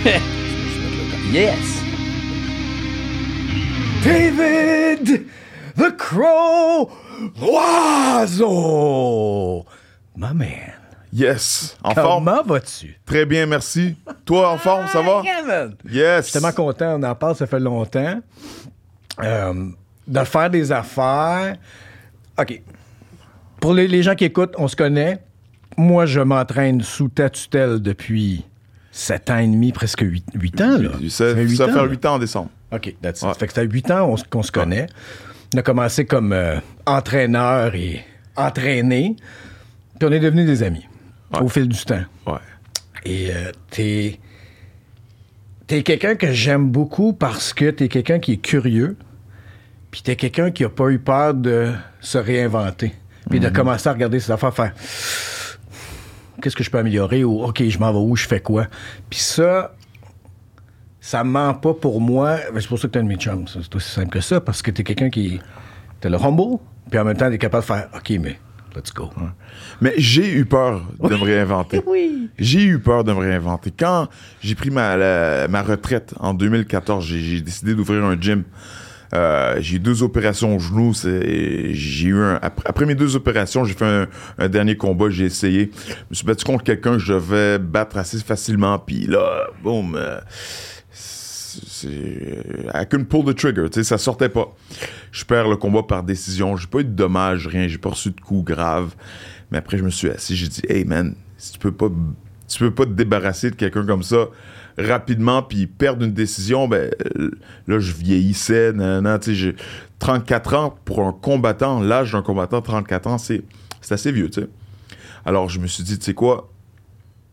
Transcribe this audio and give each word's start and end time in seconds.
yes! 1.30 1.82
David 4.02 5.26
the 5.76 5.94
Crow 5.98 6.90
L'Oiseau! 7.38 8.46
My 10.16 10.32
man. 10.32 10.72
Yes. 11.12 11.76
En 11.82 11.92
forme? 11.94 12.24
Comment 12.24 12.42
vas-tu? 12.42 12.98
Très 13.04 13.26
bien, 13.26 13.44
merci. 13.44 13.94
Toi, 14.24 14.50
en 14.50 14.56
forme, 14.56 14.86
ça 14.86 15.02
va? 15.02 15.22
Man. 15.46 15.74
Yes. 15.84 16.16
Je 16.16 16.22
suis 16.22 16.32
tellement 16.32 16.52
content, 16.52 16.98
on 16.98 17.02
en 17.02 17.14
parle, 17.14 17.36
ça 17.36 17.46
fait 17.46 17.60
longtemps. 17.60 18.22
Euh, 19.22 19.68
de 20.06 20.24
faire 20.24 20.48
des 20.48 20.72
affaires. 20.72 21.56
OK. 22.38 22.62
Pour 23.60 23.74
les, 23.74 23.86
les 23.86 24.02
gens 24.02 24.14
qui 24.14 24.24
écoutent, 24.24 24.54
on 24.56 24.66
se 24.66 24.76
connaît. 24.76 25.22
Moi, 25.76 26.06
je 26.06 26.20
m'entraîne 26.20 26.80
sous 26.80 27.08
ta 27.08 27.28
tutelle 27.28 27.80
depuis 27.80 28.46
7 28.92 29.30
ans 29.30 29.38
et 29.38 29.46
demi, 29.46 29.72
presque 29.72 30.00
8, 30.34 30.60
ans. 30.60 30.78
Là. 30.78 30.90
Ça, 31.08 31.34
fait 31.34 31.42
huit 31.44 31.56
ça 31.56 31.66
va 31.66 31.72
ans, 31.72 31.74
faire 31.74 31.84
là. 31.84 31.90
8 31.90 32.06
ans 32.06 32.14
en 32.14 32.18
décembre. 32.18 32.50
OK, 32.72 32.94
that's 33.02 33.22
it. 33.22 33.34
Fait 33.38 33.46
que 33.46 33.52
ça 33.52 33.62
fait 33.62 33.68
8 33.68 33.90
ans 33.92 34.14
qu'on 34.30 34.42
se 34.42 34.52
connaît. 34.52 34.86
On 35.54 35.58
a 35.58 35.62
commencé 35.62 36.04
comme 36.04 36.32
euh, 36.32 36.58
entraîneur 36.86 37.74
et 37.74 38.04
entraîné. 38.36 39.16
Puis 39.98 40.08
on 40.08 40.12
est 40.12 40.20
devenus 40.20 40.46
des 40.46 40.62
amis 40.62 40.86
Ouais. 41.32 41.42
au 41.42 41.48
fil 41.48 41.68
du 41.68 41.78
temps. 41.84 42.02
Ouais. 42.26 42.38
Et 43.04 43.30
euh, 43.32 43.52
t'es. 43.70 44.18
T'es 45.68 45.84
quelqu'un 45.84 46.16
que 46.16 46.32
j'aime 46.32 46.68
beaucoup 46.70 47.12
parce 47.12 47.52
que 47.52 47.70
t'es 47.70 47.86
quelqu'un 47.88 48.18
qui 48.18 48.32
est 48.32 48.36
curieux. 48.38 48.96
Puis 49.92 50.02
t'es 50.02 50.16
quelqu'un 50.16 50.50
qui 50.50 50.64
a 50.64 50.68
pas 50.68 50.88
eu 50.90 50.98
peur 50.98 51.34
de 51.34 51.72
se 52.00 52.18
réinventer. 52.18 52.92
Puis 53.28 53.38
de 53.38 53.48
commencer 53.48 53.88
à 53.88 53.92
regarder 53.92 54.18
ses 54.18 54.32
affaires, 54.32 54.52
faire. 54.54 54.72
Qu'est-ce 56.40 56.56
que 56.56 56.64
je 56.64 56.70
peux 56.70 56.78
améliorer? 56.78 57.24
Ou 57.24 57.42
OK, 57.44 57.62
je 57.68 57.78
m'en 57.78 57.92
vais 57.92 57.98
où? 57.98 58.16
Je 58.16 58.26
fais 58.26 58.40
quoi? 58.40 58.66
Puis 59.08 59.20
ça. 59.20 59.74
Ça 61.02 61.24
ment 61.24 61.54
pas 61.54 61.72
pour 61.74 62.00
moi. 62.00 62.36
Ben, 62.52 62.60
C'est 62.60 62.68
pour 62.68 62.78
ça 62.78 62.86
que 62.88 62.92
t'es 62.92 62.98
un 62.98 63.04
de 63.04 63.08
mes 63.08 63.16
chums. 63.16 63.46
C'est 63.48 63.74
aussi 63.74 63.90
simple 63.90 64.10
que 64.10 64.20
ça. 64.20 64.40
Parce 64.40 64.60
que 64.62 64.70
t'es 64.70 64.84
quelqu'un 64.84 65.08
qui. 65.10 65.40
T'es 66.00 66.10
le 66.10 66.16
humble. 66.22 66.58
Puis 66.90 66.98
en 66.98 67.04
même 67.04 67.16
temps, 67.16 67.30
t'es 67.30 67.38
capable 67.38 67.62
de 67.62 67.66
faire 67.66 67.88
OK, 67.94 68.10
mais 68.20 68.38
let's 68.76 68.92
go. 68.92 69.10
Mais 69.80 69.94
j'ai 69.96 70.30
eu 70.32 70.44
peur 70.44 70.82
de 71.02 71.08
me 71.16 71.22
réinventer. 71.24 71.80
Oui. 71.86 72.28
J'ai 72.38 72.64
eu 72.64 72.78
peur 72.78 73.04
de 73.04 73.12
me 73.12 73.18
réinventer. 73.18 73.70
Quand 73.76 74.08
j'ai 74.42 74.54
pris 74.54 74.70
ma, 74.70 74.96
la- 74.96 75.48
ma 75.48 75.62
retraite 75.62 76.14
en 76.20 76.32
2014, 76.34 77.04
j'ai- 77.04 77.20
j'ai 77.20 77.40
décidé 77.40 77.74
d'ouvrir 77.74 78.04
un 78.04 78.18
gym. 78.20 78.44
Euh, 79.12 79.56
j'ai 79.60 79.76
eu 79.76 79.80
deux 79.80 80.02
opérations 80.02 80.54
au 80.56 80.58
genou. 80.58 80.92
J'ai 80.94 82.06
eu 82.08 82.16
un, 82.20 82.38
après, 82.42 82.86
mes 82.86 82.94
deux 82.94 83.16
opérations, 83.16 83.64
j'ai 83.64 83.74
fait 83.74 84.06
un, 84.38 84.48
dernier 84.48 84.76
combat. 84.76 85.10
J'ai 85.10 85.24
essayé. 85.24 85.70
Je 85.88 85.92
me 86.10 86.14
suis 86.14 86.26
battu 86.26 86.44
contre 86.44 86.64
quelqu'un 86.64 86.92
que 86.92 86.98
je 86.98 87.12
devais 87.14 87.58
battre 87.58 87.96
assez 87.98 88.18
facilement. 88.18 88.78
Puis 88.78 89.06
là, 89.06 89.48
boum. 89.62 89.96
euh, 89.96 90.20
c'est- 90.92 91.88
I 91.88 92.86
couldn't 92.88 93.06
pull 93.06 93.24
the 93.24 93.34
trigger, 93.36 93.64
tu 93.70 93.80
sais, 93.80 93.84
ça 93.84 93.98
sortait 93.98 94.28
pas. 94.28 94.54
Je 95.10 95.24
perds 95.24 95.48
le 95.48 95.56
combat 95.56 95.82
par 95.82 96.02
décision. 96.04 96.56
J'ai 96.56 96.66
pas 96.68 96.80
eu 96.80 96.84
de 96.84 96.90
dommages, 96.90 97.46
rien. 97.48 97.66
J'ai 97.66 97.78
pas 97.78 97.90
reçu 97.90 98.10
de 98.10 98.20
coups 98.20 98.44
graves. 98.44 98.94
Mais 99.50 99.58
après, 99.58 99.76
je 99.78 99.82
me 99.82 99.90
suis 99.90 100.08
assis. 100.08 100.36
J'ai 100.36 100.46
dit, 100.48 100.62
hey 100.68 100.84
man, 100.84 101.16
si 101.36 101.52
tu 101.52 101.58
peux 101.58 101.72
pas, 101.72 101.88
tu 102.50 102.58
peux 102.58 102.74
pas 102.74 102.84
te 102.84 102.90
débarrasser 102.90 103.50
de 103.50 103.56
quelqu'un 103.56 103.86
comme 103.86 104.02
ça 104.02 104.28
rapidement 104.78 105.42
puis 105.42 105.66
perdre 105.66 106.04
une 106.04 106.12
décision, 106.12 106.68
ben 106.68 106.90
là, 107.66 107.78
je 107.78 107.92
vieillissais. 107.92 108.72
nanana, 108.72 109.18
j'ai 109.26 109.56
34 109.98 110.54
ans 110.54 110.78
pour 110.84 111.00
un 111.00 111.12
combattant. 111.12 111.80
L'âge 111.80 112.12
d'un 112.12 112.22
combattant, 112.22 112.62
34 112.62 113.06
ans, 113.06 113.18
c'est 113.18 113.42
c'est 113.80 113.94
assez 113.94 114.12
vieux, 114.12 114.28
tu 114.30 114.42
sais. 114.42 114.48
Alors, 115.24 115.48
je 115.48 115.58
me 115.58 115.66
suis 115.66 115.82
dit, 115.82 115.98
tu 115.98 116.04
sais 116.04 116.14
quoi, 116.14 116.50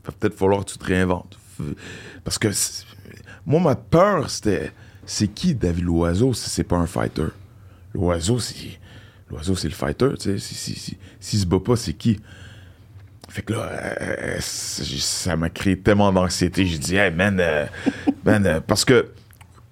va 0.06 0.14
peut-être 0.18 0.36
falloir 0.36 0.64
que 0.64 0.72
tu 0.72 0.78
te 0.78 0.86
réinventes. 0.86 1.38
Parce 2.24 2.38
que 2.38 2.50
moi, 3.46 3.60
ma 3.60 3.76
peur, 3.76 4.30
c'était 4.30 4.72
c'est 5.06 5.28
qui 5.28 5.56
David 5.56 5.86
Loiseau 5.86 6.34
si 6.34 6.50
c'est 6.50 6.64
pas 6.64 6.78
un 6.78 6.88
fighter? 6.88 7.28
L'oiseau, 7.94 8.40
c'est. 8.40 8.80
L'oiseau, 9.30 9.56
c'est 9.56 9.68
le 9.68 9.74
fighter, 9.74 10.12
tu 10.18 10.24
sais. 10.24 10.38
Si, 10.38 10.56
si, 10.56 10.76
si, 10.76 10.98
s'il 11.20 11.40
se 11.40 11.46
bat 11.46 11.60
pas, 11.60 11.76
c'est 11.76 11.94
qui? 11.94 12.20
Fait 13.38 13.44
que 13.44 13.54
là, 13.54 13.70
euh, 14.02 14.38
c'est- 14.40 14.98
ça 15.00 15.36
m'a 15.36 15.52
créé 15.52 15.78
tellement 15.78 16.12
d'anxiété. 16.12 16.66
J'ai 16.66 16.80
dit, 16.80 16.96
hey 16.96 17.12
man, 17.14 17.38
euh, 17.40 17.68
man, 18.26 18.44
euh, 18.48 18.60
parce 18.66 18.84
que 18.84 19.10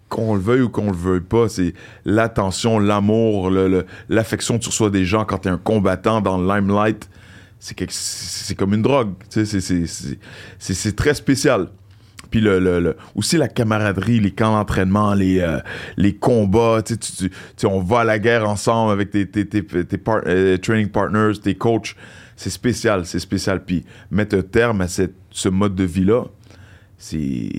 qu'on 0.07 0.35
le 0.35 0.39
veuille 0.39 0.61
ou 0.61 0.69
qu'on 0.69 0.91
le 0.91 0.95
veuille 0.95 1.21
pas, 1.21 1.49
c'est 1.49 1.73
l'attention, 2.05 2.77
l'amour, 2.77 3.49
l'affection 4.07 4.59
que 4.59 4.63
tu 4.63 4.69
reçois 4.69 4.91
des 4.91 5.03
gens 5.03 5.25
quand 5.25 5.39
t'es 5.39 5.49
un 5.49 5.57
combattant 5.57 6.21
dans 6.21 6.37
le 6.37 6.47
limelight. 6.47 7.09
C'est 7.59 8.53
comme 8.55 8.75
une 8.75 8.83
drogue. 8.83 9.13
tu 9.31 9.43
c'est- 9.47 10.95
très 10.95 11.15
spécial. 11.15 11.69
Puis 12.29 12.41
le, 12.41 12.59
le- 12.59 12.79
le- 12.79 12.97
aussi 13.15 13.35
la 13.37 13.47
camaraderie, 13.47 14.19
les 14.19 14.29
camps 14.29 14.55
d'entraînement, 14.55 15.15
les, 15.15 15.39
euh, 15.39 15.57
les 15.97 16.13
combats. 16.13 16.83
Tu, 16.85 16.99
tu, 16.99 17.11
tu- 17.13 17.31
tu 17.57 17.65
on 17.65 17.79
va 17.81 18.01
à 18.01 18.03
la 18.03 18.19
guerre 18.19 18.47
ensemble 18.47 18.91
avec 18.91 19.09
tes, 19.09 19.27
tes, 19.27 19.47
tes, 19.47 19.63
tes 19.63 19.99
euh, 20.07 20.57
training 20.59 20.89
partners, 20.89 21.39
tes 21.41 21.55
coachs. 21.55 21.95
C'est 22.35 22.49
spécial, 22.49 23.05
c'est 23.05 23.19
spécial. 23.19 23.63
Puis 23.63 23.85
mettre 24.11 24.37
un 24.37 24.41
terme 24.41 24.81
à 24.81 24.87
cette, 24.87 25.13
ce 25.31 25.49
mode 25.49 25.75
de 25.75 25.83
vie-là, 25.85 26.23
c'est. 26.97 27.49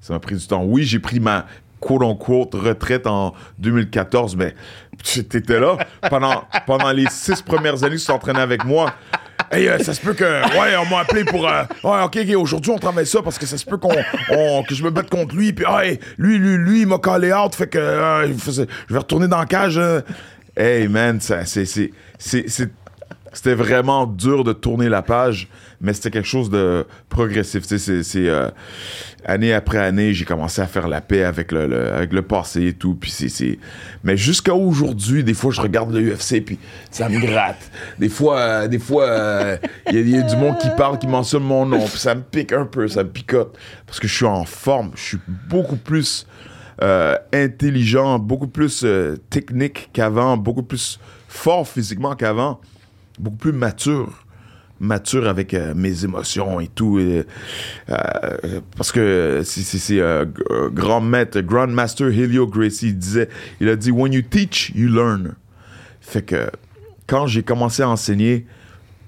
Ça 0.00 0.12
m'a 0.14 0.20
pris 0.20 0.36
du 0.36 0.46
temps. 0.46 0.64
Oui, 0.64 0.84
j'ai 0.84 0.98
pris 0.98 1.20
ma 1.20 1.46
quote-unquote 1.80 2.54
retraite 2.54 3.06
en 3.06 3.34
2014, 3.58 4.36
mais 4.36 4.54
t'étais 5.02 5.58
là 5.60 5.78
pendant, 6.10 6.44
pendant 6.66 6.90
les 6.92 7.06
six 7.10 7.40
premières 7.42 7.82
années 7.84 7.96
que 7.96 8.00
tu 8.00 8.06
t'entraînais 8.06 8.40
avec 8.40 8.64
moi. 8.64 8.92
Hey, 9.50 9.66
euh, 9.68 9.78
ça 9.78 9.94
se 9.94 10.00
peut 10.00 10.14
que. 10.14 10.24
Ouais, 10.24 10.76
on 10.76 10.86
m'a 10.88 11.00
appelé 11.00 11.24
pour. 11.24 11.48
euh, 11.48 11.62
ouais, 11.84 12.02
ok, 12.04 12.18
ok, 12.22 12.36
aujourd'hui 12.36 12.70
on 12.70 12.78
travaille 12.78 13.06
ça 13.06 13.20
parce 13.22 13.38
que 13.38 13.46
ça 13.46 13.58
se 13.58 13.64
peut 13.64 13.78
qu'on, 13.78 13.92
on- 14.30 14.62
que 14.62 14.74
je 14.74 14.82
me 14.84 14.90
batte 14.90 15.10
contre 15.10 15.34
lui. 15.34 15.52
Puis, 15.52 15.64
hey, 15.68 15.98
lui, 16.18 16.38
lui, 16.38 16.56
lui, 16.56 16.80
il 16.82 16.86
m'a 16.86 16.98
collé 16.98 17.32
out. 17.32 17.54
Fait 17.54 17.66
que. 17.66 17.78
euh, 17.78 18.28
je 18.28 18.62
vais 18.90 18.98
retourner 18.98 19.26
dans 19.26 19.38
la 19.38 19.46
cage. 19.46 19.80
Hey, 20.56 20.86
man, 20.88 21.20
c'est- 21.20 21.44
c'était 23.32 23.54
vraiment 23.54 24.06
dur 24.06 24.42
de 24.42 24.52
tourner 24.52 24.88
la 24.88 25.02
page, 25.02 25.48
mais 25.80 25.92
c'était 25.92 26.10
quelque 26.10 26.26
chose 26.26 26.50
de 26.50 26.84
progressif. 27.08 27.66
Tu 27.66 27.78
sais, 27.78 28.02
c'est, 28.02 28.28
euh, 28.28 28.48
année 29.24 29.52
après 29.52 29.78
année, 29.78 30.12
j'ai 30.12 30.24
commencé 30.24 30.60
à 30.60 30.66
faire 30.66 30.88
la 30.88 31.00
paix 31.00 31.22
avec 31.22 31.52
le, 31.52 31.92
avec 31.92 32.12
le 32.12 32.22
passé 32.22 32.66
et 32.66 32.72
tout. 32.72 32.94
Puis 32.94 33.10
c'est. 33.10 33.58
Mais 34.02 34.16
jusqu'à 34.16 34.54
aujourd'hui, 34.54 35.22
des 35.22 35.34
fois, 35.34 35.52
je 35.52 35.60
regarde 35.60 35.92
le 35.92 36.12
UFC 36.12 36.44
puis 36.44 36.58
ça 36.90 37.08
me 37.08 37.20
gratte. 37.20 37.70
Des 37.98 38.08
fois, 38.08 38.38
euh, 38.38 38.68
des 38.68 38.80
fois, 38.80 39.04
euh, 39.04 39.56
il 39.92 40.08
y, 40.08 40.10
y 40.10 40.18
a 40.18 40.22
du 40.22 40.36
monde 40.36 40.58
qui 40.58 40.68
parle, 40.76 40.98
qui 40.98 41.06
mentionne 41.06 41.44
mon 41.44 41.66
nom, 41.66 41.84
puis 41.86 41.98
ça 41.98 42.14
me 42.16 42.22
pique 42.22 42.52
un 42.52 42.66
peu, 42.66 42.88
ça 42.88 43.04
me 43.04 43.10
picote. 43.10 43.56
Parce 43.86 44.00
que 44.00 44.08
je 44.08 44.14
suis 44.14 44.26
en 44.26 44.44
forme, 44.44 44.90
je 44.96 45.02
suis 45.02 45.18
beaucoup 45.48 45.76
plus 45.76 46.26
intelligent, 47.32 48.18
beaucoup 48.18 48.48
plus 48.48 48.86
technique 49.28 49.90
qu'avant, 49.92 50.38
beaucoup 50.38 50.62
plus 50.62 50.98
fort 51.28 51.68
physiquement 51.68 52.16
qu'avant, 52.16 52.58
beaucoup 53.20 53.36
plus 53.36 53.52
mature. 53.52 54.24
Mature 54.82 55.28
avec 55.28 55.52
euh, 55.52 55.74
mes 55.76 56.04
émotions 56.04 56.58
et 56.58 56.68
tout. 56.68 56.98
et, 56.98 57.26
euh, 57.90 58.60
parce 58.76 58.92
que 58.92 59.42
c'est- 59.44 60.00
euh, 60.00 60.24
euh, 60.50 60.70
grand 60.70 61.02
maître, 61.02 61.40
Grand 61.40 61.66
Master 61.66 62.06
Helio 62.08 62.46
Gracie, 62.46 62.88
il 62.88 62.98
disait, 62.98 63.28
il 63.60 63.68
a 63.68 63.76
dit, 63.76 63.90
When 63.90 64.12
you 64.14 64.22
teach, 64.22 64.72
you 64.74 64.88
learn. 64.88 65.34
Fait 66.00 66.22
que 66.22 66.50
quand 67.06 67.26
j'ai 67.26 67.42
commencé 67.42 67.82
à 67.82 67.90
enseigner, 67.90 68.46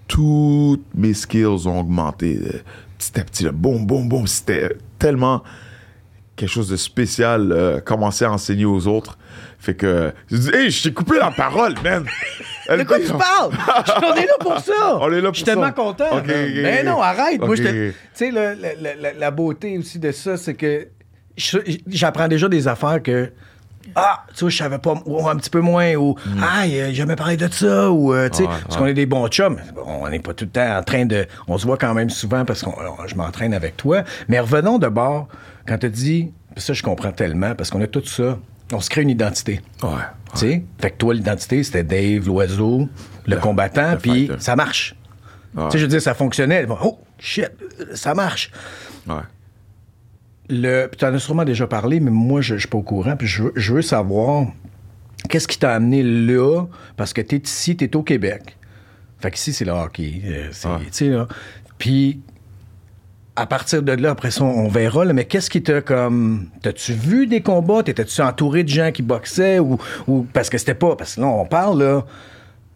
toutes 0.09 0.85
mes 0.95 1.15
skills 1.15 1.67
ont 1.67 1.81
augmenté 1.81 2.39
euh, 2.45 2.59
petit 2.99 3.19
à 3.19 3.25
petit. 3.25 3.45
Là, 3.45 3.53
boum, 3.53 3.87
boum, 3.87 4.09
boum. 4.11 4.27
C'était 4.27 4.77
tellement 4.99 5.43
quelque 6.37 6.51
chose 6.51 6.69
de 6.69 6.77
spécial, 6.77 7.51
euh, 7.51 7.81
commencer 7.81 8.27
à 8.27 8.33
enseigner 8.33 8.67
aux 8.67 8.87
autres. 8.89 9.17
Fait 9.63 9.75
que, 9.75 10.13
je 10.29 10.37
dis, 10.39 10.51
hey, 10.57 10.71
je 10.73 10.83
t'ai 10.83 10.93
coupé 10.93 11.19
la 11.21 11.31
parole, 11.31 11.75
man. 11.85 12.05
De 12.69 12.83
quoi 12.83 12.99
tu 12.99 13.07
parles? 13.13 13.53
On 14.03 14.15
est 14.17 14.27
là 14.27 14.33
pour 14.41 14.59
ça. 14.59 14.73
On 15.01 15.13
est 15.13 15.21
là 15.21 15.31
Je 15.33 15.37
suis 15.37 15.45
pour 15.45 15.63
ça. 15.63 15.71
tellement 15.71 15.73
content. 15.73 16.05
Ok, 16.17 16.27
man. 16.27 16.37
ok, 16.49 16.53
Mais 16.63 16.79
ok. 16.81 16.85
non, 16.87 17.01
arrête. 17.01 17.41
Moi, 17.41 17.55
je. 17.55 17.63
Tu 17.91 17.95
sais, 18.13 18.31
la, 18.33 19.13
la 19.19 19.31
beauté 19.31 19.79
aussi 19.79 19.99
de 20.01 20.11
ça, 20.11 20.37
c'est 20.37 20.55
que 20.55 20.89
je- 21.37 21.59
j'apprends 21.87 22.27
déjà 22.27 22.49
des 22.49 22.67
affaires 22.67 23.01
que. 23.03 23.31
Ah, 23.95 24.25
tu 24.35 24.41
vois, 24.45 24.51
je 24.51 24.57
savais 24.57 24.79
pas, 24.79 24.95
ou 25.07 25.29
un 25.29 25.37
petit 25.37 25.51
peu 25.51 25.61
moins, 25.61 25.95
ou 25.97 26.17
Ah, 26.41 26.63
j'ai 26.67 26.95
jamais 26.95 27.17
parlé 27.17 27.37
de 27.37 27.49
ça, 27.53 27.91
ou, 27.91 28.13
euh, 28.15 28.29
tu 28.29 28.39
sais, 28.39 28.43
Mm. 28.45 28.47
Ouais, 28.47 28.53
parce 28.65 28.75
ouais. 28.77 28.81
qu'on 28.83 28.87
est 28.87 28.95
des 28.95 29.07
bons 29.07 29.27
chums. 29.29 29.59
On 29.87 30.09
n'est 30.09 30.21
pas 30.21 30.35
tout 30.35 30.45
le 30.45 30.51
temps 30.51 30.77
en 30.77 30.83
train 30.83 31.05
de. 31.05 31.27
On 31.49 31.59
se 31.59 31.67
voit 31.67 31.77
quand 31.77 31.93
même 31.95 32.11
souvent 32.11 32.45
parce 32.45 32.63
que 32.63 32.71
je 33.07 33.15
m'entraîne 33.15 33.55
avec 33.55 33.77
toi. 33.77 34.03
Mais 34.29 34.39
revenons 34.41 34.79
de 34.79 34.89
bord, 34.89 35.29
quand 35.69 35.79
tu 35.79 35.89
dis, 35.91 36.33
ça, 36.57 36.73
je 36.73 36.83
comprends 36.83 37.13
tellement, 37.13 37.55
parce 37.55 37.71
qu'on 37.71 37.81
a 37.83 37.87
tout 37.89 38.05
ça, 38.05 38.39
on 38.73 38.81
se 38.81 38.91
crée 38.91 39.03
une 39.03 39.11
identité. 39.11 39.61
Ouais. 39.83 39.89
Tu 40.33 40.39
sais? 40.39 40.65
Fait 40.81 40.91
que 40.91 40.97
toi, 40.97 41.15
l'identité, 41.15 41.63
c'était 41.63 41.85
Dave, 41.85 42.27
l'oiseau, 42.27 42.89
le, 43.27 43.37
combattant, 43.37 43.97
puis 44.01 44.31
ça 44.39 44.57
marche. 44.57 44.95
Ouais. 45.55 45.65
Tu 45.67 45.73
sais, 45.73 45.79
je 45.79 45.85
veux 45.85 45.89
dire, 45.91 46.03
ça 46.03 46.15
fonctionnait. 46.15 46.67
Oh, 46.83 46.99
shit, 47.19 47.51
ça 47.95 48.15
marche. 48.15 48.51
Ouais. 49.07 49.17
Le, 50.49 50.87
puis 50.87 50.99
t'en 50.99 51.13
as 51.15 51.19
sûrement 51.19 51.45
déjà 51.45 51.67
parlé, 51.67 52.01
mais 52.01 52.11
moi, 52.11 52.41
je, 52.41 52.55
je 52.55 52.61
suis 52.61 52.69
pas 52.69 52.79
au 52.79 52.83
courant, 52.83 53.17
puis 53.17 53.27
je, 53.27 53.45
veux- 53.45 53.53
je 53.57 53.75
veux 53.75 53.83
savoir 53.83 54.47
qu'est-ce 55.29 55.47
qui 55.49 55.59
t'a 55.59 55.73
amené 55.75 56.03
là, 56.03 56.65
parce 56.97 57.13
que 57.13 57.21
t'es 57.21 57.37
ici, 57.39 57.77
t'es 57.77 57.95
au 57.97 58.03
Québec. 58.03 58.57
Fait 59.21 59.31
qu'ici, 59.31 59.53
c'est 59.53 59.65
le 59.65 59.73
hockey. 59.73 60.21
euh, 60.25 60.49
c'est- 60.51 60.69
Ouais. 60.69 60.79
tu 60.87 60.89
sais, 60.93 61.09
là. 61.09 61.29
Puis, 61.79 62.21
à 63.35 63.47
partir 63.47 63.83
de 63.83 63.93
là, 63.93 64.11
après 64.11 64.31
ça, 64.31 64.45
on 64.45 64.69
verra, 64.69 65.05
là, 65.05 65.13
mais 65.15 65.25
qu'est-ce 65.25 65.49
qui 65.51 65.63
t'a 65.63 65.81
comme. 65.81 66.49
T'as-tu 66.63 66.93
vu 66.93 67.27
des 67.27 67.41
combats? 67.41 67.83
T'étais-tu 67.83 68.21
entouré 68.21 68.63
de 68.63 68.69
gens 68.69 68.91
qui 68.93 69.03
boxaient 69.03 69.59
ou. 69.59 69.79
ou 70.07 70.27
parce 70.33 70.51
que 70.51 70.59
c'était 70.59 70.75
pas. 70.75 70.97
Parce 70.97 71.17
que 71.17 71.21
là, 71.23 71.27
on 71.29 71.47
parle, 71.47 71.83
là. 71.83 72.05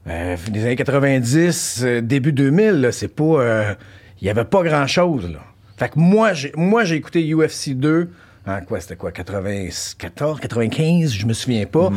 euh, 0.09 0.37
des 0.51 0.65
années 0.65 0.77
90, 0.77 1.83
euh, 1.85 2.01
début 2.01 2.33
2000, 2.33 2.71
là, 2.81 2.93
c'est 2.93 3.09
pas. 3.09 3.25
euh, 3.25 3.75
Il 4.23 4.27
y 4.27 4.31
avait 4.31 4.45
pas 4.45 4.63
grand-chose, 4.63 5.31
là. 5.31 5.41
Fait 5.77 5.91
que 5.91 5.99
moi, 5.99 6.33
j'ai, 6.33 6.53
moi, 6.57 6.85
j'ai 6.85 6.97
écouté 6.97 7.23
UFC 7.35 7.75
2. 7.75 8.09
En 8.47 8.61
quoi, 8.63 8.81
c'était 8.81 8.97
quoi? 8.97 9.13
94, 9.13 10.41
95, 10.41 11.13
je 11.13 11.27
me 11.27 11.33
souviens 11.35 11.67
pas. 11.67 11.91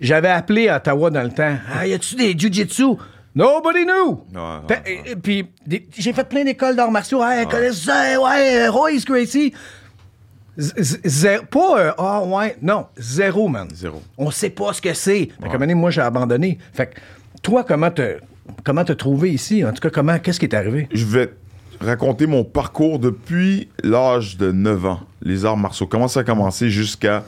J'avais 0.00 0.28
appelé 0.28 0.68
à 0.68 0.76
Ottawa 0.76 1.10
dans 1.10 1.22
le 1.24 1.30
temps. 1.30 1.56
Ah, 1.74 1.86
y 1.86 1.92
a-tu 1.94 2.14
des 2.14 2.38
jujitsu? 2.38 2.84
Nobody 3.34 3.84
knew! 3.84 4.20
Puis, 5.22 5.46
j'ai 5.96 6.12
fait 6.12 6.28
plein 6.28 6.44
d'écoles 6.44 6.74
d'arts 6.76 6.90
martiaux. 6.90 7.20
Ouais, 7.20 7.46
connaissez 7.48 7.86
ça, 7.86 8.20
ouais, 8.20 8.68
Royce 8.68 9.04
Gracie. 9.04 9.52
Z- 10.58 10.74
z- 10.76 11.00
zé- 11.04 11.46
pas, 11.48 11.78
euh, 11.78 11.92
ah 11.98 12.22
ouais, 12.24 12.56
non, 12.60 12.86
zéro, 12.96 13.46
man. 13.48 13.68
Zéro. 13.72 14.02
On 14.16 14.30
sait 14.32 14.50
pas 14.50 14.72
ce 14.72 14.82
que 14.82 14.92
c'est. 14.92 15.28
Fait 15.40 15.58
donné, 15.58 15.74
moi, 15.74 15.90
j'ai 15.90 16.00
abandonné. 16.00 16.58
Fait 16.72 16.88
que, 16.88 17.00
toi, 17.42 17.62
comment 17.62 17.92
t'as, 17.92 18.14
comment 18.64 18.84
t'as 18.84 18.96
trouvé 18.96 19.30
ici? 19.30 19.64
En 19.64 19.72
tout 19.72 19.80
cas, 19.80 19.90
comment, 19.90 20.18
qu'est-ce 20.18 20.40
qui 20.40 20.46
est 20.46 20.54
arrivé? 20.54 20.88
Je 20.92 21.04
vais 21.06 21.28
te 21.28 21.84
raconter 21.84 22.26
mon 22.26 22.42
parcours 22.42 22.98
depuis 22.98 23.68
l'âge 23.84 24.36
de 24.36 24.50
9 24.50 24.84
ans. 24.86 25.00
Les 25.22 25.44
arts 25.44 25.56
martiaux. 25.56 25.86
Comment 25.86 26.08
ça 26.08 26.20
a 26.20 26.24
commencé 26.24 26.70
jusqu'à 26.70 27.22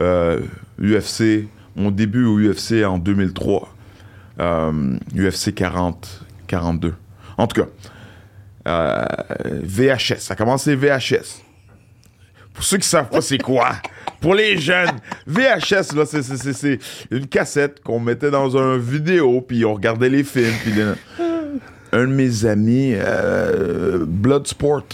euh, 0.00 0.40
UFC, 0.82 1.46
mon 1.76 1.92
début 1.92 2.24
au 2.24 2.40
UFC 2.40 2.84
en 2.84 2.98
2003. 2.98 3.68
Euh, 4.40 4.96
UFC 5.16 5.54
40, 5.54 6.24
42. 6.48 6.94
En 7.36 7.46
tout 7.46 7.62
cas, 7.62 7.68
euh, 8.66 9.04
VHS. 9.62 10.18
Ça 10.20 10.34
a 10.34 10.36
commencé 10.36 10.74
VHS. 10.74 11.42
Pour 12.52 12.64
ceux 12.64 12.78
qui 12.78 12.88
savent 12.88 13.08
pas 13.10 13.20
c'est 13.20 13.38
quoi, 13.38 13.72
pour 14.20 14.34
les 14.34 14.58
jeunes, 14.58 14.96
VHS, 15.26 15.94
là, 15.94 16.04
c'est- 16.06 16.22
c'est- 16.22 16.36
c'est 16.36 16.52
c'est 16.52 16.78
une 17.10 17.26
cassette 17.26 17.80
qu'on 17.82 17.98
mettait 18.00 18.30
dans 18.30 18.56
un 18.56 18.76
vidéo, 18.78 19.40
puis 19.40 19.64
on 19.64 19.74
regardait 19.74 20.08
les 20.08 20.24
films, 20.24 20.54
puis 20.62 20.72
les- 20.72 20.92
un 21.92 22.00
de 22.06 22.12
mes 22.12 22.44
amis, 22.44 22.92
euh, 22.94 24.04
Bloodsport. 24.06 24.84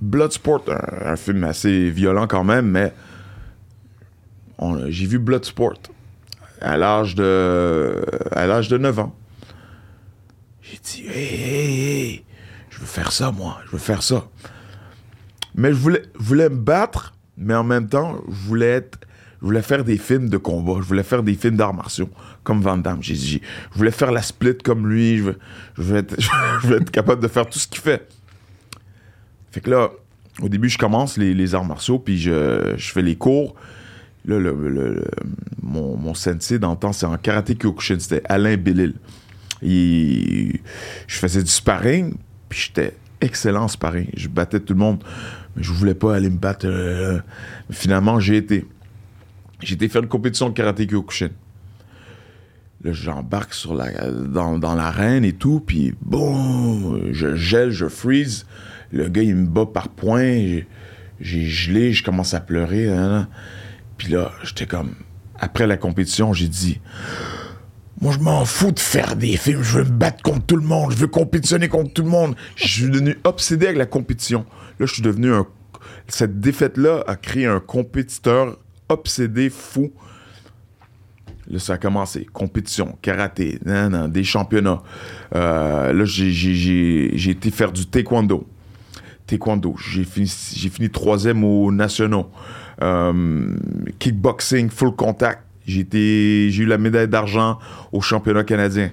Bloodsport, 0.00 0.64
un, 0.68 1.12
un 1.12 1.16
film 1.16 1.44
assez 1.44 1.90
violent 1.90 2.26
quand 2.26 2.42
même, 2.44 2.66
mais 2.66 2.92
j'ai 4.88 5.06
vu 5.06 5.18
Bloodsport 5.18 5.78
à 6.60 6.76
l'âge 6.76 7.14
de 7.14 8.04
à 8.32 8.46
l'âge 8.46 8.68
de 8.68 8.78
9 8.78 8.98
ans. 8.98 9.16
J'ai 10.62 10.78
dit, 10.82 11.06
hey, 11.08 11.34
hey, 11.34 11.80
hey, 11.80 12.24
je 12.70 12.78
veux 12.78 12.86
faire 12.86 13.12
ça, 13.12 13.32
moi, 13.32 13.58
je 13.66 13.72
veux 13.72 13.78
faire 13.78 14.02
ça. 14.02 14.28
Mais 15.54 15.70
je 15.70 15.76
voulais, 15.76 16.02
voulais 16.14 16.48
me 16.48 16.56
battre, 16.56 17.14
mais 17.36 17.54
en 17.54 17.64
même 17.64 17.88
temps, 17.88 18.20
je 18.28 18.48
voulais 18.48 18.68
être. 18.68 18.98
Je 19.40 19.46
voulais 19.46 19.62
faire 19.62 19.84
des 19.84 19.96
films 19.96 20.28
de 20.28 20.36
combat, 20.36 20.74
je 20.80 20.86
voulais 20.86 21.02
faire 21.02 21.22
des 21.22 21.32
films 21.32 21.56
d'arts 21.56 21.72
martiaux, 21.72 22.10
comme 22.44 22.60
Van 22.60 22.76
Damme. 22.76 23.02
J'ai 23.02 23.14
dit, 23.14 23.40
je 23.72 23.78
voulais 23.78 23.90
faire 23.90 24.12
la 24.12 24.20
split 24.20 24.58
comme 24.58 24.86
lui, 24.86 25.16
je 25.16 25.32
veux, 25.78 25.96
être, 25.96 26.14
je 26.62 26.66
veux 26.66 26.76
être 26.76 26.90
capable 26.90 27.22
de 27.22 27.28
faire 27.28 27.48
tout 27.48 27.58
ce 27.58 27.66
qu'il 27.66 27.80
fait. 27.80 28.06
Fait 29.50 29.62
que 29.62 29.70
là, 29.70 29.88
au 30.42 30.50
début, 30.50 30.68
je 30.68 30.76
commence 30.76 31.16
les, 31.16 31.32
les 31.32 31.54
arts 31.54 31.64
martiaux, 31.64 31.98
puis 31.98 32.18
je, 32.18 32.74
je 32.76 32.92
fais 32.92 33.00
les 33.00 33.16
cours. 33.16 33.54
Là, 34.26 34.38
mon, 35.62 35.96
mon 35.96 36.14
sensei 36.14 36.58
dans 36.58 36.78
c'est 36.92 37.06
en 37.06 37.16
karaté 37.16 37.54
kyokushin, 37.54 37.98
c'était 37.98 38.22
Alain 38.28 38.56
Bellil. 38.56 38.94
Il- 39.62 40.60
je 41.06 41.16
faisais 41.18 41.42
du 41.42 41.50
sparring, 41.50 42.14
puis 42.48 42.60
j'étais 42.66 42.96
excellent 43.20 43.64
en 43.64 43.68
sparring. 43.68 44.08
Je 44.16 44.28
battais 44.28 44.60
tout 44.60 44.74
le 44.74 44.78
monde, 44.78 45.02
mais 45.56 45.62
je 45.62 45.72
voulais 45.72 45.94
pas 45.94 46.14
aller 46.16 46.30
me 46.30 46.38
battre. 46.38 46.66
euh, 46.66 47.18
finalement, 47.70 48.20
j'ai 48.20 48.36
été. 48.36 48.66
J'ai 49.62 49.74
été 49.74 49.88
faire 49.88 50.02
une 50.02 50.08
compétition 50.08 50.48
de 50.48 50.54
karaté 50.54 50.86
kyokushin. 50.86 51.30
Là, 52.82 52.92
j'embarque 52.92 53.52
sur 53.52 53.74
la, 53.74 54.10
dans, 54.10 54.56
l'arène 54.74 55.22
et 55.24 55.34
tout, 55.34 55.60
puis 55.60 55.92
boum, 56.00 57.08
je 57.12 57.36
gèle, 57.36 57.70
je 57.70 57.86
freeze. 57.86 58.46
Le 58.92 59.08
gars, 59.08 59.22
il 59.22 59.36
me 59.36 59.46
bat 59.46 59.66
par 59.66 59.88
point. 59.90 60.62
J'ai- 61.20 61.46
gelé, 61.46 61.92
je 61.92 62.02
commence 62.02 62.32
à 62.32 62.40
pleurer. 62.40 62.88
Puis 64.00 64.08
là, 64.08 64.32
j'étais 64.42 64.64
comme... 64.64 64.94
Après 65.38 65.66
la 65.66 65.76
compétition, 65.76 66.32
j'ai 66.32 66.48
dit... 66.48 66.80
Moi, 68.00 68.14
je 68.14 68.18
m'en 68.18 68.46
fous 68.46 68.72
de 68.72 68.80
faire 68.80 69.14
des 69.14 69.36
films. 69.36 69.62
Je 69.62 69.76
veux 69.76 69.84
me 69.84 69.90
battre 69.90 70.22
contre 70.22 70.46
tout 70.46 70.56
le 70.56 70.62
monde. 70.62 70.92
Je 70.92 70.96
veux 70.96 71.06
compétitionner 71.06 71.68
contre 71.68 71.92
tout 71.92 72.00
le 72.00 72.08
monde. 72.08 72.34
Je 72.56 72.66
suis 72.66 72.88
devenu 72.88 73.18
obsédé 73.24 73.66
avec 73.66 73.76
la 73.76 73.84
compétition. 73.84 74.46
Là, 74.78 74.86
je 74.86 74.94
suis 74.94 75.02
devenu 75.02 75.34
un... 75.34 75.46
Cette 76.08 76.40
défaite-là 76.40 77.04
a 77.06 77.14
créé 77.14 77.44
un 77.44 77.60
compétiteur 77.60 78.56
obsédé, 78.88 79.50
fou. 79.50 79.92
Là, 81.46 81.58
ça 81.58 81.74
a 81.74 81.76
commencé. 81.76 82.24
Compétition, 82.32 82.96
karaté, 83.02 83.58
nan, 83.66 83.92
nan, 83.92 84.10
des 84.10 84.24
championnats. 84.24 84.80
Euh, 85.34 85.92
là, 85.92 86.04
j'ai- 86.06 87.30
été 87.30 87.50
faire 87.50 87.70
du 87.70 87.84
taekwondo. 87.84 88.48
Taekwondo. 89.26 89.76
J'ai 89.76 90.04
fini, 90.04 90.26
fini 90.26 90.88
troisième 90.88 91.44
aux 91.44 91.70
nationaux. 91.70 92.30
Euh, 92.82 93.54
kickboxing, 93.98 94.70
full 94.70 94.94
contact. 94.96 95.42
J'ai 95.66 95.84
eu 96.56 96.66
la 96.66 96.78
médaille 96.78 97.06
d'argent 97.08 97.58
au 97.92 98.00
championnat 98.00 98.42
canadien. 98.44 98.90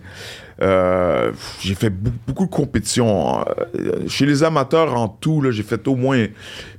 Euh, 0.62 1.32
j'ai 1.62 1.74
fait 1.76 1.90
beaucoup 1.90 2.46
de 2.46 2.52
compétitions. 2.52 3.40
Euh, 3.40 4.08
Chez 4.08 4.26
les 4.26 4.44
amateurs, 4.44 4.94
en 4.96 5.08
tout, 5.08 5.44
j'ai 5.52 5.64
fait 5.64 5.88
au 5.88 5.96
moins 5.96 6.26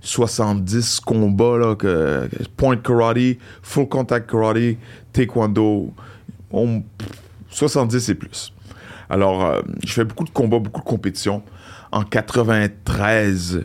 70 0.01 1.01
combats. 1.01 1.77
Point 2.57 2.77
karate, 2.77 3.39
full 3.63 3.89
contact 3.89 4.31
karate, 4.31 4.77
taekwondo. 5.13 5.93
On- 6.51 6.83
70 7.51 8.09
et 8.11 8.15
plus. 8.15 8.53
Alors, 9.11 9.45
euh, 9.45 9.63
je 9.85 9.93
fais 9.95 10.05
beaucoup 10.05 10.25
de 10.25 10.31
combats, 10.31 10.59
beaucoup 10.59 10.81
de 10.83 10.87
compétitions. 10.87 11.43
En 11.91 12.03
93, 12.03 13.65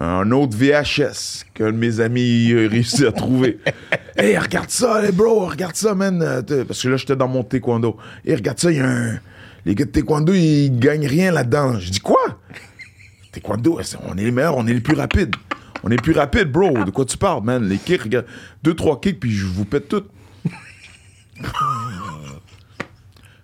un 0.00 0.30
autre 0.30 0.56
VHS 0.56 1.44
qu'un 1.52 1.72
de 1.72 1.76
mes 1.76 2.00
amis 2.00 2.52
a 2.52 2.68
réussi 2.68 3.06
à 3.06 3.12
trouver. 3.12 3.58
hey, 4.16 4.36
regarde 4.38 4.70
ça, 4.70 5.02
les 5.02 5.12
bro, 5.12 5.46
regarde 5.46 5.76
ça, 5.76 5.94
man. 5.94 6.22
Euh, 6.22 6.64
Parce 6.64 6.82
que 6.82 6.88
là, 6.88 6.96
j'étais 6.96 7.16
dans 7.16 7.28
mon 7.28 7.44
taekwondo. 7.44 7.96
Hey, 8.24 8.34
regarde 8.34 8.58
ça, 8.58 8.70
il 8.70 8.78
y 8.78 8.80
a 8.80 8.88
un. 8.88 9.20
Les 9.66 9.74
gars 9.74 9.84
de 9.84 9.90
taekwondo, 9.90 10.32
ils 10.32 10.70
gagnent 10.70 11.06
rien 11.06 11.30
là-dedans. 11.30 11.78
Je 11.78 11.90
dis 11.90 12.00
quoi? 12.00 12.40
Taekwondo, 13.32 13.78
on 14.08 14.16
est 14.16 14.24
les 14.24 14.30
meilleurs, 14.30 14.56
on 14.56 14.66
est 14.66 14.72
les 14.72 14.80
plus 14.80 14.96
rapides. 14.96 15.36
On 15.82 15.88
est 15.88 15.96
les 15.96 16.02
plus 16.02 16.12
rapides, 16.12 16.50
bro. 16.50 16.84
De 16.84 16.90
quoi 16.90 17.04
tu 17.04 17.16
parles, 17.16 17.44
man? 17.44 17.66
Les 17.68 17.76
kicks, 17.76 18.02
regarde. 18.02 18.26
Deux, 18.62 18.74
trois 18.74 19.00
kicks, 19.00 19.20
puis 19.20 19.30
je 19.30 19.46
vous 19.46 19.64
pète 19.66 19.88
tout. 19.88 20.04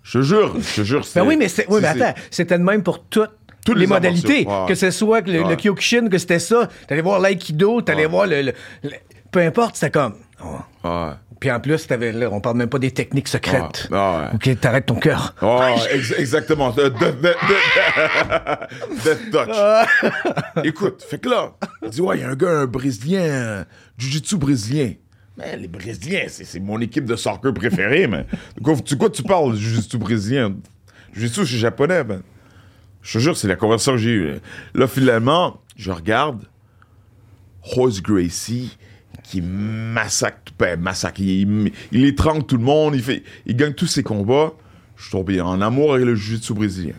Je 0.03 0.21
te 0.21 0.23
jure, 0.23 0.55
je 0.61 0.77
te 0.77 0.85
jure. 0.85 1.05
Ben 1.17 1.27
oui, 1.27 1.37
mais, 1.37 1.49
oui, 1.69 1.81
mais 1.83 1.89
attends, 1.89 2.15
c'était 2.31 2.57
de 2.57 2.63
même 2.63 2.85
pour 2.85 3.03
toutes. 3.03 3.33
Toutes 3.67 3.79
les, 3.79 3.87
modalités, 3.87 4.47
ouais. 4.47 4.65
que 4.69 4.75
ce 4.75 4.91
soit 4.91 5.21
le, 5.27 5.43
Ouais. 5.43 5.49
le 5.51 5.57
Kyokushin, 5.57 6.09
que 6.09 6.19
c'était 6.19 6.39
ça, 6.39 6.69
t'allais 6.89 7.03
voir 7.03 7.19
l'aïkido, 7.21 7.83
t'allais 7.83 8.07
voir 8.07 8.27
le, 8.27 8.41
le- 8.43 8.53
le- 8.83 8.91
Peu 9.31 9.41
importe, 9.41 9.77
c'était 9.77 9.91
comme. 9.91 10.15
oh. 10.43 10.57
Ouais. 10.89 11.11
Puis 11.39 11.51
en 11.51 11.61
plus, 11.61 11.87
t'avais, 11.87 12.13
là, 12.13 12.31
on 12.33 12.41
parle 12.41 12.57
même 12.57 12.69
pas 12.71 12.79
des 12.79 12.91
techniques 12.93 13.29
secrètes. 13.29 13.91
Ok, 14.35 14.59
t'arrêtes 14.59 14.87
ton 14.87 14.95
cœur. 14.95 15.35
Oh, 15.43 15.61
ex- 15.93 16.15
exactement. 16.19 16.71
De- 16.71 16.85
de- 16.85 16.89
de- 16.89 17.13
de- 17.23 17.35
Death 19.05 19.31
touch. 19.31 20.65
Écoute, 20.65 21.05
fait 21.09 21.19
que 21.19 21.29
là, 21.29 21.53
il 21.83 21.91
dit, 21.91 22.01
ouais, 22.01 22.17
il 22.19 22.21
y 22.23 22.25
a 22.25 22.31
un 22.31 22.35
gars, 22.35 22.51
un 22.61 22.67
Brésilien, 22.67 23.67
Jiu-Jitsu 23.99 24.37
brésilien. 24.39 24.93
Mais 25.37 25.55
les 25.59 25.69
Brésiliens, 25.69 26.25
c'est 26.29 26.59
mon 26.61 26.81
équipe 26.81 27.05
de 27.05 27.17
soccer 27.17 27.53
préférée, 27.53 28.07
mais. 28.07 28.25
De 28.57 28.63
quoi 28.63 28.75
tu, 28.83 28.97
quoi 28.97 29.11
tu 29.11 29.23
parles, 29.23 29.55
Jiu-Jitsu 29.57 29.99
brésilien? 29.99 30.55
Jiu-Jitsu, 31.13 31.41
je 31.43 31.47
suis 31.51 31.59
japonais, 31.59 32.03
man. 32.05 32.23
Je 33.07 33.13
te 33.13 33.19
jure, 33.19 33.37
c'est 33.37 33.47
la 33.47 33.55
conversation 33.55 33.93
que 33.93 33.99
j'ai 33.99 34.11
eue. 34.11 34.35
Là, 34.75 34.89
finalement, 34.89 35.61
je 35.77 35.93
regarde 35.93 36.43
Royce 37.63 38.03
Gracie 38.03 38.77
qui 39.23 39.41
massacre, 39.43 40.53
ben, 40.59 40.79
massacre, 40.81 41.21
il, 41.21 41.71
il 41.93 42.05
étrangle 42.05 42.45
tout 42.45 42.57
le 42.57 42.65
monde, 42.65 42.97
il, 43.47 43.57
gagne 43.57 43.75
tous 43.75 43.87
ses 43.87 44.03
combats. 44.03 44.53
Je 44.97 45.03
suis 45.05 45.13
tombé 45.13 45.41
en 45.41 45.61
amour 45.61 45.95
avec 45.95 46.05
le 46.05 46.17
jiu-jitsu 46.17 46.53
brésilien. 46.53 46.95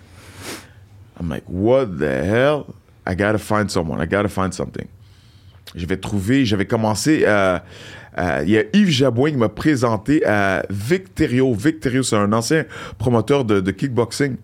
I'm 1.20 1.30
like, 1.30 1.44
what 1.50 1.88
the 2.00 2.04
hell? 2.04 2.64
I 3.06 3.14
gotta 3.14 3.38
find 3.38 3.70
someone, 3.70 4.02
I 4.02 4.08
gotta 4.08 4.30
find 4.30 4.54
something. 4.54 4.88
Je 5.76 5.86
vais 5.86 5.98
trouver, 5.98 6.46
j'avais 6.46 6.66
commencé 6.66 7.26
à. 7.26 7.66
À- 8.18 8.44
Il 8.44 8.50
y 8.50 8.58
a 8.58 8.64
Yves 8.74 8.90
Jabouin 8.90 9.32
qui 9.32 9.38
m'a 9.38 9.50
présenté 9.50 10.26
à 10.26 10.66
Victorio. 10.70 11.54
Victorio, 11.54 12.04
c'est 12.04 12.16
un 12.16 12.34
ancien 12.34 12.66
promoteur 12.98 13.46
de, 13.46 13.60
de 13.60 13.72
kickboxing. 13.72 14.36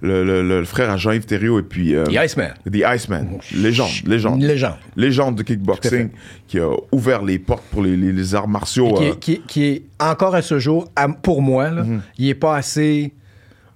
Le, 0.00 0.24
le- 0.24 0.42
le 0.42 0.64
frère 0.64 0.90
à 0.90 0.96
Jean-Yves 0.96 1.26
Thériault 1.26 1.58
et 1.58 1.62
puis. 1.62 1.94
euh, 1.94 2.04
The 2.04 2.16
Iceman. 2.24 2.54
The 2.70 2.82
Iceman. 2.94 3.28
Légende, 3.54 3.90
légende. 4.06 4.40
Une 4.40 4.46
légende. 4.46 4.76
Légende 4.96 5.36
de 5.36 5.42
kickboxing 5.42 6.08
qui 6.46 6.58
a 6.58 6.68
ouvert 6.92 7.22
les 7.22 7.38
portes 7.38 7.64
pour 7.70 7.82
les, 7.82 7.96
les- 7.96 8.12
les 8.12 8.34
arts 8.34 8.48
martiaux. 8.48 8.94
Qui 8.94 9.04
euh, 9.04 9.10
est, 9.12 9.18
qui 9.18 9.32
est- 9.34 9.46
qui 9.46 9.64
est 9.64 9.82
encore 10.00 10.34
à 10.34 10.42
ce 10.42 10.58
jour, 10.58 10.90
pour 11.22 11.42
moi, 11.42 11.70
là, 11.70 11.82
Mhm. 11.82 12.00
il 12.18 12.28
est 12.28 12.34
pas 12.34 12.56
assez. 12.56 13.12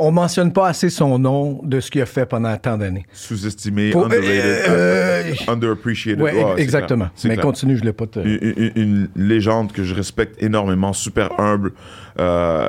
On 0.02 0.10
mentionne 0.10 0.52
pas 0.52 0.68
assez 0.68 0.90
son 0.90 1.18
nom 1.18 1.60
de 1.62 1.80
ce 1.80 1.90
qu'il 1.90 2.00
a 2.02 2.06
fait 2.06 2.26
pendant 2.26 2.56
tant 2.56 2.76
d'années. 2.76 3.04
Sous-estimé, 3.12 3.94
underrated, 3.94 4.20
euh, 4.68 4.68
euh, 4.68 5.32
underappreciated. 5.48 6.20
Ouais, 6.20 6.32
Ouais, 6.34 6.52
c'est 6.56 6.62
exactement. 6.62 7.04
clair. 7.06 7.12
Mais 7.24 7.34
clair. 7.34 7.44
continue, 7.46 7.76
je 7.76 7.84
l'ai 7.84 7.92
pas. 7.92 8.06
te- 8.06 8.20
une, 8.20 8.54
une- 8.54 8.72
une 8.76 9.08
légende 9.16 9.72
que 9.72 9.84
je 9.84 9.94
respecte 9.94 10.42
énormément, 10.42 10.92
super 10.92 11.38
humble. 11.40 11.72
Euh, 12.18 12.68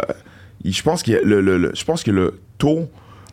je 0.71 0.81
pense 0.83 1.03
a 1.17 1.21
le, 1.21 1.41
le- 1.41 1.57
le- 1.57 1.71
je 1.73 1.83
pense 1.83 2.03
que 2.03 2.11
le 2.11 2.39
taux, 2.57 2.87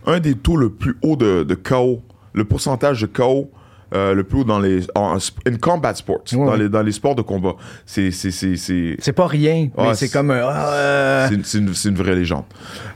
un 0.06 0.18
des 0.20 0.34
taux 0.34 0.56
le 0.56 0.70
plus 0.70 0.96
haut 1.02 1.16
de, 1.16 1.42
de 1.44 1.54
KO, 1.54 2.02
le 2.32 2.44
pourcentage 2.44 3.00
de 3.02 3.06
KO 3.06 3.50
euh, 3.92 4.14
le 4.14 4.22
plus 4.22 4.40
haut 4.40 4.44
dans 4.44 4.60
les 4.60 4.86
en, 4.94 5.16
in 5.16 5.56
combat 5.60 5.94
sports, 5.94 6.22
Ouais, 6.32 6.46
dans 6.46 6.54
les 6.54 6.68
dans 6.68 6.82
les 6.82 6.92
sports 6.92 7.16
de 7.16 7.22
combat. 7.22 7.54
C'est 7.84 8.12
c'est 8.12 8.30
c'est 9.00 9.12
pas 9.12 9.26
rien, 9.26 9.68
mais 9.76 9.88
Ouais, 9.88 9.94
c'est 9.96 10.08
comme 10.08 10.30
un. 10.30 10.40
ah, 10.44 10.72
euh, 10.74 11.28
c'est 11.28 11.34
une, 11.34 11.42
vraie 11.96 12.14
légende. 12.14 12.44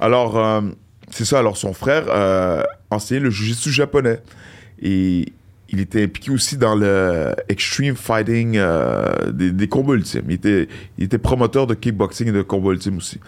Alors, 0.01 0.39
euh, 0.39 0.61
c'est 1.14 1.25
ça. 1.25 1.38
Alors, 1.38 1.56
son 1.56 1.73
frère 1.73 2.06
euh, 2.09 2.64
enseignait 2.90 3.21
le 3.21 3.30
jiu-jitsu 3.30 3.71
japonais. 3.71 4.18
Et 4.83 5.33
il 5.71 5.78
était 5.78 6.02
impliqué 6.02 6.33
aussi 6.33 6.56
dans 6.56 6.75
le 6.75 7.37
extreme 7.49 7.94
fighting 7.94 8.56
euh, 8.56 9.30
des, 9.30 9.52
des 9.52 9.68
combats 9.68 9.94
ultimes. 9.94 10.25
Il 10.26 10.35
était, 10.35 10.66
il 10.99 11.04
était 11.04 11.18
promoteur 11.18 11.68
de 11.68 11.75
kickboxing 11.75 12.28
et 12.28 12.33
de 12.33 12.42
combats 12.42 12.73
ultimes 12.73 12.97
aussi. 12.97 13.21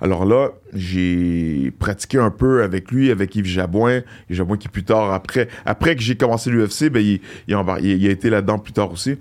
Alors 0.00 0.24
là, 0.24 0.52
j'ai 0.72 1.70
pratiqué 1.78 2.16
un 2.16 2.30
peu 2.30 2.62
avec 2.62 2.90
lui, 2.90 3.10
avec 3.10 3.36
Yves 3.36 3.44
Jabouin. 3.44 4.00
Yves 4.30 4.36
Jabouin 4.38 4.56
qui 4.56 4.68
plus 4.68 4.84
tard, 4.84 5.12
après, 5.12 5.48
après 5.66 5.96
que 5.96 6.02
j'ai 6.02 6.16
commencé 6.16 6.48
l'UFC, 6.48 6.88
ben, 6.90 7.00
il, 7.00 7.20
il, 7.46 7.84
il 7.84 8.06
a 8.06 8.10
été 8.10 8.30
là-dedans 8.30 8.58
plus 8.58 8.72
tard 8.72 8.90
aussi. 8.90 9.18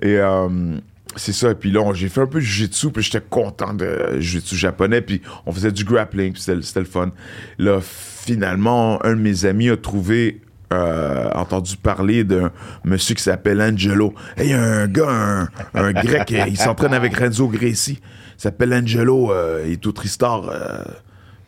Et... 0.00 0.16
euh, 0.18 0.78
c'est 1.16 1.32
ça, 1.32 1.50
et 1.50 1.54
puis 1.54 1.70
là, 1.70 1.92
j'ai 1.94 2.08
fait 2.08 2.20
un 2.20 2.26
peu 2.26 2.40
de 2.40 2.44
jiu-jitsu, 2.44 2.90
puis 2.90 3.02
j'étais 3.02 3.24
content 3.28 3.74
de 3.74 4.18
jiu-jitsu 4.18 4.56
japonais, 4.56 5.00
puis 5.00 5.22
on 5.46 5.52
faisait 5.52 5.72
du 5.72 5.84
grappling, 5.84 6.32
puis 6.32 6.42
c'était 6.42 6.80
le 6.80 6.86
fun. 6.86 7.10
Là, 7.58 7.80
finalement, 7.80 9.04
un 9.04 9.14
de 9.14 9.20
mes 9.20 9.44
amis 9.44 9.70
a 9.70 9.76
trouvé, 9.76 10.40
euh, 10.72 11.30
entendu 11.34 11.76
parler 11.76 12.24
d'un 12.24 12.50
monsieur 12.84 13.14
qui 13.14 13.22
s'appelle 13.22 13.60
Angelo. 13.60 14.14
Il 14.38 14.46
y 14.46 14.52
a 14.52 14.62
un 14.62 14.86
gars, 14.88 15.48
un, 15.74 15.92
grec, 15.92 16.34
il 16.48 16.56
s'entraîne 16.56 16.94
avec 16.94 17.16
Renzo 17.16 17.48
Gracie. 17.48 18.00
Il 18.36 18.40
s'appelle 18.40 18.74
Angelo, 18.74 19.30
euh, 19.30 19.62
il 19.66 19.72
est 19.72 19.86
au 19.86 19.92
Tristar, 19.92 20.48
euh, 20.48 20.82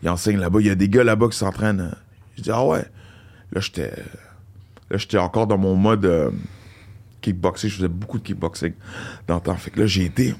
il 0.03 0.09
enseigne 0.09 0.39
là-bas. 0.39 0.61
Il 0.61 0.67
y 0.67 0.71
a 0.71 0.75
des 0.75 0.89
gars 0.89 1.03
là-bas 1.03 1.29
qui 1.29 1.39
s'entraînent. 1.39 1.93
Je 2.37 2.43
dis, 2.43 2.51
ah 2.53 2.65
ouais. 2.65 2.85
Là, 3.53 3.61
j'étais 3.61 3.93
là, 4.91 4.97
j'étais 4.97 5.19
encore 5.19 5.47
dans 5.47 5.59
mon 5.59 5.75
mode 5.75 6.33
kickboxing. 7.27 7.71
Je 7.71 7.77
faisais 7.77 7.89
beaucoup 7.89 8.19
de 8.19 8.23
kickboxing 8.23 8.73
dans 9.27 9.37
le 9.37 9.41
temps. 9.41 9.57
Fait 9.57 9.71
que 9.71 9.81
là, 9.81 9.87
j'ai 9.87 10.05
été, 10.05 10.35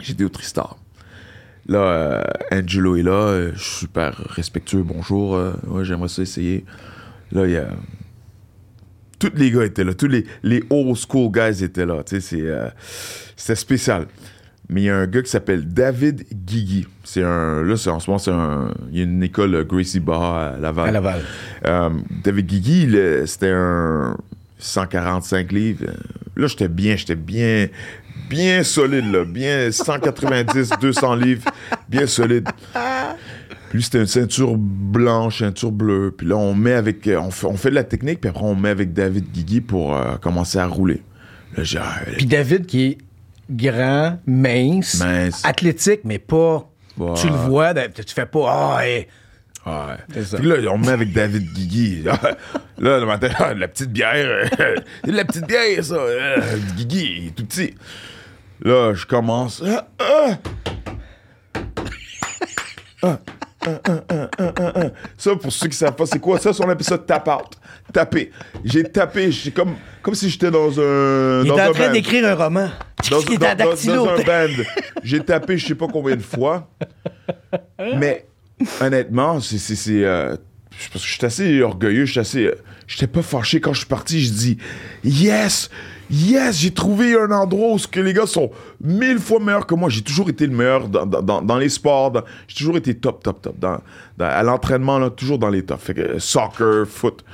j'ai 0.00 0.12
été 0.12 0.24
au 0.24 0.28
Tristar. 0.28 0.76
Là, 1.66 1.78
euh, 1.78 2.22
Angelo 2.50 2.96
est 2.96 3.02
là, 3.02 3.12
euh, 3.12 3.52
je 3.54 3.62
suis 3.62 3.76
super 3.80 4.16
respectueux. 4.30 4.82
Bonjour, 4.82 5.36
euh, 5.36 5.52
ouais, 5.68 5.84
j'aimerais 5.84 6.08
ça 6.08 6.22
essayer. 6.22 6.64
Là, 7.30 7.46
il 7.46 7.52
y 7.52 7.56
a. 7.56 7.68
Tous 9.18 9.30
les 9.36 9.52
gars 9.52 9.64
étaient 9.64 9.84
là, 9.84 9.94
tous 9.94 10.08
les, 10.08 10.26
les 10.42 10.64
old 10.68 10.96
school 10.96 11.30
guys 11.30 11.62
étaient 11.62 11.86
là. 11.86 12.02
Tu 12.02 12.16
sais, 12.16 12.20
c'est, 12.20 12.42
euh, 12.42 12.68
c'était 13.36 13.54
spécial. 13.54 14.06
Mais 14.68 14.82
il 14.82 14.84
y 14.84 14.90
a 14.90 14.96
un 14.96 15.06
gars 15.06 15.22
qui 15.22 15.30
s'appelle 15.30 15.68
David 15.72 16.24
Guigui. 16.32 16.86
C'est 17.04 17.22
un. 17.22 17.62
Là, 17.62 17.76
c'est, 17.76 17.90
en 17.90 18.00
ce 18.00 18.10
moment, 18.10 18.18
c'est 18.18 18.32
un. 18.32 18.74
Il 18.90 18.98
y 18.98 19.00
a 19.00 19.04
une 19.04 19.22
école 19.22 19.64
Gracie 19.64 20.00
Barra 20.00 20.48
à 20.48 20.58
Laval. 20.58 20.88
à 20.88 20.92
Laval. 20.92 21.22
David 22.24 22.46
Guigui, 22.46 22.96
c'était 23.26 23.50
un 23.50 24.16
145 24.62 25.52
livres. 25.52 25.84
Euh, 25.88 25.92
Là, 26.34 26.46
j'étais 26.46 26.68
bien, 26.68 26.96
j'étais 26.96 27.14
bien, 27.14 27.68
bien 28.30 28.62
solide, 28.62 29.12
là. 29.12 29.24
Bien 29.26 29.70
190, 29.70 30.70
200 30.80 31.14
livres, 31.16 31.44
bien 31.90 32.06
solide. 32.06 32.48
Puis 33.68 33.82
c'était 33.82 33.98
une 34.00 34.06
ceinture 34.06 34.54
blanche, 34.56 35.40
ceinture 35.40 35.72
bleue. 35.72 36.14
Puis 36.16 36.26
là, 36.26 36.36
on 36.36 36.54
met 36.54 36.72
avec, 36.72 37.06
euh, 37.06 37.18
on 37.20 37.30
fait, 37.30 37.46
on 37.46 37.56
fait 37.58 37.68
de 37.68 37.74
la 37.74 37.84
technique, 37.84 38.20
puis 38.22 38.30
après, 38.30 38.44
on 38.44 38.54
met 38.54 38.70
avec 38.70 38.94
David 38.94 39.30
Guigui 39.30 39.60
pour 39.60 39.94
euh, 39.94 40.16
commencer 40.16 40.56
à 40.58 40.66
rouler. 40.66 41.02
Là, 41.56 41.64
j'ai, 41.64 41.78
ah, 41.78 42.00
Puis 42.16 42.24
David, 42.24 42.64
qui 42.64 42.82
est 42.86 42.98
grand, 43.50 44.18
mince, 44.26 44.98
Mince. 45.04 45.42
athlétique, 45.44 46.00
mais 46.04 46.18
pas. 46.18 46.66
Ouais. 46.96 47.12
Tu 47.14 47.26
le 47.28 47.34
vois, 47.34 47.74
tu 47.74 48.14
fais 48.14 48.26
pas. 48.26 48.46
Ah, 48.78 48.86
hey. 48.86 49.06
Ouais. 49.64 49.96
C'est 50.12 50.24
ça. 50.24 50.36
Puis 50.38 50.46
là, 50.48 50.56
on 50.72 50.78
met 50.78 50.88
avec 50.88 51.12
David 51.12 51.52
Guigui. 51.52 52.02
là, 52.78 52.98
le 52.98 53.06
matin, 53.06 53.28
la 53.56 53.68
petite 53.68 53.90
bière. 53.92 54.48
c'est 55.04 55.10
de 55.10 55.16
la 55.16 55.24
petite 55.24 55.46
bière, 55.46 55.84
ça. 55.84 55.94
Euh, 55.94 56.40
Guigui, 56.76 57.16
il 57.18 57.26
est 57.28 57.30
tout 57.30 57.44
petit. 57.46 57.74
Là, 58.64 58.92
je 58.94 59.06
commence. 59.06 59.62
Ah, 59.66 59.86
ah. 59.98 60.38
Ah, 63.04 63.18
ah, 63.66 63.80
ah, 63.88 64.00
ah, 64.08 64.28
ah, 64.38 64.52
ah, 64.58 64.72
ah. 64.76 64.80
Ça, 65.16 65.34
pour 65.36 65.52
ceux 65.52 65.68
qui 65.68 65.76
savent 65.76 65.94
pas, 65.94 66.06
c'est 66.06 66.18
quoi 66.18 66.38
ça? 66.38 66.50
On 66.60 66.68
appelle 66.68 66.84
ça 66.84 66.98
tap 66.98 67.28
out. 67.28 67.56
Taper. 67.92 68.30
J'ai 68.64 68.84
tapé. 68.84 69.30
J'ai 69.30 69.50
comme, 69.50 69.74
comme 70.02 70.14
si 70.14 70.30
j'étais 70.30 70.50
dans 70.50 70.68
un. 70.80 71.42
Il 71.42 71.48
dans 71.48 71.56
est 71.56 71.60
un 71.60 71.68
en 71.68 71.72
train 71.72 71.92
d'écrire 71.92 72.26
un 72.26 72.34
roman. 72.34 72.68
Dans, 73.10 73.20
dans- 73.20 73.36
dans- 73.38 73.56
dans 73.56 74.08
un 74.08 74.22
band. 74.22 74.62
J'ai 75.02 75.20
tapé 75.24 75.58
je 75.58 75.66
sais 75.68 75.74
pas 75.74 75.86
combien 75.92 76.16
de 76.16 76.22
fois. 76.22 76.68
Mais 77.96 78.26
honnêtement, 78.80 79.40
c'est. 79.40 79.58
c'est, 79.58 80.04
euh, 80.04 80.36
parce 80.92 81.04
que 81.04 81.08
je 81.10 81.14
suis 81.16 81.24
assez 81.26 81.62
orgueilleux, 81.62 82.04
je 82.06 82.12
suis 82.12 82.20
assez. 82.20 82.46
euh, 82.46 82.54
J'étais 82.86 83.06
pas 83.06 83.22
fâché 83.22 83.60
quand 83.60 83.72
je 83.72 83.78
suis 83.80 83.86
parti. 83.88 84.20
Je 84.22 84.32
dis 84.32 84.58
Yes! 85.04 85.70
Yes! 86.10 86.58
J'ai 86.58 86.72
trouvé 86.72 87.14
un 87.18 87.30
endroit 87.30 87.72
où 87.74 87.78
ce 87.78 87.86
que 87.88 88.00
les 88.00 88.12
gars 88.12 88.26
sont 88.26 88.50
mille 88.82 89.18
fois 89.18 89.38
meilleurs 89.40 89.66
que 89.66 89.74
moi. 89.74 89.88
J'ai 89.88 90.02
toujours 90.02 90.28
été 90.28 90.46
le 90.46 90.54
meilleur 90.54 90.88
dans, 90.88 91.06
dans- 91.06 91.40
dans- 91.42 91.56
les 91.58 91.68
sports. 91.68 92.12
J'ai 92.48 92.56
toujours 92.56 92.76
été 92.76 92.94
top, 92.94 93.22
top, 93.22 93.40
top. 93.40 93.58
Dans, 93.58 93.78
à 94.18 94.42
l'entraînement, 94.42 94.98
là, 94.98 95.10
toujours 95.10 95.38
dans 95.38 95.48
les 95.48 95.62
tops. 95.64 95.82
Fait 95.82 95.94
que 95.94 96.00
euh, 96.00 96.18
soccer, 96.18 96.86
foot. 96.86 97.24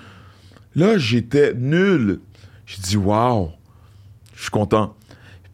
Là, 0.77 0.99
j'étais 0.99 1.55
nul. 1.55 2.21
J'ai 2.67 2.83
dit 2.83 2.97
Wow! 2.97 3.51
Je 4.37 4.43
suis 4.43 4.51
content. 4.51 4.95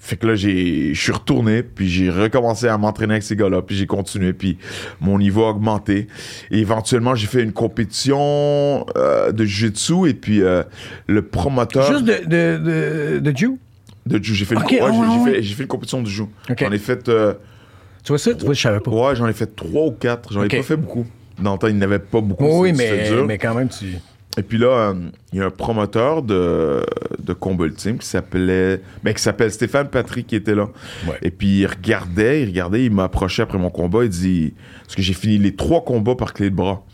Fait 0.07 0.17
que 0.17 0.27
là, 0.27 0.35
j'ai, 0.35 0.93
je 0.93 1.01
suis 1.01 1.13
retourné, 1.13 1.63
puis 1.63 1.89
j'ai 1.89 2.11
recommencé 2.11 2.69
à 2.69 2.77
m'entraîner 2.77 3.15
avec 3.15 3.23
ces 3.23 3.37
gars-là, 3.37 3.63
puis 3.63 3.75
j'ai 3.75 3.87
continué, 3.87 4.35
puis 4.35 4.59
mon 5.01 5.19
niveau 5.19 5.45
a 5.45 5.49
augmenté. 5.49 6.09
Et 6.51 6.59
éventuellement, 6.59 7.15
j'ai 7.15 7.27
fait 7.27 7.43
une 7.43 7.53
compétition 7.55 8.85
euh, 8.97 9.33
de 9.33 9.45
jiu-jitsu, 9.47 10.07
et 10.09 10.13
puis 10.13 10.43
euh, 10.43 10.63
le 11.07 11.23
promoteur 11.23 11.91
Juste 11.91 12.05
de, 12.05 12.25
de, 12.27 12.59
de, 12.59 13.19
de 13.21 13.37
Jew. 13.37 13.57
de 14.05 14.23
jiu, 14.23 14.35
j'ai 14.35 14.45
fait, 14.45 14.55
une- 14.57 14.61
Ok, 14.61 14.73
ouais, 14.73 14.81
ah 14.83 14.91
j'ai, 14.93 14.99
ouais, 15.01 15.07
j'ai 15.27 15.33
fait, 15.37 15.43
j'ai 15.43 15.55
fait 15.55 15.63
une 15.63 15.69
compétition 15.69 16.03
de 16.03 16.07
jiu. 16.09 16.25
Ok. 16.51 16.57
J'en 16.61 16.73
ai 16.73 16.79
fait, 16.79 17.09
euh, 17.09 17.33
Tu 18.03 18.09
vois 18.13 18.19
ça? 18.19 18.35
Tu 18.35 18.45
vois, 18.45 18.53
je 18.53 18.61
savais 18.61 18.81
pas. 18.81 18.91
ouais, 18.91 19.17
j'en 19.17 19.27
ai 19.27 19.33
fait 19.33 19.57
trois 19.57 19.87
ou 19.87 19.93
quatre. 19.93 20.31
J'en 20.35 20.43
ai 20.43 20.49
pas 20.49 20.63
fait 20.63 20.77
beaucoup. 20.77 21.07
Dans 21.41 21.55
le 21.55 21.59
temps, 21.59 21.67
il 21.69 21.75
n'y 21.77 21.81
en 21.81 21.87
avait 21.87 21.99
pas 21.99 22.21
beaucoup. 22.21 22.45
oui, 22.61 22.73
mais, 22.77 23.09
dur. 23.09 23.27
mais 23.27 23.39
quand 23.39 23.55
même, 23.55 23.69
tu. 23.71 23.87
Et 24.37 24.43
puis 24.43 24.59
là, 24.59 24.67
euh, 24.91 24.95
il 25.33 25.39
y 25.39 25.43
a 25.43 25.47
un 25.47 25.51
promoteur 25.51 26.23
de, 26.23 26.85
de 27.23 27.33
combat 27.33 27.67
ultime 27.67 27.99
qui 27.99 28.07
s'appelait, 28.07 28.81
ben, 29.05 29.15
qui 29.15 29.23
s'appelle 29.23 29.53
Stéphane 29.53 29.89
Patrick 29.89 30.27
qui 30.27 30.35
était 30.35 30.57
là. 30.57 30.69
Ouais. 31.07 31.19
Et 31.23 31.31
puis 31.31 31.61
il 31.61 31.67
regardait, 31.67 32.43
il 32.43 32.47
regardait, 32.49 32.85
il 32.85 32.91
m'a 32.91 33.05
approché 33.05 33.43
après 33.43 33.59
mon 33.59 33.71
combat, 33.71 34.03
il 34.05 34.11
dit, 34.11 34.53
parce 34.83 34.97
que 34.97 35.03
j'ai 35.03 35.15
fini 35.15 35.39
les 35.39 35.55
trois 35.55 35.85
combats 35.85 36.17
par 36.17 36.33
clé 36.35 36.51
de 36.51 36.57
bras. 36.57 36.85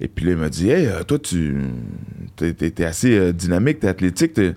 Et 0.00 0.08
puis 0.08 0.24
là, 0.24 0.30
il 0.32 0.38
m'a 0.38 0.48
dit, 0.48 0.70
hey, 0.70 0.86
euh, 0.86 1.02
toi, 1.02 1.18
tu, 1.18 1.54
t'es, 2.36 2.54
t'es- 2.54 2.70
t'es 2.70 2.84
assez 2.86 3.14
euh, 3.18 3.32
dynamique, 3.34 3.80
t'es 3.80 3.88
athlétique, 3.88 4.32
t'es- 4.32 4.54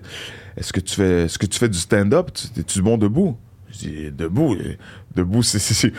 est-ce 0.56 0.72
que 0.72 0.80
tu 0.80 0.94
fais, 0.94 1.24
est-ce 1.24 1.38
que 1.38 1.44
tu 1.44 1.58
fais 1.58 1.68
du 1.68 1.78
stand-up, 1.78 2.30
Tu- 2.32 2.48
t'es-tu 2.48 2.80
bon 2.80 2.96
debout? 2.96 3.36
Je 3.70 3.78
dis, 3.78 4.10
debout, 4.10 4.54
euh, 4.54 4.76
debout, 5.14 5.42
c'est, 5.42 5.92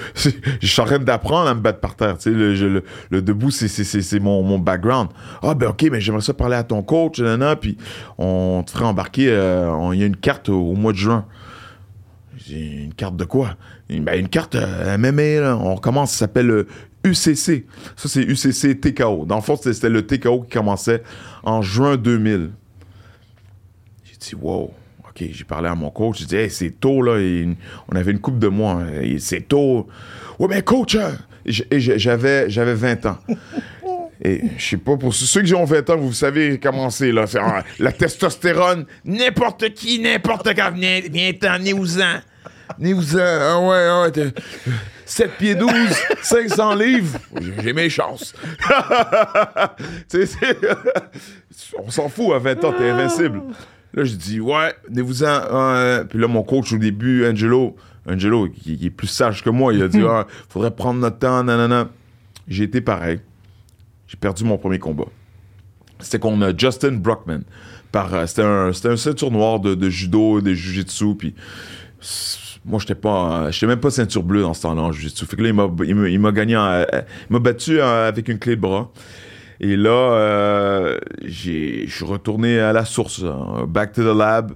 je 0.61 0.67
suis 0.67 0.81
en 0.81 0.85
train 0.85 0.99
d'apprendre 0.99 1.49
à 1.49 1.53
me 1.53 1.59
battre 1.59 1.79
par 1.79 1.95
terre, 1.95 2.17
tu 2.17 2.31
sais, 2.31 2.81
le, 3.09 3.21
debout, 3.21 3.51
c'est, 3.51 4.19
mon, 4.19 4.59
background. 4.59 5.09
Ah, 5.41 5.53
ben, 5.53 5.69
ok, 5.69 5.87
mais 5.91 6.01
j'aimerais 6.01 6.21
ça 6.21 6.33
parler 6.33 6.55
à 6.55 6.63
ton 6.63 6.83
coach, 6.83 7.21
puis 7.59 7.77
on 8.17 8.63
te 8.65 8.71
ferait 8.71 8.85
embarquer, 8.85 9.29
euh, 9.29 9.91
il 9.93 9.99
y 9.99 10.03
a 10.03 10.05
une 10.05 10.17
carte 10.17 10.49
au, 10.49 10.73
mois 10.73 10.91
de 10.91 10.97
juin. 10.97 11.25
J'ai 12.37 12.83
une 12.83 12.93
carte 12.93 13.15
de 13.15 13.25
quoi? 13.25 13.55
Ben, 13.89 14.19
une 14.19 14.29
carte 14.29 14.55
euh, 14.55 14.97
MMA. 14.97 15.55
On 15.55 15.75
recommence, 15.75 16.11
ça 16.11 16.19
s'appelle 16.19 16.47
le 16.47 16.67
UCC. 17.03 17.65
Ça, 17.95 18.09
c'est 18.09 18.21
UCC 18.21 18.79
TKO. 18.79 19.25
Dans 19.25 19.35
le 19.35 19.41
fond, 19.41 19.55
c'était 19.55 19.89
le 19.89 20.05
TKO 20.05 20.41
qui 20.41 20.57
commençait 20.57 21.03
en 21.43 21.61
juin 21.61 21.97
2000. 21.97 22.51
J'ai 24.03 24.17
dit, 24.17 24.35
wow. 24.35 24.71
OK, 25.17 25.27
j'ai 25.31 25.43
parlé 25.45 25.69
à 25.69 25.75
mon 25.75 25.89
coach. 25.91 26.19
J'ai 26.19 26.25
dit, 26.25 26.35
hey, 26.35 26.49
c'est 26.49 26.71
tôt, 26.71 27.01
là. 27.01 27.13
On 27.89 27.95
avait 27.95 28.11
une 28.11 28.19
coupe 28.19 28.37
de 28.39 28.47
mois. 28.49 28.81
hein, 28.81 29.15
c'est 29.19 29.47
tôt. 29.47 29.87
Ouais, 30.39 30.47
mais 30.49 30.61
coach, 30.61 30.95
hein. 30.95 31.17
J'- 31.45 31.65
j'avais, 31.71 32.49
j'avais 32.49 32.73
20 32.73 33.05
ans. 33.05 33.17
Et 34.23 34.41
je 34.57 34.65
sais 34.69 34.77
pas, 34.77 34.97
pour 34.97 35.13
ceux 35.13 35.41
qui 35.43 35.53
ont 35.53 35.65
20 35.65 35.89
ans, 35.89 35.97
vous 35.97 36.13
savez 36.13 36.59
comment 36.59 36.89
c'est, 36.89 37.11
là. 37.11 37.25
Ah, 37.39 37.63
la 37.79 37.91
testostérone, 37.91 38.85
n'importe 39.05 39.69
qui, 39.73 39.99
n'importe 39.99 40.53
quand, 40.55 40.71
viens, 40.73 41.01
viens-t'en, 41.09 41.59
né-vous-en. 41.59 42.19
Né-vous-en, 42.79 43.19
ah 43.19 43.59
ouais, 43.59 43.87
ah 43.89 44.01
ouais. 44.03 44.11
t'es- 44.11 44.33
7 45.05 45.31
pieds 45.37 45.55
12, 45.55 45.71
500 46.23 46.75
livres, 46.75 47.19
j'ai- 47.61 47.73
mes 47.73 47.89
chances. 47.89 48.33
On 51.77 51.89
s'en 51.91 52.09
fout, 52.09 52.33
à 52.33 52.39
20 52.39 52.63
ans, 52.65 52.73
t'es 52.77 52.89
invincible. 52.89 53.41
Là, 53.95 54.03
je 54.03 54.13
dis, 54.15 54.39
ouais, 54.39 54.75
venez-vous-en. 54.89 55.25
euh, 55.25 56.03
puis 56.03 56.19
là, 56.19 56.27
mon 56.27 56.43
coach, 56.43 56.71
au 56.73 56.77
début, 56.77 57.25
Angelo, 57.25 57.75
Angelo, 58.07 58.49
qui, 58.49 58.77
qui 58.77 58.85
est 58.87 58.89
plus 58.91 59.07
sage 59.07 59.41
que 59.43 59.49
moi, 59.49 59.73
il 59.73 59.81
a 59.81 59.87
dit, 59.87 60.01
ah, 60.07 60.27
faudrait 60.49 60.71
prendre 60.75 60.99
notre 60.99 61.17
temps, 61.17 61.43
nanana. 61.43 61.89
J'ai 62.47 62.65
été 62.65 62.81
pareil. 62.81 63.21
J'ai 64.07 64.17
perdu 64.17 64.43
mon 64.43 64.57
premier 64.57 64.77
combat. 64.79 65.05
C'était 65.99 66.19
contre 66.19 66.53
Justin 66.57 66.91
Brockman. 66.97 67.39
Par, 67.91 68.13
euh, 68.13 68.25
c'était, 68.27 68.43
un, 68.43 68.73
c'était 68.73 68.89
un 68.89 68.97
ceinture 68.97 69.31
noire 69.31 69.59
de, 69.61 69.73
de 69.75 69.89
judo, 69.89 70.41
de 70.41 70.53
jujitsu, 70.53 71.15
puis 71.15 71.33
moi, 72.65 72.79
j'étais 72.79 72.95
pas, 72.95 73.49
j'étais 73.51 73.67
même 73.67 73.79
pas 73.79 73.89
ceinture 73.91 74.23
bleue 74.23 74.41
dans 74.41 74.53
ce 74.53 74.63
temps-là 74.63 74.81
en 74.81 74.91
jujitsu. 74.91 75.25
Fait 75.25 75.37
que 75.37 75.41
là, 75.43 75.47
il 75.49 75.53
m'a, 75.53 75.69
il 75.85 75.95
m'a, 75.95 76.09
il 76.09 76.19
m'a 76.19 76.31
gagné, 76.31 76.57
en- 76.57 76.65
euh, 76.65 76.85
il 77.29 77.33
m'a 77.33 77.39
battu 77.39 77.79
euh, 77.79 78.07
avec 78.09 78.27
une 78.27 78.39
clé 78.39 78.55
de 78.55 78.61
bras. 78.61 78.91
Et 79.59 79.75
là, 79.75 79.89
euh, 79.89 80.97
je 81.23 81.85
suis 81.87 82.05
retourné 82.05 82.59
à 82.59 82.73
la 82.73 82.85
source, 82.85 83.23
hein, 83.23 83.65
back 83.67 83.93
to 83.93 84.01
the 84.03 84.17
lab. 84.17 84.51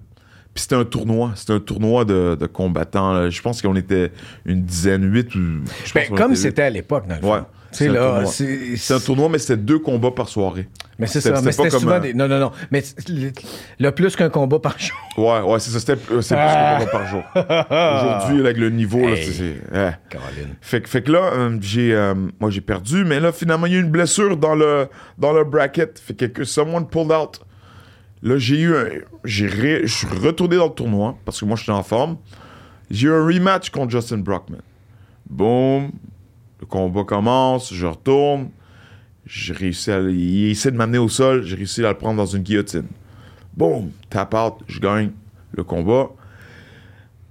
Puis 0.53 0.63
c'était 0.63 0.75
un 0.75 0.83
tournoi, 0.85 1.31
c'était 1.35 1.53
un 1.53 1.59
tournoi 1.59 2.05
de, 2.05 2.35
de 2.39 2.45
combattants. 2.47 3.13
là. 3.13 3.29
Je 3.29 3.41
pense 3.41 3.61
qu'on 3.61 3.75
était 3.75 4.11
une 4.45 4.63
dizaine, 4.63 5.03
huit 5.11 5.33
ou. 5.35 5.39
je 5.85 5.93
Ben, 5.93 6.07
pense 6.09 6.17
comme 6.17 6.35
c'était 6.35 6.63
à 6.63 6.69
l'époque, 6.69 7.07
dans 7.07 7.15
le. 7.21 7.25
Ouais. 7.25 7.39
C'est 7.71 7.87
un 7.87 7.93
là, 7.93 7.99
tournoi. 7.99 8.25
c'est. 8.25 8.75
C'est 8.77 8.93
un 8.95 8.99
tournoi, 8.99 9.29
mais 9.29 9.37
c'était 9.37 9.57
deux 9.57 9.79
combats 9.79 10.11
par 10.11 10.27
soirée. 10.29 10.67
Mais 10.97 11.07
c'est 11.07 11.21
ça. 11.21 11.39
Mais 11.41 11.51
c'était 11.51 11.69
souvent 11.69 11.99
des. 11.99 12.13
Non, 12.13 12.27
non, 12.27 12.39
non. 12.39 12.51
Mais 12.71 12.83
le, 13.07 13.31
le 13.79 13.91
plus 13.91 14.15
qu'un 14.15 14.29
combat 14.29 14.59
par 14.59 14.77
jour. 14.79 14.97
Ouais, 15.17 15.41
ouais, 15.41 15.59
c'est 15.59 15.71
ça. 15.71 15.79
C'était 15.79 15.93
euh, 15.93 16.17
plus 16.21 16.31
Ah. 16.31 16.77
qu'un 16.79 16.85
combat 16.85 16.91
par 16.91 17.07
jour. 17.07 17.23
Aujourd'hui, 17.35 18.39
avec 18.39 18.57
le 18.57 18.69
niveau, 18.69 18.99
Hey. 18.99 19.23
c'est- 19.23 19.31
c'est. 19.31 19.77
ouais. 19.77 19.91
Caroline. 20.09 20.55
Fait, 20.61 20.81
que- 20.81 20.89
fait 20.89 21.01
que 21.03 21.11
là, 21.11 21.31
euh, 21.33 21.57
j'ai, 21.61 21.93
euh, 21.93 22.15
moi, 22.39 22.49
j'ai 22.49 22.61
perdu, 22.61 23.05
mais 23.05 23.19
là, 23.19 23.31
finalement, 23.31 23.65
il 23.67 23.73
y 23.73 23.75
a 23.75 23.79
eu 23.79 23.83
une 23.83 23.91
blessure 23.91 24.35
dans 24.37 24.55
le, 24.55 24.87
dans 25.17 25.31
le 25.33 25.43
bracket. 25.43 25.99
Fait 25.99 26.15
que 26.31 26.43
someone 26.43 26.87
pulled 26.87 27.11
out. 27.11 27.39
Là, 28.21 28.37
j'ai 28.37 28.59
eu 28.59 28.75
un. 28.75 28.85
J'ai 29.23 29.47
ré- 29.47 29.81
je 29.83 29.93
suis 29.93 30.07
retourné 30.07 30.57
dans 30.57 30.65
le 30.67 30.73
tournoi 30.73 31.15
parce 31.23 31.39
que 31.39 31.45
moi, 31.45 31.55
j'étais 31.55 31.71
en 31.71 31.83
forme. 31.83 32.17
J'ai 32.91 33.07
eu 33.07 33.11
un 33.13 33.25
rematch 33.25 33.69
contre 33.69 33.91
Justin 33.91 34.17
Brockman. 34.17 34.57
Boom. 35.29 35.91
Le 36.59 36.65
combat 36.65 37.03
commence. 37.03 37.73
Je 37.73 37.85
retourne. 37.85 38.49
J'ai 39.25 39.53
réussi 39.53 39.91
à. 39.91 39.99
Il 39.99 40.49
essaie 40.51 40.71
de 40.71 40.77
m'amener 40.77 40.97
au 40.97 41.09
sol. 41.09 41.43
J'ai 41.43 41.55
réussi 41.55 41.85
à 41.85 41.89
le 41.89 41.97
prendre 41.97 42.17
dans 42.17 42.25
une 42.25 42.43
guillotine. 42.43 42.87
Boom. 43.55 43.91
Tap 44.09 44.33
out. 44.33 44.55
Je 44.67 44.79
gagne 44.79 45.11
le 45.55 45.63
combat. 45.63 46.09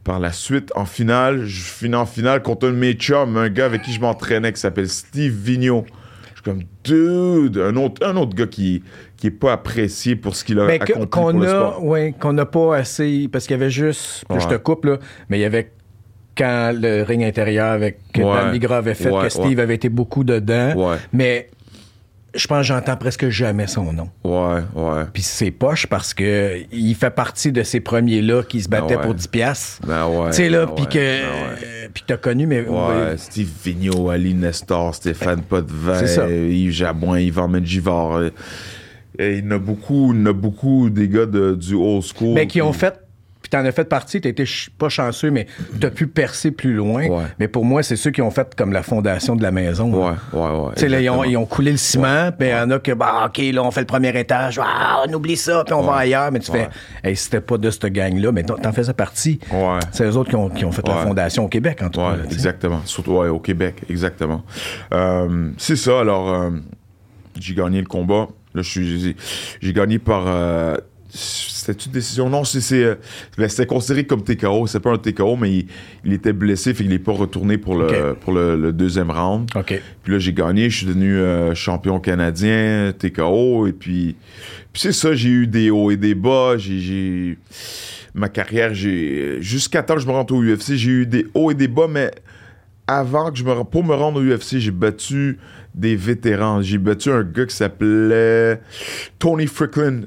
Par 0.05 0.21
la 0.21 0.33
suite, 0.33 0.73
en 0.75 0.87
finale, 0.87 1.45
je 1.45 1.61
finis 1.65 1.95
en 1.95 2.07
finale 2.07 2.43
contre 2.43 2.69
un 2.69 2.71
de 2.71 2.77
mes 2.77 2.95
chums, 2.95 3.37
un 3.37 3.51
gars 3.51 3.67
avec 3.67 3.83
qui 3.83 3.93
je 3.93 4.01
m'entraînais 4.01 4.53
qui 4.55 4.61
s'appelle 4.61 4.89
Steve 4.89 5.35
Vigneault. 5.35 5.85
Je 6.31 6.35
suis 6.35 6.43
comme, 6.43 6.63
dude, 6.85 7.59
un 7.59 7.77
autre, 7.77 8.07
un 8.07 8.17
autre 8.17 8.35
gars 8.35 8.47
qui, 8.47 8.83
qui 9.19 9.27
est 9.27 9.31
pas 9.33 9.53
apprécié 9.53 10.17
pour 10.17 10.35
ce 10.35 10.45
qu'il 10.45 10.61
a 10.61 10.65
accompli 10.67 10.95
qu'on 10.95 11.07
pour 11.07 11.33
le 11.33 11.47
a, 11.47 11.51
sport. 11.51 11.85
ouais, 11.85 12.15
qu'on 12.19 12.33
n'a 12.33 12.47
pas 12.47 12.77
assez. 12.77 13.29
Parce 13.31 13.47
qu'il 13.47 13.57
y 13.57 13.61
avait 13.61 13.71
juste. 13.71 14.25
Je 14.31 14.47
te 14.47 14.55
coupe, 14.55 14.87
là. 14.87 14.99
Mais 15.29 15.39
il 15.39 15.43
y 15.43 15.45
avait. 15.45 15.73
Quand 16.39 16.73
le 16.73 17.03
ring 17.03 17.25
intérieur 17.25 17.73
avec 17.73 17.99
Ouais. 18.17 18.23
Dan 18.23 18.73
avait 18.73 18.95
fait, 18.95 19.11
Ouais, 19.11 19.25
que 19.25 19.29
Steve 19.29 19.57
ouais. 19.57 19.61
avait 19.61 19.75
été 19.75 19.89
beaucoup 19.89 20.23
dedans. 20.25 20.73
Ouais. 20.77 20.97
Mais 21.13 21.51
je 22.35 22.47
pense 22.47 22.59
que 22.59 22.65
j'entends 22.67 22.97
presque 22.97 23.29
jamais 23.31 23.67
son 23.67 23.93
nom. 23.93 24.09
Ouais, 24.23 24.61
ouais. 24.75 25.05
Puis 25.13 25.23
c'est 25.23 25.51
poche 25.51 25.87
parce 25.87 26.15
que 26.15 26.59
il 26.71 26.95
fait 26.95 27.11
partie 27.11 27.51
de 27.51 27.63
ces 27.63 27.81
premiers-là 27.81 28.43
qui 28.45 28.61
se 28.61 28.69
battaient 28.69 28.95
Ah 28.95 28.99
ouais. 28.99 29.05
pour 29.05 29.15
10 29.15 29.27
piastres. 29.29 29.81
Ben 29.87 30.07
ouais. 30.07 30.31
tu 30.31 30.37
sais, 30.37 30.49
là, 30.49 30.67
ben 30.67 30.75
puis 30.77 30.87
que. 30.87 31.21
ben 31.23 31.93
que 31.95 32.01
t'as 32.07 32.17
connu, 32.19 32.47
mais. 32.47 32.61
Ouais, 32.69 33.17
Steve 33.17 33.49
Vigneault, 33.65 34.11
Ali 34.11 34.35
Nestor, 34.35 34.95
Stéphane 34.95 35.41
Potvin, 35.43 35.99
C'est 35.99 36.07
ça. 36.07 36.29
Yves 36.31 36.71
Jabouin, 36.73 37.19
Yvan 37.19 37.49
Medjivor. 37.49 38.23
et 39.19 39.39
il 39.39 39.45
y 39.45 39.49
en 39.49 39.53
a 39.53 39.59
beaucoup, 39.59 40.13
il 40.15 40.21
y 40.21 40.23
en 40.23 40.27
a 40.27 40.33
beaucoup 40.33 40.91
des 40.91 41.09
gars 41.09 41.27
de- 41.27 41.55
du 41.57 41.75
old 41.75 42.05
school. 42.05 42.35
Mais 42.35 42.47
qui 42.47 42.63
ont 42.63 42.73
fait. 42.73 42.95
Puis 43.51 43.59
t'en 43.59 43.65
as 43.65 43.73
fait 43.73 43.85
partie, 43.89 44.21
t'as 44.21 44.29
été 44.29 44.45
ch- 44.45 44.69
pas 44.77 44.91
chanceux, 44.91 45.31
mais 45.31 45.47
t'as 45.81 45.89
pu 45.91 46.07
percer 46.07 46.51
plus 46.51 46.75
loin. 46.75 47.07
Ouais. 47.07 47.25
Mais 47.39 47.49
pour 47.49 47.65
moi, 47.65 47.83
c'est 47.83 47.97
ceux 47.97 48.11
qui 48.11 48.21
ont 48.21 48.31
fait 48.31 48.55
comme 48.55 48.73
la 48.75 48.83
fondation 48.83 49.37
de 49.37 49.43
la 49.43 49.51
maison. 49.51 49.91
Ouais, 49.91 50.13
ouais, 50.35 50.41
ouais. 50.41 50.73
Tu 50.75 50.81
sais, 50.83 50.89
là, 50.89 51.01
ils 51.01 51.09
ont, 51.09 51.25
ils 51.25 51.37
ont 51.39 51.47
coulé 51.47 51.71
le 51.71 51.79
ciment, 51.79 52.31
puis 52.39 52.49
il 52.49 52.53
y 52.53 52.55
en 52.55 52.71
a 52.71 52.79
que, 52.79 52.93
bah, 52.93 53.25
OK, 53.27 53.39
là, 53.39 53.63
on 53.65 53.71
fait 53.71 53.81
le 53.81 53.87
premier 53.87 54.19
étage, 54.21 54.61
ah, 54.63 55.03
on 55.09 55.13
oublie 55.15 55.37
ça, 55.39 55.63
puis 55.65 55.73
on 55.73 55.81
va 55.83 55.95
ailleurs. 55.97 56.31
Mais 56.31 56.41
tu 56.41 56.53
fais, 56.53 56.69
hey, 57.03 57.17
c'était 57.17 57.41
pas 57.41 57.57
de 57.57 57.71
cette 57.71 57.87
gang-là, 57.87 58.33
mais 58.33 58.43
t'en 58.43 58.73
faisais 58.73 58.93
partie. 58.93 59.39
Ouais. 59.51 59.79
C'est 59.93 60.05
eux 60.05 60.17
autres 60.17 60.29
qui 60.29 60.37
ont, 60.37 60.51
qui 60.51 60.65
ont 60.67 60.73
fait 60.73 60.87
la 60.87 60.97
fondation 60.97 61.45
au 61.47 61.49
Québec, 61.49 61.81
en 61.83 61.89
tout 61.89 62.01
cas. 62.01 62.17
Là, 62.17 62.25
exactement. 62.31 62.83
Surtout 62.85 63.13
ouais, 63.13 63.29
au 63.29 63.39
Québec, 63.41 63.77
exactement. 63.89 64.43
Euh, 64.93 65.51
c'est 65.57 65.77
ça, 65.77 66.01
alors 66.01 66.29
euh, 66.35 66.51
j'ai 67.41 67.55
gagné 67.55 67.81
le 67.81 67.87
combat. 67.87 68.29
Là, 68.55 68.63
je 68.63 68.71
suis, 68.71 69.01
j'ai, 69.01 69.17
j'ai 69.61 69.73
gagné 69.73 69.99
par. 69.99 70.25
euh, 70.27 70.77
c'était 71.11 71.85
une 71.85 71.93
décision? 71.93 72.29
Non, 72.29 72.45
c'est, 72.45 72.85
euh, 72.85 72.95
ben, 73.37 73.49
c'était 73.49 73.67
considéré 73.67 74.05
comme 74.05 74.23
TKO. 74.23 74.67
C'est 74.67 74.81
pas 74.81 74.93
un 74.93 74.99
TKO, 74.99 75.37
mais 75.37 75.51
il, 75.51 75.67
il 76.05 76.13
était 76.13 76.33
blessé, 76.33 76.75
fait 76.75 76.85
qu'il 76.85 76.93
n'est 76.93 76.99
pas 76.99 77.13
retourné 77.13 77.59
pour 77.59 77.77
le, 77.77 77.87
Ok. 77.87 78.19
pour 78.21 78.33
le, 78.33 78.57
le 78.57 78.73
deuxième 78.73 79.11
round. 79.11 79.49
OK. 79.55 79.81
Puis 80.03 80.13
là, 80.13 80.19
j'ai 80.19 80.33
gagné, 80.33 80.69
je 80.71 80.77
suis 80.79 80.87
devenu 80.87 81.17
euh, 81.17 81.55
champion 81.55 81.99
canadien, 82.01 82.93
TKO, 82.99 83.67
et 83.67 83.73
puis, 83.73 84.17
puis 84.73 84.83
c'est 84.83 84.93
ça, 84.93 85.15
j'ai 85.15 85.31
eu 85.31 85.47
des 85.47 85.71
hauts 85.71 85.91
et 85.91 85.97
des 85.97 86.15
bas, 86.15 86.57
j'ai, 86.59 87.39
ma 88.15 88.29
carrière, 88.29 88.75
j'ai, 88.75 89.39
jusqu'à 89.41 89.83
temps 89.83 89.95
que 89.95 90.01
je 90.01 90.07
me 90.07 90.13
rende 90.13 90.31
au 90.33 90.43
UFC, 90.43 90.75
j'ai 90.75 90.91
eu 90.91 91.07
des 91.07 91.27
hauts 91.35 91.51
et 91.51 91.55
des 91.55 91.69
bas, 91.69 91.87
mais 91.89 92.11
avant 92.87 93.31
que 93.31 93.39
je 93.39 93.45
me 93.45 93.65
pour 93.65 93.85
me 93.85 93.95
rendre 93.95 94.21
au 94.21 94.25
UFC, 94.25 94.59
j'ai 94.59 94.71
battu 94.71 95.39
des 95.75 95.95
vétérans, 95.95 96.63
j'ai 96.63 96.79
battu 96.79 97.11
un 97.11 97.23
gars 97.23 97.45
qui 97.47 97.55
s'appelait 97.55 98.61
Tony 99.19 99.47
Fricklin, 99.47 100.03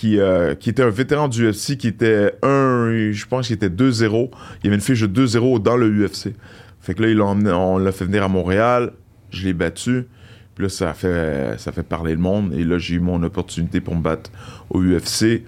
qui, 0.00 0.18
euh, 0.18 0.54
qui 0.54 0.70
était 0.70 0.82
un 0.82 0.88
vétéran 0.88 1.28
du 1.28 1.46
UFC, 1.46 1.76
qui 1.76 1.86
était 1.88 2.32
un, 2.42 3.10
je 3.12 3.26
pense 3.26 3.48
qu'il 3.48 3.56
était 3.56 3.68
2-0. 3.68 4.30
Il 4.62 4.64
y 4.64 4.66
avait 4.68 4.76
une 4.76 4.80
fiche 4.80 5.02
de 5.02 5.06
2-0 5.06 5.58
dans 5.58 5.76
le 5.76 5.90
UFC. 5.90 6.32
Fait 6.80 6.94
que 6.94 7.02
là, 7.02 7.22
emmené- 7.26 7.52
on 7.52 7.76
l'a 7.76 7.92
fait 7.92 8.06
venir 8.06 8.22
à 8.24 8.28
Montréal, 8.28 8.92
je 9.30 9.44
l'ai 9.44 9.52
battu. 9.52 10.06
Puis 10.54 10.62
là, 10.64 10.68
ça 10.70 10.88
a 10.88 10.94
fait, 10.94 11.58
ça 11.58 11.70
fait 11.70 11.82
parler 11.82 12.12
le 12.12 12.18
monde. 12.18 12.54
Et 12.54 12.64
là, 12.64 12.78
j'ai 12.78 12.94
eu 12.94 13.00
mon 13.00 13.22
opportunité 13.22 13.82
pour 13.82 13.94
me 13.94 14.00
battre 14.00 14.30
au 14.70 14.82
UFC. 14.82 15.44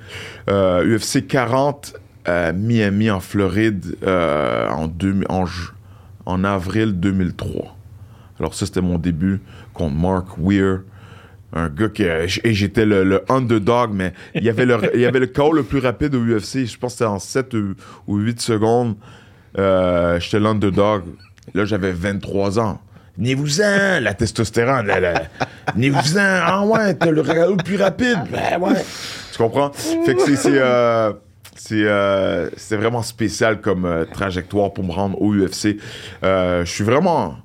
UFC 0.49 1.27
40 1.27 1.95
à 2.27 2.53
Miami, 2.53 3.11
en 3.11 3.21
Floride, 3.21 3.97
euh, 4.03 4.69
en, 4.69 4.93
en, 5.31 5.45
en 6.27 6.45
avril 6.45 7.01
2003. 7.01 7.75
Alors 8.38 8.53
ça, 8.53 8.67
c'était 8.67 8.83
mon 8.83 8.99
début 8.99 9.41
contre 9.73 9.95
Mark 9.95 10.27
Weir. 10.38 10.81
Un 11.55 11.69
gars 11.69 11.88
qui... 11.88 12.05
Et 12.05 12.55
j'étais 12.55 12.87
le, 12.87 13.23
underdog, 13.29 13.91
mais 13.93 14.12
il 14.35 14.45
y 14.45 14.49
avait 14.49 14.65
le, 14.65 14.79
il 14.95 15.01
y 15.01 15.07
avait 15.07 15.21
le 15.21 15.27
KO 15.27 15.53
le 15.53 15.62
plus 15.62 15.81
rapide 15.81 16.15
au 16.15 16.21
UFC. 16.21 16.65
Je 16.65 16.79
pense 16.79 16.93
que 16.93 16.99
c'était 16.99 17.05
en 17.05 17.19
7 17.19 17.55
ou, 17.55 17.75
ou 18.07 18.17
8 18.17 18.41
secondes. 18.41 18.97
Euh, 19.59 20.19
j'étais 20.19 20.41
l'underdog. 20.41 21.05
Là, 21.55 21.65
j'avais 21.65 21.93
23 21.93 22.59
ans. 22.59 22.81
Venez-vous-en, 23.19 24.01
la 24.01 24.15
testostérone. 24.15 24.87
Là, 24.87 25.01
là. 25.01 25.23
Venez-vous-en. 25.75 26.21
Ah 26.21 26.65
ouais, 26.65 26.95
t'as 26.95 27.11
le 27.11 27.21
regalo 27.21 27.57
le 27.57 27.62
plus 27.62 27.77
rapide. 27.77 28.19
Ben 28.31 28.59
ouais. 28.59 28.83
Tu 29.33 29.38
comprends? 29.38 29.73
Fait 29.73 30.15
que 30.15 30.25
c'est... 30.25 30.37
c'est, 30.37 30.59
euh, 30.59 31.12
euh, 31.73 32.51
vraiment 32.71 33.03
spécial 33.03 33.61
comme 33.61 34.07
trajectoire 34.12 34.73
pour 34.73 34.85
me 34.85 34.93
rendre 34.93 35.21
au 35.21 35.35
UFC. 35.35 35.77
Je 36.23 36.62
suis 36.65 36.85
vraiment, 36.85 37.37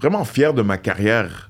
vraiment 0.00 0.24
fier 0.24 0.52
de 0.52 0.60
ma 0.60 0.76
carrière. 0.76 1.48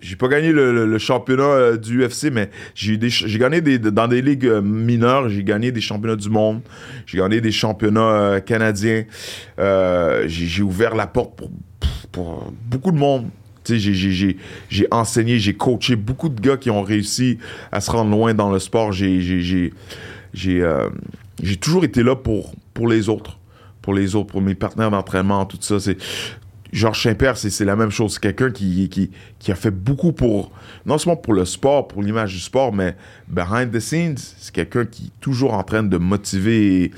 J'ai 0.00 0.16
pas 0.16 0.28
gagné 0.28 0.52
le, 0.52 0.98
championnat 0.98 1.42
euh, 1.42 1.76
du 1.76 2.04
UFC, 2.04 2.30
mais 2.32 2.50
j'ai 2.74 2.98
j'ai 3.08 3.38
gagné 3.38 3.60
des, 3.60 3.78
dans 3.78 4.06
des 4.06 4.22
ligues 4.22 4.46
euh, 4.46 4.62
mineures, 4.62 5.28
j'ai 5.28 5.42
gagné 5.42 5.72
des 5.72 5.80
championnats 5.80 6.16
du 6.16 6.30
monde, 6.30 6.60
j'ai 7.06 7.18
gagné 7.18 7.40
des 7.40 7.50
championnats 7.50 8.00
euh, 8.00 8.40
canadiens. 8.40 9.04
J'ai 10.26 10.62
ouvert 10.62 10.94
la 10.94 11.06
porte 11.06 11.40
pour, 12.12 12.52
beaucoup 12.66 12.92
de 12.92 12.98
monde. 12.98 13.28
J'ai- 13.64 14.36
enseigné, 14.90 15.38
j'ai 15.38 15.52
coaché 15.52 15.94
beaucoup 15.94 16.30
de 16.30 16.40
gars 16.40 16.56
qui 16.56 16.70
ont 16.70 16.82
réussi 16.82 17.38
à 17.70 17.82
se 17.82 17.90
rendre 17.90 18.10
loin 18.10 18.32
dans 18.32 18.50
le 18.50 18.58
sport. 18.60 18.92
J'ai 18.92 19.72
toujours 21.60 21.84
été 21.84 22.02
là 22.02 22.16
pour 22.16 22.54
les 22.88 23.08
autres, 23.10 23.38
pour 23.82 23.94
les 23.94 24.14
autres, 24.14 24.30
pour 24.30 24.40
mes 24.40 24.54
partenaires 24.54 24.90
d'entraînement, 24.90 25.44
tout 25.44 25.58
ça. 25.60 25.76
Georges 26.72 27.02
Saint-Père, 27.02 27.36
c'est 27.36 27.50
c'est 27.50 27.64
la 27.64 27.76
même 27.76 27.90
chose. 27.90 28.14
C'est 28.14 28.20
quelqu'un 28.20 28.50
qui, 28.50 28.88
qui, 28.88 29.10
qui 29.38 29.52
a 29.52 29.54
fait 29.54 29.70
beaucoup 29.70 30.12
pour, 30.12 30.52
non 30.86 30.98
seulement 30.98 31.16
pour 31.16 31.32
le 31.34 31.44
sport, 31.44 31.88
pour 31.88 32.02
l'image 32.02 32.32
du 32.34 32.40
sport, 32.40 32.72
mais 32.72 32.94
behind 33.26 33.70
the 33.72 33.80
scenes, 33.80 34.16
c'est 34.38 34.52
quelqu'un 34.52 34.84
qui 34.84 35.06
est 35.06 35.20
toujours 35.20 35.54
en 35.54 35.62
train 35.62 35.82
de 35.82 35.96
motiver 35.96 36.84
et, 36.84 36.92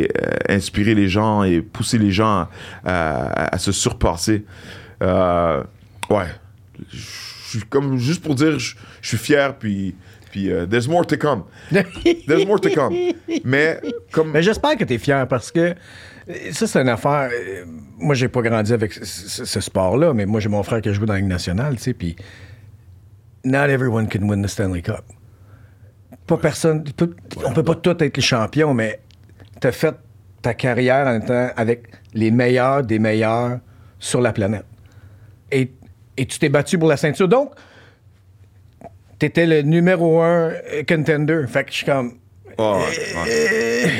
et, 0.00 0.08
euh, 0.22 0.30
inspirer 0.48 0.94
les 0.94 1.08
gens 1.08 1.42
et 1.42 1.60
pousser 1.60 1.98
les 1.98 2.10
gens 2.10 2.48
à, 2.48 2.48
à- 2.84 3.54
à 3.54 3.58
se 3.58 3.72
surpasser. 3.72 4.44
Euh, 5.02 5.62
ouais. 6.10 6.26
Je 6.92 6.98
suis 7.48 7.60
comme, 7.68 7.96
juste 7.98 8.22
pour 8.22 8.34
dire, 8.34 8.58
je 8.58 8.74
je 9.02 9.08
suis 9.08 9.18
fier, 9.18 9.56
puis, 9.56 9.94
puis 10.30 10.50
euh, 10.50 10.66
there's 10.66 10.88
more 10.88 11.06
to 11.06 11.16
come. 11.16 11.44
There's 12.26 12.44
more 12.46 12.60
to 12.60 12.70
come. 12.70 12.94
Mais 13.44 13.80
comme... 14.10 14.32
Mais 14.32 14.42
j'espère 14.42 14.76
que 14.76 14.84
tu 14.84 14.94
es 14.94 14.98
fier 14.98 15.26
parce 15.28 15.50
que 15.52 15.74
ça, 16.52 16.66
c'est 16.66 16.80
une 16.80 16.88
affaire. 16.88 17.30
euh, 17.32 17.64
Moi, 17.98 18.14
j'ai 18.14 18.28
pas 18.28 18.42
grandi 18.42 18.72
avec 18.72 18.92
ce, 18.92 19.60
sport-là, 19.60 20.12
mais 20.14 20.26
moi, 20.26 20.40
j'ai 20.40 20.48
mon 20.48 20.62
frère 20.62 20.80
qui 20.80 20.88
a 20.88 20.92
joué 20.92 21.06
dans 21.06 21.12
la 21.14 21.20
Ligue 21.20 21.28
nationale, 21.28 21.76
tu 21.76 21.82
sais, 21.82 21.94
puis 21.94 22.16
not 23.44 23.66
everyone 23.68 24.08
can 24.08 24.28
win 24.28 24.42
the 24.42 24.48
Stanley 24.48 24.82
Cup. 24.82 25.02
Pas 26.26 26.36
personne. 26.36 26.82
peut- 26.84 27.14
on 27.44 27.52
peut 27.52 27.62
pas 27.62 27.76
tous 27.76 27.90
être 28.02 28.16
les 28.16 28.22
champions, 28.22 28.74
mais 28.74 29.00
tu 29.60 29.66
as 29.68 29.72
fait 29.72 29.94
ta 30.42 30.54
carrière 30.54 31.06
en 31.06 31.14
étant 31.20 31.48
avec 31.56 31.84
les 32.14 32.30
meilleurs 32.30 32.82
des 32.82 32.98
meilleurs 32.98 33.60
sur 33.98 34.20
la 34.20 34.32
planète. 34.32 34.66
Et 35.52 35.70
et 36.16 36.26
tu 36.26 36.38
t'es 36.38 36.48
battu 36.48 36.78
pour 36.78 36.88
la 36.88 36.96
ceinture. 36.96 37.28
Donc, 37.28 37.52
t'étais 39.18 39.46
le 39.46 39.62
numéro 39.62 40.20
un 40.22 40.50
euh, 40.50 40.82
contender. 40.88 41.44
Fait 41.46 41.64
que 41.64 41.70
je 41.70 41.76
suis 41.76 41.86
comme. 41.86 42.14
Ouais. 42.58 43.90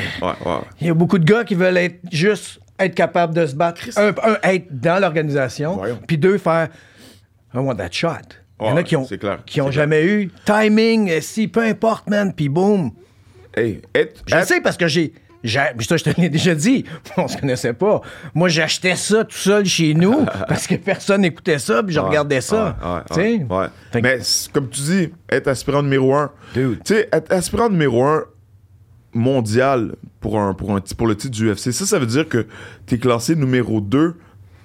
Il 0.81 0.87
y 0.87 0.89
a 0.89 0.93
beaucoup 0.93 1.19
de 1.19 1.25
gars 1.25 1.43
qui 1.43 1.55
veulent 1.55 1.77
être 1.77 1.99
juste 2.11 2.59
être 2.79 2.95
capable 2.95 3.33
de 3.33 3.45
se 3.45 3.55
battre. 3.55 3.81
Un, 3.97 4.09
un, 4.23 4.37
être 4.43 4.67
dans 4.69 4.99
l'organisation. 5.01 5.81
Puis 6.07 6.17
deux, 6.17 6.37
faire 6.37 6.67
I 7.53 7.57
want 7.57 7.75
that 7.75 7.89
shot. 7.91 8.09
Il 8.59 8.67
y 8.67 8.69
en 8.69 8.77
a 8.77 8.83
qui 8.83 8.95
ont, 8.95 9.05
clair, 9.05 9.39
qui 9.45 9.61
ont 9.61 9.69
jamais 9.71 10.03
eu 10.03 10.31
timing, 10.45 11.11
euh, 11.11 11.21
si, 11.21 11.47
peu 11.47 11.61
importe, 11.61 12.09
man. 12.09 12.33
Puis 12.33 12.49
boum. 12.49 12.91
Hey, 13.55 13.81
être, 13.93 14.21
Je 14.25 14.35
être- 14.35 14.47
sais 14.47 14.61
parce 14.61 14.77
que 14.77 14.87
j'ai. 14.87 15.13
je 15.43 15.95
te 16.03 16.19
l'ai 16.19 16.29
déjà 16.29 16.55
dit. 16.55 16.83
On 17.17 17.27
se 17.27 17.37
connaissait 17.37 17.73
pas. 17.73 18.01
Moi, 18.33 18.49
j'achetais 18.49 18.95
ça 18.95 19.23
tout 19.23 19.35
seul 19.37 19.65
chez 19.65 19.93
nous 19.93 20.25
parce 20.47 20.65
que 20.65 20.73
personne 20.75 21.21
n'écoutait 21.21 21.59
ça, 21.59 21.83
puis 21.83 21.93
je 21.93 21.99
Ouais, 21.99 22.07
regardais 22.07 22.41
ça. 22.41 22.75
ouais, 23.15 23.45
ouais, 23.47 23.67
que- 23.91 23.99
Mais 23.99 24.17
comme 24.51 24.69
tu 24.69 24.81
dis, 24.81 25.09
être 25.29 25.47
aspirant 25.47 25.83
numéro 25.83 26.15
un. 26.15 26.31
Dude. 26.55 26.83
Tu 26.83 26.95
sais, 26.95 27.09
être 27.13 27.31
aspirant 27.31 27.69
numéro 27.69 28.03
un 28.03 28.23
mondial 29.17 29.95
pour, 30.21 30.39
un, 30.39 30.53
pour, 30.53 30.75
un, 30.75 30.79
pour 30.81 31.07
le 31.07 31.15
titre 31.15 31.33
du 31.35 31.51
UFC, 31.51 31.71
ça, 31.71 31.85
ça 31.85 31.99
veut 31.99 32.05
dire 32.05 32.27
que 32.27 32.45
tu 32.85 32.95
es 32.95 32.97
classé 32.97 33.35
numéro 33.35 33.81
2 33.81 34.15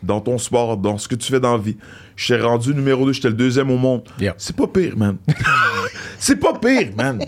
dans 0.03 0.21
ton 0.21 0.37
sport, 0.39 0.77
dans 0.77 0.99
ce 0.99 1.07
que 1.09 1.15
tu 1.15 1.31
fais 1.31 1.41
dans 1.41 1.57
la 1.57 1.63
vie. 1.63 1.77
Je 2.17 2.25
suis 2.25 2.37
rendu 2.41 2.75
numéro 2.75 3.07
2, 3.07 3.13
j'étais 3.13 3.29
le 3.29 3.35
deuxième 3.35 3.71
au 3.71 3.79
monde. 3.79 4.03
Yeah. 4.21 4.35
C'est 4.37 4.55
pas 4.57 4.67
pire, 4.67 4.97
man. 4.97 5.17
c'est 6.19 6.37
pas 6.37 6.55
pire, 6.59 6.91
man. 6.97 7.25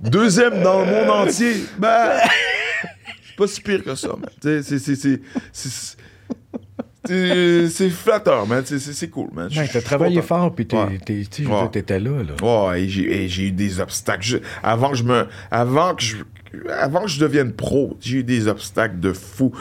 Deuxième 0.00 0.62
dans 0.62 0.80
le 0.80 0.86
monde 0.86 1.10
entier. 1.10 1.64
Ben, 1.78 2.18
c'est 3.26 3.36
pas 3.36 3.46
si 3.46 3.60
pire 3.60 3.82
que 3.84 3.94
ça, 3.94 4.08
man. 4.08 4.30
C'est- 7.08 7.90
flatteur, 7.90 8.46
man. 8.46 8.62
C'est- 8.64 9.08
cool, 9.10 9.28
man. 9.32 9.48
Je 9.50 9.62
t'as 9.72 9.80
travaillé 9.80 10.16
content. 10.16 10.26
fort, 10.26 10.54
puis 10.54 10.66
Ouais. 10.72 10.98
Ouais. 11.46 11.68
t'étais 11.70 12.00
là. 12.00 12.22
là. 12.22 12.68
Ouais, 12.70 12.88
j'ai 12.88 13.46
eu 13.46 13.52
des 13.52 13.78
obstacles. 13.80 14.24
Je- 14.24 14.38
avant 14.62 14.90
que 14.90 14.96
je 14.96 15.04
me. 15.04 15.26
Avant 15.50 15.94
que 15.94 16.02
je. 16.02 16.16
Avant 16.78 17.02
que 17.02 17.08
je 17.08 17.20
devienne 17.20 17.52
pro, 17.52 17.96
j'ai 18.00 18.18
eu 18.18 18.24
des 18.24 18.48
obstacles 18.48 19.00
de 19.00 19.12
fou. 19.12 19.52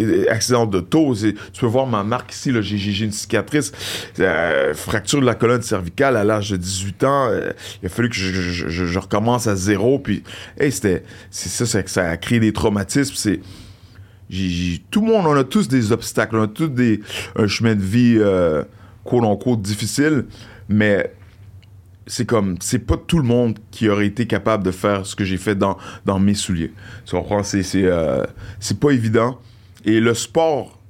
Euh, 0.00 0.24
Accident 0.28 0.66
d'auto, 0.66 1.14
c'est- 1.14 1.34
tu 1.52 1.60
peux 1.60 1.66
voir 1.66 1.86
ma 1.86 2.02
marque 2.02 2.32
ici, 2.32 2.50
j'ai 2.62 3.04
une 3.04 3.12
cicatrice, 3.12 3.72
euh, 4.18 4.74
fracture 4.74 5.20
de 5.20 5.26
la 5.26 5.34
colonne 5.34 5.62
cervicale 5.62 6.16
à 6.16 6.24
l'âge 6.24 6.50
de 6.50 6.56
18 6.56 7.04
ans. 7.04 7.28
euh, 7.30 7.50
il 7.82 7.86
a 7.86 7.88
fallu 7.88 8.08
que 8.08 8.16
je, 8.16 8.98
recommence 8.98 9.46
à 9.46 9.56
zéro. 9.56 9.98
Puis, 9.98 10.22
hey, 10.58 10.72
c'était, 10.72 11.04
c'est 11.30 11.48
ça, 11.48 11.66
c'est 11.66 11.84
que 11.84 11.90
ça 11.90 12.08
a 12.10 12.16
créé 12.16 12.40
des 12.40 12.52
traumatismes. 12.52 13.14
C'est, 13.16 13.40
tout 14.90 15.00
le 15.00 15.06
monde, 15.12 15.26
on 15.26 15.36
a 15.36 15.44
tous 15.44 15.68
des 15.68 15.92
obstacles, 15.92 16.36
on 16.36 16.42
a 16.42 16.48
tous 16.48 16.68
des, 16.68 17.00
un 17.36 17.46
chemin 17.46 17.74
de 17.74 17.82
vie, 17.82 18.16
euh, 18.18 18.64
quote-unquote, 19.04 19.62
difficile, 19.62 20.24
mais 20.68 21.12
c'est 22.06 22.26
comme, 22.26 22.56
c'est 22.60 22.80
pas 22.80 22.96
tout 22.96 23.18
le 23.18 23.24
monde 23.24 23.58
qui 23.70 23.88
aurait 23.88 24.06
été 24.06 24.26
capable 24.26 24.64
de 24.64 24.70
faire 24.70 25.06
ce 25.06 25.16
que 25.16 25.24
j'ai 25.24 25.36
fait 25.36 25.54
dans, 25.54 25.78
dans 26.04 26.18
mes 26.18 26.34
souliers. 26.34 26.72
Tu 27.06 27.16
comprends? 27.16 27.42
C'est, 27.42 27.62
c'est, 27.62 27.84
euh, 27.84 28.24
c'est 28.60 28.78
pas 28.78 28.90
évident. 28.90 29.38
Et 29.84 30.00
le 30.00 30.14
sport 30.14 30.80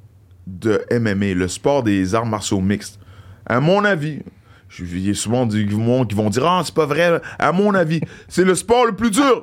de 0.46 0.84
MMA, 0.90 1.34
le 1.34 1.48
sport 1.48 1.82
des 1.82 2.14
arts 2.14 2.26
martiaux 2.26 2.60
mixtes, 2.60 2.98
à 3.46 3.60
mon 3.60 3.84
avis, 3.84 4.20
il 4.78 5.06
y 5.06 5.10
a 5.10 5.14
souvent 5.14 5.46
du 5.46 5.66
monde 5.66 6.08
qui 6.08 6.14
vont 6.14 6.30
dire 6.30 6.46
Ah, 6.46 6.62
c'est 6.64 6.74
pas 6.74 6.86
vrai. 6.86 7.20
À 7.38 7.52
mon 7.52 7.74
avis, 7.74 8.00
c'est 8.28 8.44
le 8.44 8.54
sport 8.54 8.86
le 8.86 8.96
plus 8.96 9.10
dur, 9.10 9.40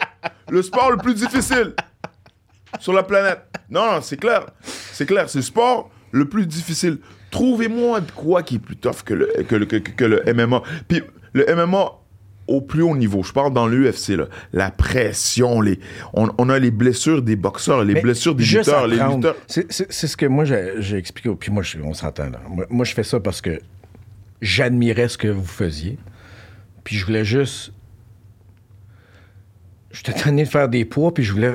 le 0.50 0.62
sport 0.62 0.92
le 0.92 0.98
plus 0.98 1.16
difficile 1.16 1.74
sur 2.80 2.94
la 2.94 3.04
planète. 3.04 3.42
Non, 3.70 3.94
non, 3.94 4.02
c'est 4.02 4.18
clair. 4.18 4.46
C'est 4.62 5.06
clair. 5.06 5.30
C'est 5.30 5.40
le 5.40 5.44
sport 5.44 5.90
le 6.12 6.26
plus 6.26 6.46
difficile. 6.46 7.00
Trouvez-moi 7.32 8.02
de 8.02 8.12
quoi 8.12 8.44
qui 8.44 8.56
est 8.56 8.60
plus 8.60 8.76
tough 8.78 9.04
que 9.06 9.14
le, 9.14 9.28
que 9.48 9.56
le, 9.56 9.66
que, 9.66 9.78
que 9.78 10.06
le 10.06 10.22
MMA. 10.34 10.62
Puis 10.88 11.02
le 11.34 11.46
MMA 11.56 11.92
au 12.48 12.60
plus 12.60 12.82
haut 12.82 12.98
niveau, 12.98 13.24
je 13.24 13.32
parle 13.32 13.54
dans 13.54 13.68
l'UFC, 13.68 14.10
là, 14.18 14.26
la 14.52 14.72
pression, 14.72 15.62
les, 15.62 15.80
on, 16.14 16.30
on 16.38 16.50
a 16.50 16.60
les 16.60 16.72
blessures 16.72 17.22
des 17.22 17.38
boxeurs, 17.38 17.86
les 17.86 17.94
Mais 17.94 18.02
blessures 18.02 18.36
des 18.36 18.44
lutteurs, 18.44 18.88
les 18.88 18.98
lutteurs. 18.98 19.36
C'est 19.48 19.72
c'est- 19.72 19.90
c'est 19.90 20.08
ce 20.08 20.18
que 20.18 20.26
moi, 20.26 20.44
j'ai 20.44 20.74
j'ai 20.80 20.98
expliqué. 20.98 21.34
Puis 21.40 21.52
moi, 21.52 21.64
je- 21.64 21.78
on 21.80 21.94
s'entend 21.94 22.30
là. 22.30 22.42
Moi, 22.50 22.66
moi, 22.70 22.84
je 22.84 22.94
fais 22.94 23.04
ça 23.04 23.20
parce 23.22 23.40
que 23.40 23.62
j'admirais 24.42 25.08
ce 25.08 25.18
que 25.18 25.30
vous 25.30 25.46
faisiez. 25.46 25.98
Puis 26.84 26.98
je 26.98 27.06
voulais 27.06 27.24
juste. 27.24 27.72
J'étais 29.92 30.14
tanné 30.24 30.44
de 30.44 30.50
faire 30.50 30.68
des 30.68 30.84
poids, 30.84 31.14
puis 31.14 31.24
je 31.24 31.32
voulais 31.32 31.54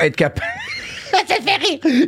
être 0.00 0.16
capable. 0.16 0.46
ça 1.10 1.18
te 1.36 1.42
fait 1.42 1.56
rire! 1.56 2.06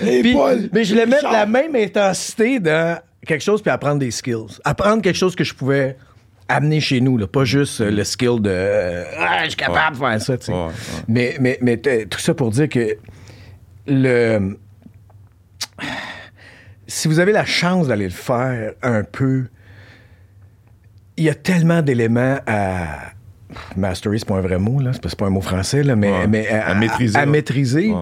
Puis- 0.00 0.32
Paul, 0.32 0.68
mais 0.72 0.84
je 0.84 0.92
voulais 0.94 1.06
mettre 1.06 1.30
la 1.30 1.46
même 1.46 1.74
intensité 1.76 2.58
dans 2.60 2.98
quelque 3.26 3.42
chose, 3.42 3.60
puis 3.62 3.70
apprendre 3.70 3.98
des 3.98 4.10
skills. 4.10 4.58
Apprendre 4.64 5.02
quelque 5.02 5.16
chose 5.16 5.34
que 5.36 5.44
je 5.44 5.54
pouvais 5.54 5.96
amener 6.48 6.80
chez 6.80 7.00
nous, 7.00 7.18
là. 7.18 7.26
pas 7.26 7.44
juste 7.44 7.80
euh, 7.80 7.90
le 7.90 8.04
skill 8.04 8.40
de 8.40 8.50
euh, 8.52 9.04
Ah, 9.18 9.40
je 9.44 9.48
suis 9.48 9.56
capable 9.56 9.96
de 9.96 10.00
faire 10.00 10.20
ça. 10.22 10.38
tu 10.38 10.44
sais. 10.46 10.52
Ouais, 10.52 10.66
ouais. 10.66 10.70
Mais, 11.08 11.36
mais, 11.40 11.58
mais 11.60 11.76
tout 12.06 12.20
ça 12.20 12.34
pour 12.34 12.50
dire 12.50 12.68
que 12.68 12.96
le. 13.88 14.56
Si 16.86 17.08
vous 17.08 17.18
avez 17.18 17.32
la 17.32 17.44
chance 17.44 17.88
d'aller 17.88 18.04
le 18.04 18.10
faire 18.10 18.74
un 18.82 19.02
peu, 19.02 19.46
il 21.16 21.24
y 21.24 21.28
a 21.28 21.34
tellement 21.34 21.82
d'éléments 21.82 22.38
à. 22.46 23.10
Mastery, 23.76 24.18
c'est 24.18 24.28
pas 24.28 24.36
un 24.36 24.40
vrai 24.40 24.58
mot, 24.58 24.80
là. 24.80 24.90
C'est 24.92 25.16
pas- 25.16 25.26
un 25.26 25.30
mot 25.30 25.40
français, 25.40 25.82
là, 25.82 25.96
mais, 25.96 26.26
mais 26.26 26.48
À 26.48 26.74
maîtriser, 26.74 27.16
À, 27.18 27.26
maîtriser. 27.26 27.92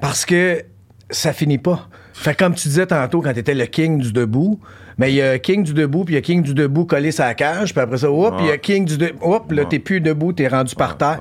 Parce 0.00 0.24
que 0.24 0.62
ça 1.10 1.32
finit 1.32 1.58
pas. 1.58 1.88
Fait 2.12 2.36
comme 2.36 2.54
tu 2.54 2.68
disais 2.68 2.86
tantôt 2.86 3.20
quand 3.22 3.32
t'étais 3.32 3.54
le 3.54 3.66
king 3.66 3.98
du 3.98 4.12
debout, 4.12 4.60
mais 4.98 5.12
il 5.12 5.16
y 5.16 5.22
a 5.22 5.38
king 5.38 5.62
du 5.62 5.72
debout, 5.72 6.04
puis 6.04 6.14
il 6.14 6.16
y 6.16 6.18
a 6.18 6.22
king 6.22 6.42
du 6.42 6.54
debout 6.54 6.84
collé 6.84 7.10
la 7.16 7.34
cage, 7.34 7.72
puis 7.72 7.80
après 7.80 7.98
ça, 7.98 8.10
hop, 8.10 8.34
il 8.40 8.46
y 8.46 8.50
a 8.50 8.58
king 8.58 8.84
du 8.84 8.98
debout, 8.98 9.32
hop, 9.32 9.52
là, 9.52 9.64
t'es 9.64 9.78
plus 9.78 10.00
debout, 10.00 10.32
t'es 10.32 10.48
rendu 10.48 10.74
par 10.74 10.96
terre. 10.98 11.20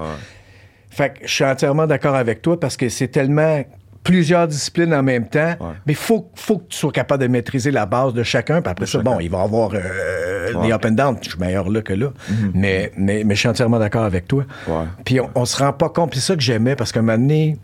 Fait 0.89 1.13
que 1.13 1.28
je 1.28 1.32
suis 1.32 1.43
entièrement 1.43 1.86
d'accord 1.86 2.15
avec 2.15 2.41
toi 2.41 2.60
parce 2.60 2.76
que 2.76 2.89
c'est 2.89 3.10
tellement 3.10 3.63
plusieurs 4.04 4.47
disciplines 4.47 4.93
en 4.93 5.04
même 5.04 5.28
temps, 5.28 5.56
mais 5.86 5.93
faut, 5.93 6.32
faut 6.34 6.60
que 6.60 6.69
tu 6.69 6.78
sois 6.78 6.91
capable 6.91 7.21
de 7.23 7.28
maîtriser 7.28 7.71
la 7.71 7.86
base 7.86 8.13
de 8.13 8.23
chacun, 8.23 8.62
puis 8.62 8.71
après 8.71 8.86
ça, 8.86 9.00
bon, 9.00 9.19
il 9.19 9.30
va 9.30 9.39
y 9.39 9.41
avoir 9.41 9.71
euh, 9.73 10.62
des 10.63 10.71
up 10.71 10.86
and 10.86 10.91
down, 10.91 11.17
je 11.21 11.30
suis 11.30 11.39
meilleur 11.39 11.69
là 11.69 11.82
que 11.82 11.93
là, 11.93 12.13
mais, 12.54 12.91
mais, 12.97 13.23
mais 13.26 13.36
je 13.36 13.41
suis 13.41 13.50
entièrement 13.50 13.80
d'accord 13.80 14.06
avec 14.06 14.28
toi. 14.28 14.45
Mhm. 14.67 14.88
Puis 15.04 15.19
on, 15.19 15.30
on 15.36 15.45
se 15.45 15.62
rend 15.62 15.73
pas 15.73 15.89
compte, 15.89 16.12
puis 16.12 16.19
c'est 16.21 16.28
ça 16.28 16.36
que 16.36 16.41
j'aimais, 16.41 16.76
parce 16.76 16.93
qu'à 16.93 17.02
un 17.02 17.04
moment 17.04 17.17
donné, 17.17 17.58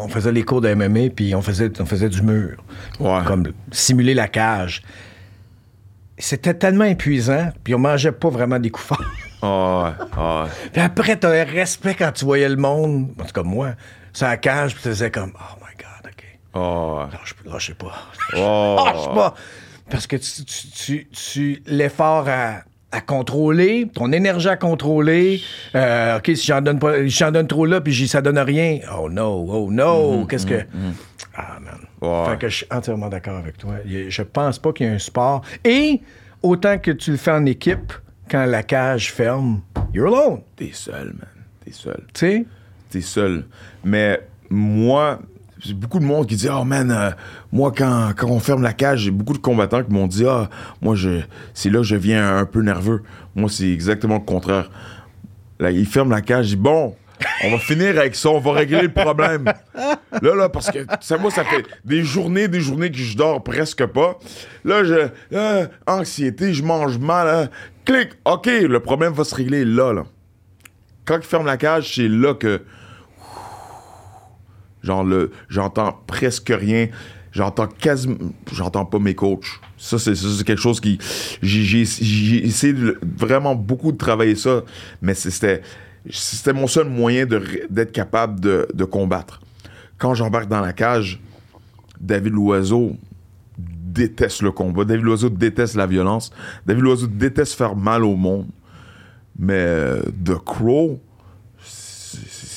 on- 0.00 0.08
faisait 0.08 0.32
les 0.32 0.42
cours 0.42 0.60
de 0.60 0.68
MMA, 0.74 1.10
puis 1.14 1.34
on 1.34 1.42
faisait, 1.42 1.70
on 1.80 1.86
faisait 1.86 2.08
du 2.08 2.22
mur, 2.22 2.62
Ouais. 2.98 3.20
comme 3.26 3.46
simuler 3.72 4.14
la 4.14 4.28
cage. 4.28 4.82
C'était 6.18 6.54
tellement 6.54 6.84
épuisant, 6.84 7.50
puis 7.64 7.74
on 7.74 7.78
mangeait 7.78 8.12
pas 8.12 8.28
vraiment 8.28 8.58
des 8.58 8.70
coups 8.70 8.86
forts. 8.88 9.04
Ah 9.42 9.94
ouais. 10.44 10.50
Puis 10.72 10.82
après, 10.82 11.16
t'as 11.16 11.30
un 11.30 11.44
respect 11.44 11.94
quand 11.94 12.12
tu 12.12 12.26
voyais 12.26 12.48
le 12.48 12.56
monde, 12.56 13.14
en 13.18 13.24
tout 13.24 13.32
cas 13.32 13.42
moi, 13.42 13.70
sur 14.12 14.26
la 14.26 14.36
cage, 14.36 14.74
puis 14.74 14.82
tu 14.82 14.88
faisais 14.90 15.10
comme, 15.10 15.32
oh 15.34 15.56
my 15.64 15.74
God, 15.78 16.10
OK. 16.12 16.24
Ouais. 16.54 17.18
Lâche, 17.18 17.34
lâchez 17.46 17.74
pas. 17.74 17.92
Oh. 18.36 18.76
Lâche 18.84 19.14
pas. 19.14 19.34
Parce 19.88 20.06
que 20.06 20.16
tu, 20.16 20.44
tu, 20.44 20.68
tu, 20.68 21.08
tu- 21.08 21.62
l'effort 21.66 22.28
à, 22.28 22.64
à 22.92 23.00
contrôler, 23.00 23.88
ton 23.94 24.10
énergie 24.12 24.48
à 24.48 24.56
contrôler, 24.56 25.40
euh, 25.74 26.18
OK, 26.18 26.26
si 26.26 26.46
j'en 26.46 26.60
donne 26.60 26.78
pas, 26.78 27.02
si 27.02 27.10
j'en 27.10 27.30
donne 27.30 27.46
trop 27.46 27.66
là, 27.66 27.80
puis 27.80 28.08
ça 28.08 28.20
donne 28.20 28.38
rien. 28.38 28.80
Oh 28.98 29.08
no, 29.08 29.46
oh 29.48 29.70
no, 29.70 30.26
qu'est-ce 30.26 30.46
que... 30.46 30.64
Ah, 31.36 31.58
man. 31.60 32.26
Fait 32.26 32.38
que 32.38 32.48
je 32.48 32.56
suis 32.56 32.66
entièrement 32.70 33.08
d'accord 33.08 33.36
avec 33.36 33.58
toi. 33.58 33.74
Je 33.86 34.22
pense 34.22 34.58
pas 34.58 34.72
qu'il 34.72 34.86
y 34.86 34.88
ait 34.88 34.94
un 34.94 34.98
sport. 34.98 35.42
Et 35.64 36.00
autant 36.42 36.78
que 36.78 36.90
tu 36.90 37.12
le 37.12 37.16
fais 37.16 37.30
en 37.30 37.46
équipe, 37.46 37.92
quand 38.28 38.44
la 38.46 38.62
cage 38.62 39.12
ferme, 39.12 39.60
you're 39.92 40.06
alone. 40.06 40.40
T'es 40.56 40.70
seul, 40.72 41.06
man. 41.06 41.28
T'es 41.64 41.72
seul. 41.72 42.02
Tu 42.12 42.20
sais? 42.20 42.46
T'es 42.90 43.00
seul. 43.00 43.44
Mais 43.84 44.20
moi, 44.48 45.20
beaucoup 45.74 45.98
de 45.98 46.04
monde 46.04 46.26
qui 46.26 46.36
dit 46.36 46.48
Oh 46.50 46.64
man, 46.64 46.90
euh, 46.90 47.10
moi, 47.52 47.72
quand, 47.76 48.12
quand 48.16 48.28
on 48.28 48.40
ferme 48.40 48.62
la 48.62 48.72
cage, 48.72 49.00
j'ai 49.00 49.10
beaucoup 49.10 49.32
de 49.34 49.38
combattants 49.38 49.82
qui 49.82 49.92
m'ont 49.92 50.06
dit 50.06 50.24
Ah, 50.26 50.48
moi, 50.80 50.94
je, 50.94 51.20
c'est 51.54 51.70
là 51.70 51.78
que 51.78 51.84
je 51.84 51.96
viens 51.96 52.38
un 52.38 52.46
peu 52.46 52.62
nerveux. 52.62 53.02
Moi, 53.34 53.48
c'est 53.50 53.70
exactement 53.70 54.14
le 54.14 54.24
contraire. 54.24 54.70
Là, 55.58 55.70
ils 55.70 55.86
ferment 55.86 56.10
la 56.14 56.22
cage, 56.22 56.46
je 56.46 56.50
dis 56.50 56.56
Bon, 56.56 56.94
on 57.44 57.50
va 57.50 57.58
finir 57.58 57.98
avec 57.98 58.14
ça, 58.14 58.30
on 58.30 58.40
va 58.40 58.52
régler 58.52 58.82
le 58.82 58.92
problème. 58.92 59.44
Là, 60.22 60.34
là, 60.34 60.48
parce 60.48 60.70
que 60.70 60.78
ça, 61.00 61.18
moi, 61.18 61.30
ça 61.30 61.44
fait 61.44 61.64
des 61.84 62.02
journées, 62.02 62.48
des 62.48 62.60
journées 62.60 62.90
que 62.90 62.96
je 62.98 63.16
dors 63.16 63.42
presque 63.42 63.84
pas. 63.86 64.18
Là, 64.64 64.84
je. 64.84 65.08
euh, 65.34 65.66
anxiété, 65.86 66.54
je 66.54 66.62
mange 66.62 66.98
mal. 66.98 67.28
hein. 67.28 67.48
Clic, 67.84 68.10
OK, 68.24 68.46
le 68.46 68.80
problème 68.80 69.12
va 69.12 69.24
se 69.24 69.34
régler 69.34 69.64
là, 69.64 69.92
là. 69.92 70.04
Quand 71.04 71.16
ils 71.16 71.22
ferment 71.24 71.46
la 71.46 71.56
cage, 71.56 71.94
c'est 71.94 72.08
là 72.08 72.34
que. 72.34 72.62
Genre, 74.82 75.06
j'entends 75.48 76.00
presque 76.06 76.52
rien. 76.54 76.88
J'entends 77.32 77.66
quasiment. 77.66 78.16
J'entends 78.52 78.84
pas 78.84 78.98
mes 78.98 79.14
coachs. 79.14 79.60
Ça, 79.76 79.98
c'est, 79.98 80.14
quelque 80.44 80.60
chose 80.60 80.80
qui. 80.80 80.98
J'ai, 81.42 81.82
essayé 81.82 82.74
vraiment 83.02 83.54
beaucoup 83.54 83.92
de 83.92 83.98
travailler 83.98 84.34
ça, 84.34 84.62
mais 85.00 85.14
c'était. 85.14 85.62
Mon 86.54 86.66
seul 86.66 86.88
moyen 86.88 87.26
d'être 87.26 87.92
capable 87.92 88.40
de, 88.40 88.66
de 88.72 88.84
combattre. 88.84 89.40
Quand 89.98 90.14
j'embarque 90.14 90.48
dans 90.48 90.60
la 90.60 90.72
cage, 90.72 91.20
David 92.00 92.32
Loiseau, 92.32 92.96
déteste 93.92 94.42
le 94.42 94.52
combat. 94.52 94.84
David 94.84 95.04
Loiseau 95.04 95.28
déteste 95.28 95.74
la 95.74 95.86
violence. 95.86 96.32
David 96.66 96.82
Loiseau 96.82 97.06
déteste 97.06 97.54
faire 97.54 97.76
mal 97.76 98.04
au 98.04 98.16
monde. 98.16 98.46
Mais 99.38 99.54
euh, 99.54 100.02
The 100.24 100.36
Crow, 100.44 101.00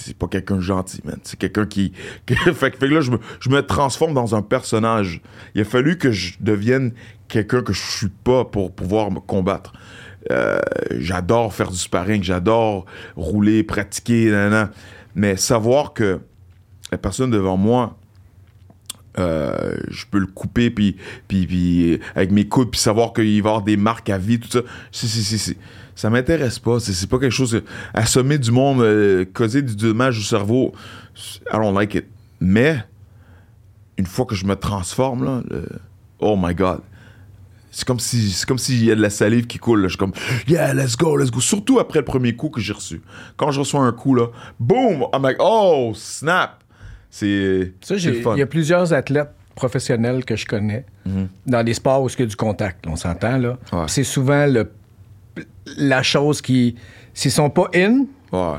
c'est 0.05 0.17
pas 0.17 0.27
quelqu'un 0.27 0.59
gentil, 0.59 1.01
man. 1.05 1.17
C'est 1.23 1.37
quelqu'un 1.39 1.65
qui. 1.65 1.93
fait, 2.27 2.71
que- 2.71 2.85
là, 2.85 3.01
je 3.01 3.11
me, 3.11 3.19
je 3.39 3.49
me 3.49 3.61
transforme 3.65 4.13
dans 4.13 4.35
un 4.35 4.41
personnage. 4.41 5.21
Il 5.55 5.61
a 5.61 5.65
fallu 5.65 5.97
que 5.97 6.11
je 6.11 6.35
devienne 6.39 6.93
quelqu'un 7.27 7.61
que 7.61 7.73
je 7.73 7.81
suis 7.81 8.09
pas 8.09 8.45
pour 8.45 8.73
pouvoir 8.73 9.11
me 9.11 9.19
combattre. 9.19 9.73
Euh, 10.31 10.59
j'adore 10.91 11.53
faire 11.53 11.69
du 11.71 11.77
sparring, 11.77 12.23
j'adore 12.23 12.85
rouler, 13.15 13.63
pratiquer, 13.63 14.29
nanana. 14.31 14.71
mais 15.15 15.35
savoir 15.35 15.93
que 15.93 16.19
la 16.91 16.97
personne 16.97 17.29
devant 17.31 17.57
moi, 17.57 17.97
euh, 19.19 19.75
je 19.89 20.05
peux 20.09 20.17
le 20.19 20.25
couper 20.27 20.69
puis, 20.71 20.95
puis, 21.27 21.45
puis 21.45 21.99
avec 22.15 22.31
mes 22.31 22.47
coudes 22.47 22.71
puis 22.71 22.79
savoir 22.79 23.13
qu'il 23.13 23.25
va 23.43 23.49
y 23.49 23.51
avoir 23.51 23.61
des 23.61 23.77
marques 23.77 24.09
à 24.09 24.17
vie 24.17 24.39
tout 24.39 24.49
ça 24.49 24.61
c'est, 24.91 25.05
c'est, 25.05 25.21
c'est, 25.21 25.37
c'est- 25.37 25.57
ça 25.95 26.09
m'intéresse 26.09 26.59
pas 26.59 26.79
c'est, 26.79 27.07
pas 27.09 27.19
quelque 27.19 27.31
chose 27.31 27.61
assommer 27.93 28.37
du 28.37 28.51
monde 28.51 28.81
euh, 28.81 29.25
causer 29.33 29.61
du 29.61 29.75
dommage 29.75 30.17
au 30.19 30.21
cerveau 30.21 30.73
I 31.51 31.53
don't 31.53 31.75
like 31.75 31.95
it. 31.95 32.05
Mais 32.39 32.83
une 33.97 34.05
fois 34.05 34.25
que 34.25 34.35
je 34.35 34.45
me 34.45 34.55
transforme 34.55 35.23
là 35.23 35.41
le- 35.49 35.67
oh 36.19 36.35
my 36.37 36.53
god. 36.55 36.81
C'est 37.71 37.85
comme 37.85 37.99
si 37.99 38.29
c'est 38.31 38.47
comme 38.47 38.59
s'il 38.59 38.83
y 38.83 38.91
a 38.91 38.95
de 38.95 39.01
la 39.01 39.09
salive 39.09 39.47
qui 39.47 39.57
coule 39.57 39.81
là. 39.81 39.87
je 39.87 39.93
suis 39.93 39.97
comme 39.97 40.13
yeah 40.47 40.73
let's 40.73 40.95
go 40.97 41.17
let's 41.17 41.31
go. 41.31 41.39
Surtout 41.39 41.79
après 41.79 41.99
le 41.99 42.05
premier 42.05 42.35
coup 42.35 42.49
que 42.49 42.61
j'ai 42.61 42.73
reçu. 42.73 43.01
Quand 43.37 43.51
je 43.51 43.59
reçois 43.59 43.81
un 43.81 43.91
coup 43.91 44.15
là 44.15 44.27
boom 44.59 45.05
I'm 45.13 45.23
like 45.23 45.37
oh 45.39 45.91
snap. 45.95 46.63
C'est 47.09 47.73
il 47.91 48.37
y 48.37 48.41
a 48.41 48.47
plusieurs 48.47 48.91
athlètes 48.93 49.29
professionnels 49.55 50.25
que 50.25 50.35
je 50.35 50.47
connais 50.47 50.85
dans 51.45 51.63
des 51.63 51.75
sports 51.75 52.01
où 52.01 52.09
il 52.09 52.19
y 52.19 52.23
a 52.23 52.25
du 52.25 52.35
contact, 52.35 52.85
on 52.87 52.95
s'entend, 52.95 53.37
là. 53.37 53.57
Ouais. 53.71 53.83
C'est 53.87 54.03
souvent 54.03 54.47
le, 54.47 54.71
la 55.77 56.03
chose 56.03 56.41
qui... 56.41 56.75
S'ils 57.13 57.31
sont 57.31 57.49
pas 57.49 57.67
in, 57.75 58.05
ouais 58.31 58.57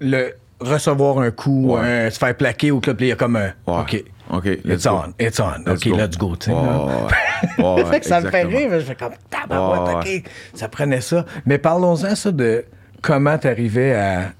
le 0.00 0.32
recevoir 0.60 1.18
un 1.18 1.30
coup, 1.30 1.72
Ouais. 1.74 2.06
un- 2.06 2.10
se 2.10 2.18
faire 2.18 2.36
plaquer 2.36 2.70
au 2.70 2.80
club, 2.80 3.00
il 3.00 3.06
y 3.08 3.12
a 3.12 3.16
comme 3.16 3.36
un... 3.36 3.52
Ouais. 3.66 3.80
OK, 3.80 4.04
OK, 4.30 4.46
it's 4.64 4.84
go. 4.86 4.90
on, 4.90 5.12
it's 5.18 5.38
on. 5.40 5.58
Let's 5.66 5.86
OK, 5.86 5.88
go. 5.90 5.96
let's 5.96 6.16
go, 6.18 6.34
sais. 6.40 6.52
Ouais, 6.52 7.84
fait 7.84 8.00
que 8.00 8.06
ça 8.06 8.20
me 8.20 8.30
fait 8.30 8.42
rire, 8.44 8.70
je 8.72 8.80
fais 8.80 8.94
comme 8.94 9.12
tabarouette, 9.30 9.96
OK, 10.24 10.30
ça 10.54 10.68
prenait 10.68 11.00
ça. 11.00 11.24
Mais 11.46 11.58
parlons-en, 11.58 12.14
ça, 12.14 12.32
de 12.32 12.64
comment 13.00 13.36
t'arrivais 13.38 13.94
à, 13.94 14.32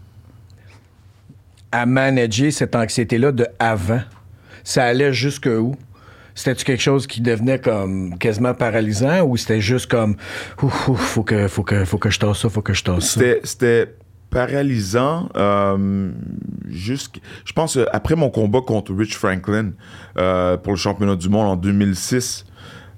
à 1.73 1.87
manager 1.87 2.53
cette 2.53 2.75
anxiété-là 2.75 3.33
de 3.33 3.47
avant. 3.59 4.01
Ça 4.65 4.85
allait 4.85 5.13
jusque 5.13 5.47
où? 5.49 5.77
C'était-tu 6.35 6.65
quelque 6.65 6.83
chose 6.83 7.07
qui 7.07 7.21
devenait 7.21 7.59
comme 7.59 8.19
quasiment 8.19 8.55
paralysant 8.55 9.23
ou 9.23 9.37
c'était 9.37 9.61
juste 9.61 9.91
comme 9.91 10.17
ouf, 10.63 10.89
ouf, 10.89 11.01
faut 11.01 11.23
que, 11.23 11.49
faut 11.49 11.63
que, 11.63 11.85
faut 11.85 11.99
que 11.99 12.11
je 12.11 12.19
tasse 12.19 12.39
ça, 12.39 12.49
faut 12.49 12.63
que 12.63 12.73
je 12.73 12.83
tasse 12.83 13.11
ça? 13.11 13.21
C'était, 13.45 13.95
paralysant. 14.33 15.29
euh, 15.37 16.11
je 16.67 17.53
pense 17.55 17.79
après 17.93 18.17
mon 18.17 18.31
combat 18.31 18.61
contre 18.67 18.95
Rich 18.95 19.17
Franklin 19.17 19.73
euh, 20.17 20.57
pour 20.57 20.73
le 20.73 20.79
championnat 20.79 21.17
du 21.17 21.29
monde 21.29 21.49
en 21.49 21.57
2006 21.57 22.47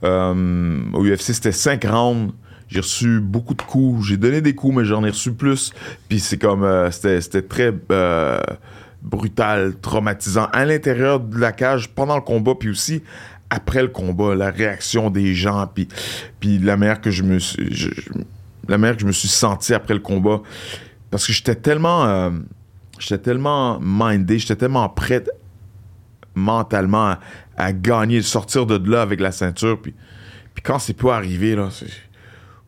euh, 0.05 0.81
au 0.93 1.05
UFC, 1.05 1.33
c'était 1.33 1.53
5 1.53 1.85
rounds. 1.85 2.33
J'ai 2.69 2.81
reçu 2.81 3.21
beaucoup 3.21 3.55
de 3.55 3.63
coups. 3.63 4.07
J'ai 4.07 4.17
donné 4.17 4.41
des 4.41 4.55
coups, 4.55 4.77
mais 4.77 4.85
j'en 4.85 5.05
ai 5.05 5.11
reçu 5.11 5.33
plus. 5.33 5.73
Puis 6.09 6.21
c'est 6.21 6.39
comme 6.39 6.67
c'était, 6.91 7.43
très 7.43 7.73
brutal, 9.05 9.75
traumatisant 9.81 10.47
à 10.53 10.65
l'intérieur 10.65 11.21
de 11.21 11.39
la 11.39 11.53
cage 11.53 11.91
pendant 11.91 12.17
le 12.17 12.23
combat, 12.23 12.55
puis 12.59 12.71
aussi 12.71 13.03
après 13.51 13.83
le 13.83 13.89
combat, 13.89 14.35
la 14.35 14.51
réaction 14.51 15.11
des 15.11 15.35
gens, 15.35 15.67
puis 15.73 15.87
puis 16.41 16.59
la 16.59 16.77
manière 16.77 17.01
que 17.01 17.11
je 17.11 17.23
me 17.23 17.39
suis, 17.39 17.91
la 18.67 18.79
manière 18.79 18.97
que 18.97 19.03
je 19.03 19.07
me 19.07 19.13
suis 19.13 19.29
senti 19.29 19.75
après 19.75 19.95
le 19.95 20.01
combat, 20.01 20.41
parce 21.11 21.27
que 21.27 21.33
j'étais 21.33 21.55
tellement, 21.55 22.07
euh, 22.07 22.31
j'étais 22.99 23.19
tellement 23.19 23.79
mindé, 23.81 24.39
j'étais 24.39 24.57
tellement 24.57 24.89
prêt 24.89 25.23
mentalement 26.35 27.11
à, 27.11 27.19
à 27.57 27.73
gagner, 27.73 28.23
sortir 28.23 28.67
de 28.67 28.91
là 28.91 29.03
avec 29.03 29.21
la 29.21 29.33
ceinture, 29.33 29.81
puis 29.81 29.95
puis 30.55 30.63
quand 30.63 30.79
c'est 30.79 30.95
pas 30.97 31.17
arrivé 31.17 31.55
là, 31.57 31.69
c'est 31.71 31.87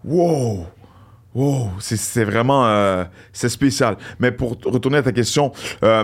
wow. 0.04 0.66
Wow, 1.34 1.70
c'est- 1.80 2.24
vraiment 2.24 2.66
euh, 2.66 3.04
c'est 3.32 3.50
spécial. 3.50 3.96
Mais 4.18 4.32
pour 4.32 4.56
retourner 4.64 4.98
à 4.98 5.02
ta 5.02 5.12
question, 5.12 5.52
euh, 5.84 6.02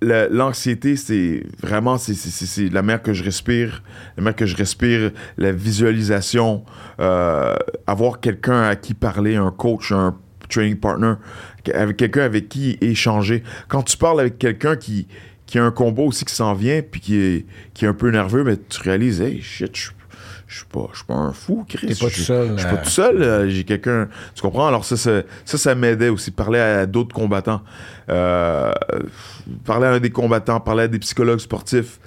l'anxiété, 0.00 0.96
c'est 0.96 1.42
vraiment 1.60 1.98
c'est, 1.98 2.72
la 2.72 2.82
mer 2.82 3.02
que 3.02 3.12
je 3.12 3.24
respire, 3.24 3.82
la 4.16 4.22
mer 4.22 4.36
que 4.36 4.46
je 4.46 4.56
respire, 4.56 5.10
la 5.36 5.52
visualisation, 5.52 6.64
euh, 7.00 7.56
avoir 7.86 8.20
quelqu'un 8.20 8.62
à 8.62 8.76
qui 8.76 8.94
parler, 8.94 9.36
un 9.36 9.50
coach, 9.50 9.92
un 9.92 10.16
training 10.48 10.76
partner, 10.76 11.14
avec 11.74 11.96
quelqu'un 11.96 12.22
avec 12.22 12.48
qui 12.48 12.78
échanger. 12.80 13.42
Quand 13.68 13.82
tu 13.82 13.96
parles 13.96 14.20
avec 14.20 14.38
quelqu'un 14.38 14.76
qui, 14.76 15.06
qui 15.46 15.58
a 15.58 15.64
un 15.64 15.70
combat 15.70 16.02
aussi 16.02 16.24
qui 16.24 16.34
s'en 16.34 16.54
vient, 16.54 16.82
puis 16.82 17.00
qui 17.00 17.16
est, 17.16 17.46
qui 17.74 17.84
est 17.84 17.88
un 17.88 17.94
peu 17.94 18.10
nerveux, 18.10 18.44
mais 18.44 18.56
tu 18.56 18.80
réalises, 18.82 19.20
hey 19.20 19.42
shit, 19.42 19.76
je 19.76 19.90
je 20.48 20.56
suis 20.56 20.66
pas, 20.66 20.88
je 20.92 20.96
suis 20.98 21.06
pas 21.06 21.14
un 21.14 21.32
fou, 21.32 21.64
Chris. 21.68 21.86
T'es 21.88 21.94
pas 21.94 22.08
Je- 22.08 22.14
tout 22.16 22.20
seul, 22.22 22.52
Je 22.56 22.58
suis 22.58 22.66
pas 22.70 22.74
euh. 22.76 22.82
tout 22.82 22.88
seul. 22.90 23.22
euh, 23.22 23.48
J'ai 23.48 23.64
quelqu'un. 23.64 24.08
Tu 24.34 24.42
comprends? 24.42 24.66
Alors, 24.66 24.84
ça, 24.84 24.96
ça, 24.96 25.22
ça, 25.44 25.58
ça 25.58 25.74
m'aidait 25.74 26.08
aussi. 26.08 26.30
Parler 26.30 26.58
à 26.58 26.86
d'autres 26.86 27.14
combattants. 27.14 27.62
Euh, 28.08 28.72
parler 29.64 29.86
à 29.86 29.90
un 29.92 30.00
des 30.00 30.10
combattants, 30.10 30.58
parler 30.60 30.84
à 30.84 30.88
des 30.88 30.98
psychologues 30.98 31.38
sportifs. 31.40 32.00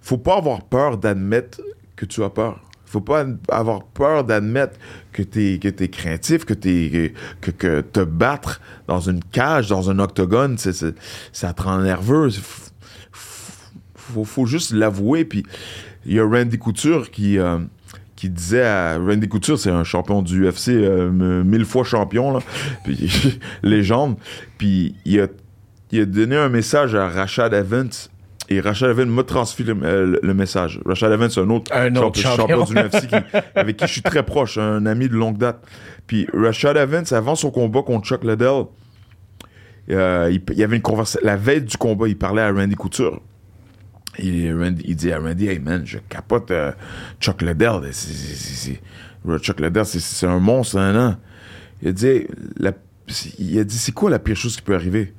Faut 0.00 0.18
pas 0.18 0.36
avoir 0.38 0.62
peur 0.64 0.96
d'admettre 0.98 1.60
que 1.96 2.04
tu 2.06 2.22
as 2.24 2.30
peur. 2.30 2.60
Faut 2.86 3.00
pas 3.00 3.26
avoir 3.50 3.84
peur 3.84 4.22
d'admettre 4.24 4.78
que 5.12 5.22
t'es 5.22 5.58
que 5.60 5.68
t'es 5.68 5.88
craintif, 5.88 6.44
que 6.44 6.54
t'es 6.54 7.12
que, 7.40 7.50
que 7.50 7.80
te 7.80 8.00
battre 8.00 8.60
dans 8.86 9.00
une 9.00 9.22
cage, 9.24 9.68
dans 9.68 9.90
un 9.90 9.98
octogone, 9.98 10.58
c'est, 10.58 10.72
c'est- 10.72 10.94
ça 11.32 11.52
te 11.52 11.62
rend 11.62 11.78
nerveux. 11.78 12.28
Faut, 13.12 14.24
faut 14.24 14.46
juste 14.46 14.72
l'avouer. 14.72 15.24
Puis 15.24 15.44
il 16.06 16.14
y 16.14 16.20
a 16.20 16.24
Randy 16.26 16.58
Couture 16.58 17.10
qui, 17.10 17.38
euh, 17.38 17.58
qui 18.24 18.30
disait 18.30 18.62
à 18.64 18.96
Randy 18.98 19.28
Couture, 19.28 19.58
c'est 19.58 19.70
un 19.70 19.84
champion 19.84 20.22
du 20.22 20.46
UFC, 20.48 20.68
euh, 20.70 21.10
mille 21.44 21.64
fois 21.64 21.84
champion, 21.84 22.32
là, 22.32 22.40
puis 22.84 23.38
légende. 23.62 24.16
Puis 24.58 24.94
il 25.04 25.20
a, 25.20 25.26
il 25.92 26.00
a 26.00 26.04
donné 26.06 26.36
un 26.36 26.48
message 26.48 26.94
à 26.94 27.08
Rashad 27.08 27.52
Evans. 27.52 27.90
Et 28.50 28.60
Rashad 28.60 28.90
Evans 28.90 29.08
m'a 29.08 29.22
le, 29.22 29.84
euh, 29.84 30.06
le- 30.06 30.20
le 30.22 30.34
message. 30.34 30.78
Rashad 30.84 31.10
Evans, 31.12 31.30
c'est 31.30 31.40
un 31.40 31.48
autre, 31.50 31.70
Un 31.74 31.94
autre 31.96 32.18
champion. 32.18 32.64
du 32.64 32.74
UFC 32.74 33.06
qui- 33.06 33.14
avec 33.54 33.76
qui 33.78 33.86
je 33.86 33.92
suis 33.92 34.02
très 34.02 34.22
proche, 34.22 34.58
un 34.58 34.84
ami 34.86 35.08
de 35.08 35.14
longue 35.14 35.38
date. 35.38 35.62
Puis 36.06 36.26
Rashad 36.34 36.76
Evans, 36.76 37.04
avant 37.12 37.34
son 37.36 37.50
combat 37.50 37.82
contre 37.82 38.06
Chuck 38.06 38.22
Liddell, 38.24 38.64
euh, 39.90 40.28
il, 40.32 40.42
il 40.52 40.58
y 40.58 40.62
avait 40.64 40.76
une 40.76 40.82
conversation. 40.82 41.20
La 41.26 41.36
veille 41.36 41.62
du 41.62 41.76
combat, 41.76 42.08
il 42.08 42.16
parlait 42.18 42.42
à 42.42 42.50
Randy 42.52 42.74
Couture. 42.74 43.20
Il 44.18 44.96
dit 44.96 45.12
à 45.12 45.18
Randy, 45.18 45.48
hey 45.48 45.58
man, 45.58 45.82
je 45.84 45.98
capote 46.08 46.50
euh, 46.50 46.72
Chuck 47.20 47.42
Liddell. 47.42 47.90
Chuck 49.40 49.60
Liddell, 49.60 49.84
c'est- 49.86 50.26
un 50.26 50.38
monstre, 50.38 50.78
hein, 50.78 50.94
hein. 50.94 51.18
Il 51.82 51.88
a 51.88 51.92
dit, 51.92 52.26
il 53.38 53.58
a 53.58 53.64
dit, 53.64 53.76
c'est 53.78 53.92
quoi 53.92 54.10
la 54.10 54.18
pire 54.18 54.36
chose 54.36 54.56
qui 54.56 54.62
peut 54.62 54.74
arriver? 54.74 55.12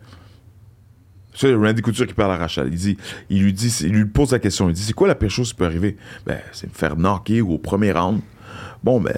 C'est 1.33 1.53
Randy 1.53 1.81
Couture 1.81 2.07
qui 2.07 2.13
parle 2.13 2.31
à 2.31 2.37
Rachel. 2.37 2.69
Il 2.71 2.77
dit, 2.77 2.97
il 3.29 3.43
lui 3.43 3.51
dit, 3.53 3.67
il 3.81 3.91
lui 3.91 4.05
pose 4.05 4.31
la 4.31 4.39
question. 4.39 4.69
Il 4.69 4.73
dit, 4.73 4.81
c'est 4.81 4.93
quoi 4.93 5.07
la 5.07 5.15
pire 5.15 5.29
chose 5.29 5.49
qui 5.49 5.55
peut 5.55 5.65
arriver? 5.65 5.97
Ben, 6.25 6.39
c'est 6.53 6.67
me 6.67 6.73
faire 6.73 6.95
knocker 6.95 7.41
au 7.41 7.57
premier 7.57 7.91
round. 7.91 8.21
Bon, 8.83 9.01
ben, 9.01 9.17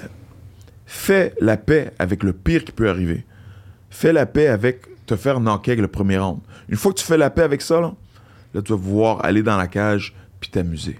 fais 0.84 1.32
la 1.40 1.56
paix 1.56 1.92
avec 1.98 2.24
le 2.24 2.32
pire 2.32 2.64
qui 2.64 2.72
peut 2.72 2.88
arriver. 2.90 3.24
Fais 3.90 4.12
la 4.12 4.26
paix 4.26 4.48
avec 4.48 4.82
te 5.06 5.14
faire 5.16 5.38
knocker 5.40 5.70
avec 5.72 5.80
le 5.80 5.88
premier 5.88 6.18
round. 6.18 6.40
Une 6.68 6.76
fois 6.76 6.92
que 6.92 6.98
tu 6.98 7.04
fais 7.04 7.16
la 7.16 7.30
paix 7.30 7.42
avec 7.42 7.62
ça, 7.62 7.80
là, 7.80 7.94
là 8.54 8.62
tu 8.62 8.72
vas 8.72 8.78
pouvoir 8.78 9.24
aller 9.24 9.42
dans 9.42 9.56
la 9.56 9.66
cage 9.66 10.14
puis 10.40 10.50
t'amuser. 10.50 10.98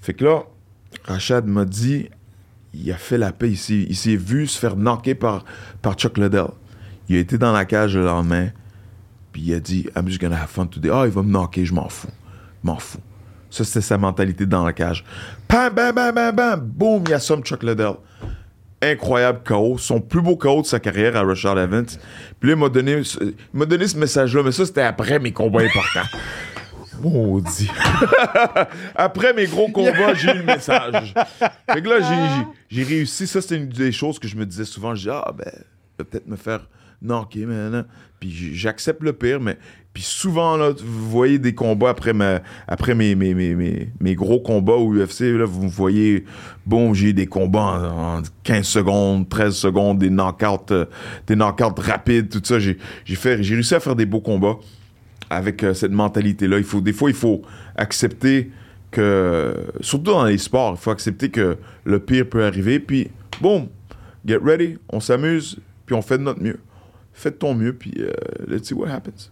Fait 0.00 0.14
que 0.14 0.24
là, 0.24 0.44
Rachad 1.04 1.46
m'a 1.46 1.64
dit, 1.64 2.08
il 2.74 2.90
a 2.92 2.96
fait 2.96 3.18
la 3.18 3.32
paix 3.32 3.50
ici. 3.50 3.86
Il 3.88 3.96
s'est 3.96 4.16
vu 4.16 4.46
se 4.46 4.58
faire 4.58 4.76
knocker 4.76 5.14
par, 5.14 5.44
par 5.82 5.94
Chuck 5.94 6.18
Liddell. 6.18 6.48
Il 7.08 7.16
a 7.16 7.18
été 7.18 7.38
dans 7.38 7.52
la 7.52 7.64
cage 7.64 7.96
le 7.96 8.04
lendemain, 8.04 8.50
puis 9.32 9.42
il 9.42 9.54
a 9.54 9.60
dit, 9.60 9.88
I'm 9.96 10.06
just 10.06 10.20
gonna 10.20 10.40
have 10.40 10.48
fun 10.48 10.66
today. 10.66 10.90
Ah, 10.92 11.02
il 11.06 11.12
va 11.12 11.22
me 11.22 11.30
knocker, 11.32 11.64
je 11.64 11.74
m'en 11.74 11.88
fous. 11.88 12.08
Je 12.62 12.70
m'en 12.70 12.78
fous. 12.78 13.00
Ça, 13.50 13.64
c'était 13.64 13.80
sa 13.80 13.98
mentalité 13.98 14.46
dans 14.46 14.64
la 14.64 14.72
cage. 14.72 15.04
Bam, 15.48 15.74
bam, 15.74 15.92
bam, 15.94 16.14
bam, 16.14 16.34
bam. 16.34 16.60
Boum, 16.60 17.02
il 17.08 17.14
assomme 17.14 17.42
Chuck 17.42 17.64
Liddell. 17.64 17.94
Incroyable 18.82 19.40
KO. 19.44 19.76
Son 19.78 20.00
plus 20.00 20.22
beau 20.22 20.36
KO 20.36 20.62
de 20.62 20.66
sa 20.66 20.80
carrière 20.80 21.16
à 21.16 21.22
Rashad 21.22 21.58
Evans. 21.58 21.86
Puis 22.38 22.48
là, 22.50 22.54
il 22.56 22.60
m'a 22.60 22.68
donné, 22.68 23.02
il 23.20 23.66
donné 23.66 23.86
ce 23.86 23.96
message-là, 23.96 24.42
mais 24.42 24.52
ça, 24.52 24.64
c'était 24.64 24.82
après 24.82 25.18
mes 25.18 25.32
combats 25.32 25.62
importants. 25.62 26.08
Maudit. 27.02 27.70
Après 28.94 29.32
mes 29.32 29.46
gros 29.46 29.68
combats, 29.68 30.12
j'ai 30.14 30.32
eu 30.32 30.38
le 30.38 30.42
message. 30.42 31.14
Fait 31.72 31.80
que 31.80 31.88
là, 31.88 32.46
j'ai- 32.68 32.82
réussi. 32.82 33.26
Ça, 33.26 33.40
c'était 33.40 33.56
une 33.56 33.68
des 33.68 33.90
choses 33.92 34.18
que 34.18 34.28
je 34.28 34.36
me 34.36 34.44
disais 34.44 34.66
souvent. 34.66 34.94
Je 34.94 35.02
dis, 35.04 35.10
ah, 35.10 35.32
ben, 35.34 35.50
je 35.50 36.04
vais 36.04 36.10
peut-être 36.10 36.26
me 36.26 36.36
faire 36.36 36.60
knocké, 37.02 37.46
man. 37.46 37.86
Puis 38.20 38.54
j'accepte 38.54 39.02
le 39.02 39.14
pire, 39.14 39.40
mais 39.40 39.56
puis 39.92 40.04
souvent, 40.04 40.56
là, 40.56 40.70
vous 40.70 41.10
voyez 41.10 41.38
des 41.38 41.54
combats 41.54 41.90
après, 41.90 42.12
ma, 42.12 42.40
après 42.68 42.94
mes, 42.94 43.16
mes, 43.16 43.34
mes, 43.34 43.56
mes, 43.56 43.90
mes 43.98 44.14
gros 44.14 44.38
combats 44.38 44.74
au 44.74 44.94
UFC, 44.94 45.22
là, 45.22 45.44
vous 45.44 45.64
me 45.64 45.68
voyez, 45.68 46.24
bon, 46.64 46.94
j'ai 46.94 47.12
des 47.12 47.26
combats 47.26 47.60
en, 47.60 48.18
en 48.18 48.22
15 48.44 48.64
secondes, 48.66 49.28
13 49.28 49.54
secondes, 49.54 49.98
des 49.98 50.10
knockouts, 50.10 50.72
euh, 50.72 50.84
des 51.26 51.34
knockouts 51.34 51.80
rapides, 51.80 52.28
tout 52.28 52.42
ça. 52.44 52.60
J'ai 52.60 52.78
j'ai 53.04 53.54
réussi 53.54 53.74
à 53.74 53.80
faire 53.80 53.96
des 53.96 54.06
beaux 54.06 54.20
combats 54.20 54.58
avec 55.28 55.64
euh, 55.64 55.74
cette 55.74 55.92
mentalité-là. 55.92 56.58
Il 56.58 56.64
faut, 56.64 56.80
des 56.80 56.92
fois, 56.92 57.10
il 57.10 57.16
faut 57.16 57.42
accepter 57.74 58.50
que, 58.92 59.54
surtout 59.80 60.12
dans 60.12 60.24
les 60.24 60.38
sports, 60.38 60.76
il 60.78 60.80
faut 60.80 60.90
accepter 60.90 61.30
que 61.30 61.56
le 61.84 61.98
pire 61.98 62.28
peut 62.28 62.44
arriver, 62.44 62.78
puis 62.78 63.08
boum, 63.40 63.66
get 64.24 64.38
ready, 64.42 64.78
on 64.88 65.00
s'amuse, 65.00 65.58
puis 65.86 65.96
on 65.96 66.02
fait 66.02 66.18
de 66.18 66.22
notre 66.22 66.42
mieux. 66.42 66.58
Fais 67.12 67.30
de 67.30 67.36
ton 67.36 67.54
mieux, 67.54 67.74
puis 67.74 67.92
euh, 67.98 68.12
let's 68.46 68.68
see 68.68 68.74
what 68.74 68.88
happens. 68.88 69.30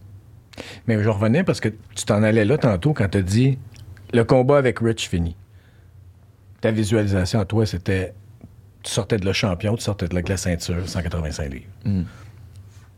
Mais 0.87 1.03
je 1.03 1.09
revenais 1.09 1.45
parce 1.45 1.61
que 1.61 1.69
tu 1.69 2.05
t'en 2.05 2.23
allais 2.23 2.45
là 2.45 2.59
tantôt 2.59 2.93
quand 2.93 3.09
tu 3.09 3.19
as 3.19 3.23
dit 3.23 3.59
le 4.13 4.25
combat 4.25 4.59
avec 4.59 4.81
Rich 4.81 5.09
fini. 5.09 5.37
Ta 6.61 6.71
visualisation 6.71 7.41
à 7.41 7.45
toi, 7.45 7.67
c'était 7.67 8.15
tu 8.83 8.91
sortais 8.91 9.17
de 9.17 9.27
la 9.27 9.33
champion, 9.33 9.77
tu 9.77 9.83
sortais 9.83 10.09
de 10.09 10.15
la, 10.15 10.23
la 10.23 10.37
ceinture, 10.37 10.89
185 10.89 11.53
livres. 11.53 11.67
Mm. 11.85 12.03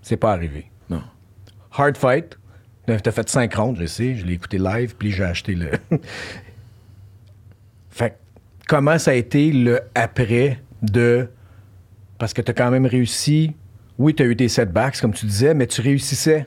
C'est 0.02 0.16
pas 0.16 0.32
arrivé. 0.32 0.70
Non. 0.88 1.02
Hard 1.72 1.96
fight. 1.96 2.36
T'as 2.86 3.12
fait 3.12 3.28
5 3.28 3.54
rounds, 3.54 3.80
je 3.80 3.86
sais, 3.86 4.16
je 4.16 4.26
l'ai 4.26 4.32
écouté 4.32 4.58
live, 4.58 4.96
puis 4.96 5.12
j'ai 5.12 5.22
acheté 5.22 5.54
le. 5.54 5.70
fait 7.90 8.18
comment 8.66 8.98
ça 8.98 9.12
a 9.12 9.14
été 9.14 9.52
le 9.52 9.80
après 9.94 10.60
de. 10.82 11.28
Parce 12.18 12.34
que 12.34 12.42
t'as 12.42 12.52
quand 12.52 12.70
même 12.70 12.86
réussi. 12.86 13.54
Oui, 14.00 14.14
t'as 14.14 14.24
eu 14.24 14.34
des 14.34 14.48
setbacks, 14.48 14.98
comme 14.98 15.12
tu 15.12 15.26
disais, 15.26 15.52
mais 15.52 15.66
tu 15.66 15.82
réussissais 15.82 16.46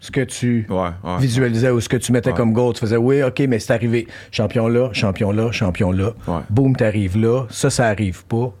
ce 0.00 0.10
que 0.10 0.22
tu 0.22 0.66
Ouais, 0.68 0.88
ouais. 1.04 1.18
visualisais 1.20 1.70
ou 1.70 1.80
ce 1.80 1.88
que 1.88 1.96
tu 1.96 2.10
mettais 2.10 2.32
comme 2.32 2.52
goal. 2.52 2.74
Tu 2.74 2.80
faisais, 2.80 2.96
oui, 2.96 3.22
OK, 3.22 3.38
mais 3.48 3.60
c'est 3.60 3.72
arrivé. 3.72 4.08
Champion 4.32 4.66
là, 4.66 4.90
champion 4.92 5.30
là, 5.30 5.52
champion 5.52 5.92
là. 5.92 6.14
Boum, 6.50 6.74
t'arrives 6.74 7.16
là. 7.16 7.46
Ça, 7.48 7.70
ça 7.70 7.86
arrive 7.86 8.24
pas. 8.24 8.52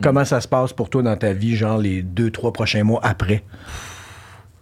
Comment 0.00 0.24
ça 0.24 0.40
se 0.40 0.46
passe 0.46 0.72
pour 0.72 0.90
toi 0.90 1.02
dans 1.02 1.16
ta 1.16 1.32
vie, 1.32 1.56
genre 1.56 1.78
les 1.78 2.02
deux, 2.02 2.30
trois 2.30 2.52
prochains 2.52 2.84
mois 2.84 3.00
après? 3.02 3.42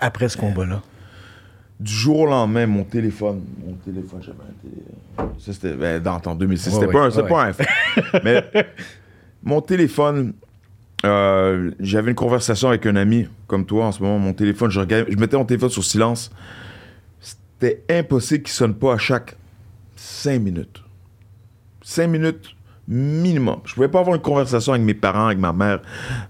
Après 0.00 0.30
ce 0.30 0.38
combat-là? 0.38 0.80
Du 1.78 1.92
jour 1.92 2.20
au 2.20 2.26
lendemain, 2.26 2.66
mon 2.66 2.84
téléphone, 2.84 3.42
mon 3.66 3.74
téléphone, 3.74 4.20
j'avais 4.22 4.38
un 4.38 4.62
téléphone. 4.62 5.38
Ça, 5.38 5.52
c'était 5.52 5.74
ben, 5.74 6.02
dans, 6.02 6.22
en 6.24 6.34
2006. 6.34 6.68
Ouais, 6.68 6.80
c'était 6.80 6.90
pas 6.90 7.04
un, 7.04 7.52
pas 7.52 7.64
un. 8.14 8.20
Mais 8.24 8.42
mon 9.42 9.60
téléphone, 9.60 10.32
euh, 11.04 11.70
j'avais 11.78 12.10
une 12.10 12.16
conversation 12.16 12.68
avec 12.68 12.86
un 12.86 12.96
ami 12.96 13.28
comme 13.46 13.66
toi 13.66 13.86
en 13.86 13.92
ce 13.92 14.02
moment. 14.02 14.18
Mon 14.18 14.32
téléphone, 14.32 14.70
je, 14.70 14.80
regardais- 14.80 15.10
je 15.12 15.16
mettais 15.18 15.36
mon 15.36 15.44
téléphone 15.44 15.70
sur 15.70 15.84
silence. 15.84 16.30
C'était 17.20 17.82
impossible 17.90 18.44
qu'il 18.44 18.52
sonne 18.52 18.74
pas 18.74 18.94
à 18.94 18.98
chaque 18.98 19.36
5 19.96 20.40
minutes. 20.40 20.82
5 21.82 22.06
minutes 22.08 22.56
minimum. 22.88 23.60
Je 23.64 23.74
pouvais 23.74 23.88
pas 23.88 24.00
avoir 24.00 24.16
une 24.16 24.22
conversation 24.22 24.72
avec 24.72 24.84
mes 24.84 24.94
parents, 24.94 25.26
avec 25.26 25.38
ma 25.38 25.52
mère, 25.52 25.80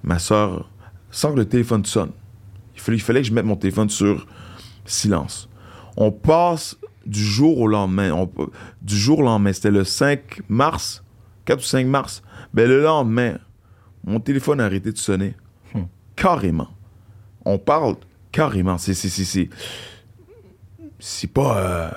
ma 0.03 0.19
soeur, 0.19 0.69
sans 1.11 1.33
que 1.33 1.39
le 1.39 1.45
téléphone 1.45 1.85
sonne. 1.85 2.11
Il 2.75 2.81
fallait, 3.01 3.21
que 3.21 3.27
je 3.27 3.33
mette 3.33 3.45
mon 3.45 3.57
téléphone 3.57 3.89
sur 3.89 4.27
silence. 4.85 5.49
On 5.97 6.11
passe 6.13 6.77
du 7.07 7.23
jour 7.23 7.59
au 7.59 7.67
lendemain. 7.69 8.29
Du 8.83 8.97
jour 8.97 9.21
au 9.21 9.23
lendemain, 9.23 9.53
c'était 9.53 9.71
le 9.71 9.85
5 9.85 10.41
mars, 10.49 11.03
4 11.47 11.59
ou 11.59 11.63
5 11.63 11.87
mars. 11.87 12.23
Ben, 12.53 12.69
le 12.69 12.83
lendemain, 12.83 13.39
mon 14.07 14.21
téléphone 14.21 14.61
a 14.61 14.65
arrêté 14.65 14.93
de 14.93 14.99
sonner. 14.99 15.35
Carrément. 16.15 16.69
On 17.45 17.59
parle 17.59 17.97
carrément. 18.33 18.79
C'est, 18.79 18.95
c'est, 18.95 19.09
c'est, 19.11 19.51
c'est, 20.99 21.31
pas. 21.31 21.59
euh, 21.59 21.91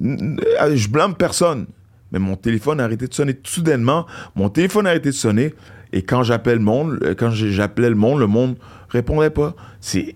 n- 0.00 0.38
je 0.74 0.88
blâme 0.88 1.14
personne. 1.16 1.66
Mais 2.12 2.18
mon 2.20 2.36
téléphone 2.36 2.78
a 2.80 2.84
arrêté 2.84 3.08
de 3.08 3.14
sonner 3.14 3.34
soudainement. 3.42 4.06
Mon 4.36 4.48
téléphone 4.50 4.86
a 4.86 4.90
arrêté 4.90 5.08
de 5.10 5.14
sonner. 5.14 5.54
Et 5.92 6.02
quand 6.02 6.22
j'appelle 6.22 6.58
le 6.58 6.64
monde, 6.64 6.98
euh, 7.02 7.30
j'appelais 7.32 7.88
le 7.90 7.96
monde, 7.96 8.20
le 8.20 8.26
monde 8.28 8.56
répondait 8.88 9.30
pas. 9.30 9.54
C'est, 9.80 10.14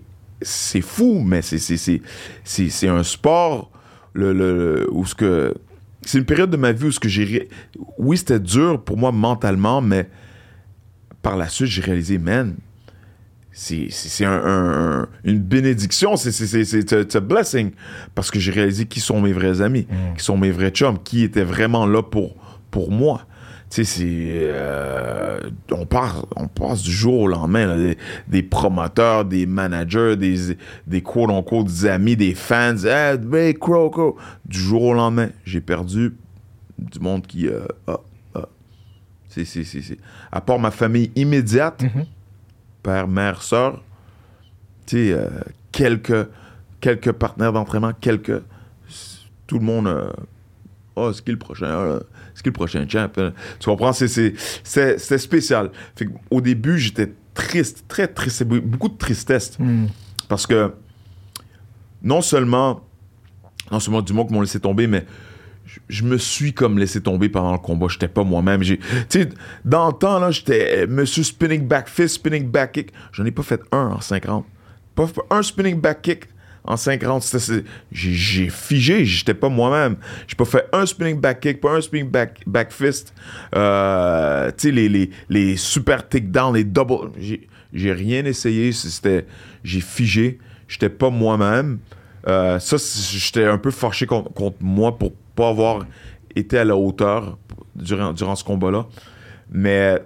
fou, 0.81 1.21
mais 1.25 1.41
c'est, 1.41 1.57
c'est, 1.59 2.01
c'est, 2.45 2.87
un 2.87 3.03
sport 3.03 3.71
où 4.15 5.05
ce 5.05 5.15
que. 5.15 5.53
C'est 6.03 6.17
une 6.17 6.25
période 6.25 6.49
de 6.49 6.57
ma 6.57 6.71
vie 6.71 6.85
où 6.85 6.91
ce 6.91 6.99
que 6.99 7.09
j'ai. 7.09 7.49
Oui, 7.97 8.17
c'était 8.17 8.39
dur 8.39 8.81
pour 8.81 8.97
moi 8.97 9.11
mentalement, 9.11 9.81
mais 9.81 10.09
par 11.29 11.37
la 11.37 11.47
suite, 11.47 11.67
j'ai 11.67 11.83
réalisé, 11.83 12.17
man, 12.17 12.55
c'est 13.51 14.25
un- 14.25 14.31
un- 14.31 15.01
un- 15.01 15.07
une 15.25 15.37
bénédiction, 15.39 16.15
c'est 16.17 17.15
a 17.15 17.19
blessing. 17.19 17.69
Parce 18.15 18.31
que 18.31 18.39
j'ai 18.39 18.51
réalisé 18.51 18.85
qui 18.85 18.99
sont 18.99 19.21
mes 19.21 19.31
vrais 19.31 19.61
amis, 19.61 19.85
qui 20.17 20.23
sont 20.23 20.37
mes 20.37 20.49
vrais 20.49 20.71
chums, 20.71 20.97
qui 21.03 21.21
étaient 21.23 21.43
vraiment 21.43 21.85
là 21.85 22.01
pour, 22.01 22.35
pour 22.71 22.89
moi. 22.89 23.27
Tu 23.69 23.75
sais, 23.75 23.83
c'est. 23.83 24.05
euh, 24.39 25.39
on, 25.71 25.85
part, 25.85 26.25
on 26.35 26.47
passe 26.47 26.81
du 26.81 26.91
jour 26.91 27.19
au 27.19 27.27
lendemain, 27.27 27.67
là, 27.67 27.77
des, 27.77 27.97
des 28.27 28.41
promoteurs, 28.41 29.23
des 29.25 29.45
managers, 29.45 30.15
des, 30.17 30.57
des 30.87 31.01
quote-unquote 31.03 31.67
des 31.67 31.85
amis, 31.85 32.15
des 32.15 32.33
fans. 32.33 32.75
Hey, 32.83 33.19
Big 33.19 33.59
Crow, 33.59 33.91
Crow. 33.91 34.17
Du 34.47 34.57
jour 34.57 34.81
au 34.81 34.93
lendemain, 34.95 35.29
j'ai 35.45 35.61
perdu 35.61 36.15
du 36.79 36.99
monde 36.99 37.27
qui. 37.27 37.47
euh, 37.47 37.59
ah. 37.85 37.99
C'est, 39.29 39.45
c'est, 39.45 39.63
c'est, 39.63 39.97
À 40.31 40.41
part 40.41 40.59
ma 40.59 40.71
famille 40.71 41.11
immédiate, 41.15 41.83
père, 42.83 43.07
mère, 43.07 43.41
sœur, 43.43 43.81
tu 44.87 44.95
sais, 44.97 45.13
euh, 45.13 45.27
quelques, 45.71 46.27
quelques 46.81 47.11
partenaires 47.11 47.53
d'entraînement, 47.53 47.91
quelques. 47.93 48.41
Tout 49.47 49.59
le 49.59 49.65
monde. 49.65 49.87
euh, 49.87 50.11
oh, 50.95 51.13
c'est 51.13 51.23
qui 51.23 51.31
le 51.31 51.37
prochain? 51.37 51.67
Ah, 51.69 51.99
c'est 52.33 52.41
qui 52.43 52.49
le 52.49 52.53
prochain 52.53 52.85
champ? 52.87 53.07
Euh, 53.19 53.31
Tu 53.59 53.69
comprends? 53.69 53.93
C'est, 53.93 54.07
c'est, 54.07 54.33
c'est- 54.63 54.97
c'était 54.97 55.17
spécial. 55.19 55.71
Fait 55.95 56.07
au 56.31 56.41
début, 56.41 56.77
j'étais 56.79 57.13
triste, 57.33 57.85
très 57.87 58.07
triste. 58.07 58.43
Beaucoup 58.43 58.89
de 58.89 58.97
tristesse. 58.97 59.57
Parce 60.27 60.45
que 60.47 60.73
non 62.01 62.21
seulement, 62.21 62.81
non 63.71 63.79
seulement 63.79 64.01
du 64.01 64.13
monde 64.13 64.27
qui 64.27 64.33
m'ont 64.33 64.41
laissé 64.41 64.59
tomber, 64.59 64.87
mais 64.87 65.05
je, 65.89 66.03
me 66.03 66.17
suis 66.17 66.53
comme 66.53 66.77
laissé 66.77 67.01
tomber 67.01 67.29
pendant 67.29 67.51
le 67.51 67.57
combat. 67.57 67.87
J'étais 67.89 68.07
pas 68.07 68.23
moi-même. 68.23 68.63
J'ai, 68.63 68.79
dans 69.65 69.87
le 69.87 69.93
temps, 69.93 70.19
là, 70.19 70.31
j'étais 70.31 70.83
euh, 70.83 70.87
monsieur 70.87 71.23
spinning 71.23 71.67
back 71.67 71.87
fist, 71.89 72.15
spinning 72.15 72.47
back 72.47 72.73
kick. 72.73 72.93
J'en 73.11 73.25
ai 73.25 73.31
pas 73.31 73.43
fait 73.43 73.61
un 73.71 73.87
en 73.87 74.01
50. 74.01 74.45
Pas 74.95 75.07
un 75.31 75.41
spinning 75.41 75.79
back 75.79 76.01
kick 76.01 76.25
en 76.63 76.77
50. 76.77 77.23
C'était- 77.23 77.39
c'est- 77.39 77.63
J'ai, 77.91 78.49
figé, 78.49 79.05
j'étais 79.05 79.33
pas 79.33 79.49
moi-même. 79.49 79.97
J'ai 80.27 80.35
pas 80.35 80.45
fait 80.45 80.65
un 80.73 80.85
spinning 80.85 81.19
back 81.19 81.39
kick, 81.39 81.59
pas 81.59 81.71
un 81.75 81.81
spinning 81.81 82.09
back, 82.09 82.71
fist. 82.71 83.13
Euh, 83.55 84.51
tu 84.57 84.67
sais, 84.67 84.71
les, 84.71 84.89
les, 84.89 85.09
les 85.29 85.57
super 85.57 86.07
takedowns, 86.07 86.53
les 86.55 86.63
double. 86.63 87.11
J'ai, 87.19 87.91
rien 87.93 88.25
essayé. 88.25 88.71
C'était, 88.71 89.25
j'ai 89.63 89.81
figé. 89.81 90.39
J'étais 90.67 90.89
pas 90.89 91.09
moi-même. 91.09 91.79
Euh, 92.27 92.59
ça, 92.59 92.77
j'étais 93.11 93.45
un 93.45 93.57
peu 93.57 93.71
contre, 94.05 94.31
contre 94.33 94.57
moi 94.61 94.97
pour 94.97 95.13
pas 95.39 95.49
avoir 95.49 95.85
été 96.35 96.57
à 96.59 96.65
la 96.65 96.75
hauteur 96.75 97.37
durant, 97.75 98.13
durant 98.13 98.35
ce 98.35 98.43
combat-là. 98.43 98.85
Mais 99.51 99.99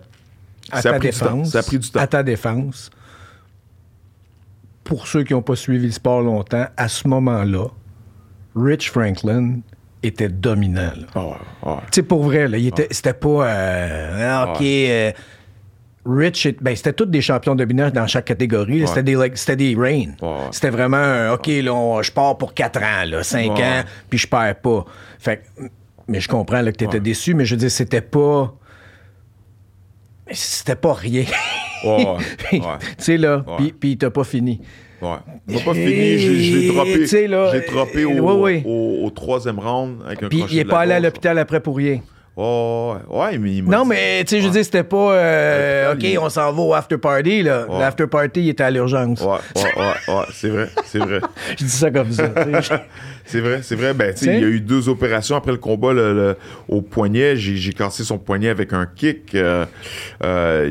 À 0.71 0.81
ça 0.81 0.89
a, 0.89 0.93
ta 0.93 0.99
pris 0.99 1.09
du 1.09 1.17
temps. 1.19 1.25
défense, 1.25 1.49
ça 1.49 1.59
a 1.59 1.63
pris 1.63 1.79
du 1.79 1.89
temps. 1.91 1.99
À 1.99 2.07
ta 2.07 2.23
défense, 2.23 2.89
pour 4.83 5.07
ceux 5.07 5.23
qui 5.23 5.33
n'ont 5.33 5.41
pas 5.41 5.55
suivi 5.55 5.85
le 5.87 5.91
sport 5.91 6.21
longtemps, 6.21 6.65
à 6.77 6.87
ce 6.87 7.07
moment-là, 7.07 7.67
Rich 8.55 8.91
Franklin 8.91 9.59
était 10.03 10.29
dominant. 10.29 10.91
Ah 11.15 11.37
ah. 11.65 11.79
Tu 11.85 11.95
sais, 11.95 12.03
pour 12.03 12.23
vrai, 12.23 12.47
là, 12.47 12.57
il 12.57 12.67
était, 12.67 12.87
c'était 12.91 13.13
pas. 13.13 13.47
euh, 13.47 14.29
ah, 14.45 14.53
OK. 14.53 14.61
euh, 14.61 15.11
Rich, 16.05 16.55
ben, 16.59 16.75
c'était 16.75 16.91
tous 16.93 17.05
des 17.05 17.21
champions 17.21 17.55
dominants 17.55 17.89
dans 17.89 18.07
chaque 18.07 18.25
catégorie. 18.25 18.81
Ouais. 18.81 18.87
C'était 18.87 19.03
des, 19.03 19.15
like, 19.15 19.37
c'était 19.37 19.55
des 19.55 19.73
reigns. 19.75 20.15
Ouais. 20.21 20.47
C'était 20.51 20.69
vraiment, 20.69 20.97
un, 20.97 21.33
OK, 21.33 21.47
là, 21.47 21.73
on- 21.73 22.01
je 22.01 22.11
pars 22.11 22.37
pour 22.37 22.53
4 22.53 22.81
ans, 22.83 23.05
là, 23.07 23.23
5 23.23 23.53
Ouais. 23.57 23.63
ans, 23.63 23.83
puis 24.09 24.19
je 24.19 24.27
perds 24.27 24.55
pas. 24.61 24.85
Fait 25.17 25.37
que- 25.57 25.63
mais 26.09 26.19
je 26.19 26.27
comprends 26.27 26.61
là, 26.61 26.71
que 26.73 26.77
tu 26.77 26.83
étais 26.83 26.99
déçu, 26.99 27.33
mais 27.33 27.45
je 27.45 27.55
veux 27.55 27.59
dire, 27.59 27.71
c'était 27.71 28.01
pas. 28.01 28.53
C'était 30.31 30.75
pas 30.75 30.93
rien. 30.93 31.23
Tu 31.83 32.61
sais, 32.97 33.17
là, 33.17 33.43
puis- 33.57 33.73
puis 33.77 33.91
il 33.91 33.97
t'a 33.97 34.09
pas 34.09 34.23
fini. 34.23 34.61
Ouais. 35.01 35.17
N'a 35.49 35.59
pas 35.59 35.73
fini, 35.73 36.17
je, 36.17 36.31
l'ai 36.31 36.67
droppé. 36.69 37.05
L'ai 37.05 37.65
droppé 37.69 38.05
au. 38.05 38.25
Au, 38.65 39.05
au 39.05 39.09
troisième 39.09 39.59
round 39.59 39.97
avec 40.05 40.23
un 40.23 40.29
Puis 40.29 40.45
il 40.49 40.59
est 40.59 40.63
de 40.63 40.69
pas 40.69 40.79
allé 40.79 40.93
à 40.93 40.99
l'hôpital 41.01 41.37
après 41.39 41.59
pour 41.59 41.75
rien. 41.75 41.99
Ouais, 42.35 42.95
ouais, 43.09 43.37
mais 43.37 43.57
il 43.57 43.63
Non, 43.65 43.85
mais 43.85 44.23
tu 44.23 44.31
sais, 44.37 44.41
je 44.41 44.49
dire, 44.49 44.65
c'était 44.65 44.83
pas. 44.83 45.13
euh, 45.13 45.93
OK, 45.93 46.03
on 46.19 46.29
s'en 46.29 46.51
va 46.51 46.61
au 46.63 46.73
after 46.73 46.97
party, 46.97 47.43
là. 47.43 47.67
Ouais. 47.69 47.79
L'after 47.79 48.07
party, 48.07 48.41
il 48.41 48.49
était 48.49 48.63
à 48.63 48.71
l'urgence. 48.71 49.21
Ouais, 49.21 49.37
ouais, 49.55 49.63
ouais, 49.77 50.15
ouais, 50.15 50.23
c'est 50.33 50.49
vrai, 50.49 50.67
c'est 50.85 50.97
vrai. 50.97 51.19
Je 51.51 51.63
dis 51.63 51.69
ça 51.69 51.91
comme 51.91 52.11
ça. 52.11 52.29
C'est 53.25 53.39
vrai, 53.39 53.61
c'est 53.63 53.75
vrai. 53.75 53.93
Ben, 53.93 54.13
tu 54.13 54.25
sais, 54.25 54.35
il 54.35 54.41
y 54.41 54.43
a 54.43 54.47
eu 54.49 54.59
deux 54.59 54.89
opérations 54.89 55.37
après 55.37 55.51
le 55.53 55.57
combat 55.57 55.93
le- 55.93 56.13
le- 56.13 56.37
au 56.67 56.81
poignet. 56.81 57.37
J'ai 57.37 57.55
j'ai 57.55 57.71
cassé 57.71 58.03
son 58.03 58.17
poignet 58.17 58.49
avec 58.49 58.73
un 58.73 58.85
kick. 58.85 59.33
Euh, 59.33 59.65
euh, 60.25 60.69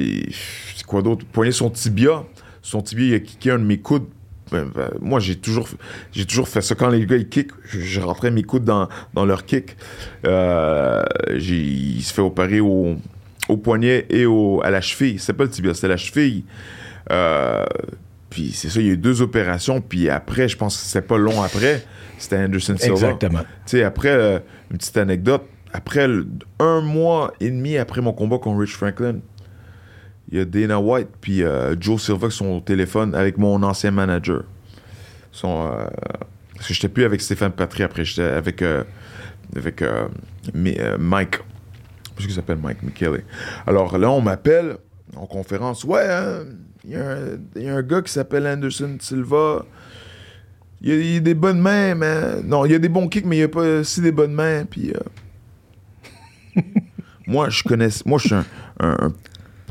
quoi 0.87 1.01
d'autre? 1.01 1.25
Poignet 1.33 1.53
son 1.53 1.71
tibia. 1.71 2.25
son 2.61 2.83
tibia, 2.83 3.07
il 3.07 3.15
a 3.15 3.21
kické 3.21 3.53
un 3.53 3.59
de 3.59 3.65
mes 3.65 3.79
coudes. 3.79 4.07
Ben, 4.53 4.71
ben, 4.75 4.91
moi, 5.01 5.19
j'ai 5.19 5.37
toujours, 5.37 5.69
j'ai 6.13 6.25
toujours 6.27 6.47
fait 6.49 6.61
ça. 6.61 6.75
Quand 6.75 6.89
les 6.91 7.05
gars, 7.07 7.17
ils 7.17 7.29
kick, 7.29 7.51
je, 7.65 7.81
je 7.81 8.01
rentrais 8.01 8.31
mes 8.31 8.43
coudes 8.43 8.65
dans, 8.65 8.89
dans 9.15 9.25
leur 9.25 9.45
kick. 9.47 9.77
Euh, 10.27 11.03
j'ai- 11.35 11.57
il 11.57 12.03
se 12.03 12.13
fait 12.13 12.23
opérer 12.23 12.61
au, 12.61 12.97
au 13.49 13.57
poignet 13.57 14.07
et 14.11 14.27
au, 14.27 14.61
à 14.63 14.71
la 14.71 14.81
cheville. 14.81 15.19
C'est 15.19 15.33
pas 15.33 15.45
le 15.45 15.51
tibia, 15.51 15.75
c'est 15.75 15.89
la 15.89 15.97
cheville. 15.97 16.45
Euh, 17.11 17.65
puis 18.31 18.53
c'est 18.53 18.69
ça, 18.69 18.81
il 18.81 18.87
y 18.87 18.91
a 18.91 18.93
eu 18.93 18.97
deux 18.99 19.23
opérations. 19.23 19.81
Puis 19.81 20.09
après, 20.09 20.49
je 20.49 20.57
pense 20.57 20.77
que 20.77 20.85
c'était 20.87 21.07
pas 21.07 21.19
long 21.19 21.43
après, 21.43 21.85
c'était 22.19 22.37
Anderson 22.39 22.77
Silva. 22.79 22.95
Exactement. 22.95 23.41
Tu 23.41 23.47
sais, 23.67 23.83
après, 23.83 24.09
euh, 24.11 24.39
une 24.71 24.79
petite 24.79 24.97
anecdote, 24.97 25.43
après 25.73 26.07
le- 26.07 26.27
un 26.61 26.81
mois 26.81 27.33
et 27.41 27.51
demi 27.51 27.77
après 27.79 28.01
mon 28.03 28.13
combat 28.13 28.39
contre 28.39 28.61
Rich 28.61 28.75
Franklin, 28.77 29.17
il 30.33 30.39
y 30.39 30.41
a 30.41 30.45
Dana 30.47 30.81
White 30.81 31.09
puis 31.21 31.43
euh, 31.43 31.77
Joe 31.79 32.03
Silva 32.03 32.29
qui 32.29 32.37
sont 32.37 32.47
au 32.47 32.61
téléphone 32.61 33.15
avec 33.15 33.37
mon 33.37 33.63
ancien 33.63 33.91
manager. 33.91 34.45
Ils 35.35 35.47
euh, 35.47 35.87
parce 36.55 36.69
que 36.69 36.75
j'étais 36.75 36.89
plus 36.89 37.05
avec 37.05 37.21
Stéphane 37.21 37.53
Patry 37.53 37.83
après, 37.83 38.05
j'étais 38.05 38.23
avec, 38.23 38.63
euh, 38.63 38.83
avec 39.55 39.83
euh, 39.83 40.09
Mi- 40.55 40.79
Mike. 40.99 41.41
Qu'il 42.17 42.31
s'appelle 42.31 42.59
Mike 42.63 42.83
McKelly. 42.83 43.23
Alors 43.67 43.99
là, 43.99 44.11
on 44.11 44.21
m'appelle 44.21 44.77
en 45.17 45.27
conférence. 45.27 45.83
Ouais, 45.85 46.07
hein, 46.09 46.45
il 46.85 46.91
y, 46.93 47.69
a 47.69 47.75
un- 47.77 47.83
gars 47.83 48.01
qui 48.01 48.13
s'appelle 48.13 48.47
Anderson 48.47 48.97
Silva. 49.01 49.65
Il 50.81 50.95
y, 50.95 51.17
a, 51.17 51.21
des 51.21 51.35
bonnes 51.35 51.61
mains, 51.61 51.95
mais. 51.95 52.43
Non, 52.43 52.65
il 52.65 52.73
y 52.73 52.75
a 52.75 52.79
des 52.79 52.89
bons 52.89 53.09
kicks, 53.09 53.25
mais 53.27 53.37
il 53.37 53.41
y 53.41 53.45
a 53.45 53.49
pas 53.49 53.81
aussi 53.81 54.01
des 54.01 54.13
bonnes 54.13 54.35
mains. 54.35 54.65
Puis. 54.65 54.93
moi, 57.27 57.49
je 57.51 57.63
connais. 57.65 57.89
Moi, 58.07 58.19
je 58.19 58.27
suis 58.27 58.35
un- 58.35 58.45
un- 58.81 59.13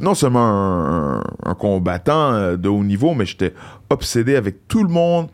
non 0.02 0.16
seulement 0.16 1.22
un, 1.45 1.54
combattant 1.56 2.34
euh, 2.34 2.58
de 2.58 2.68
haut 2.70 2.84
niveau, 2.84 3.14
mais 3.14 3.26
j'étais 3.26 3.54
obsédé 3.89 4.36
avec 4.36 4.68
tout 4.68 4.84
le 4.84 4.89
monde 4.89 5.28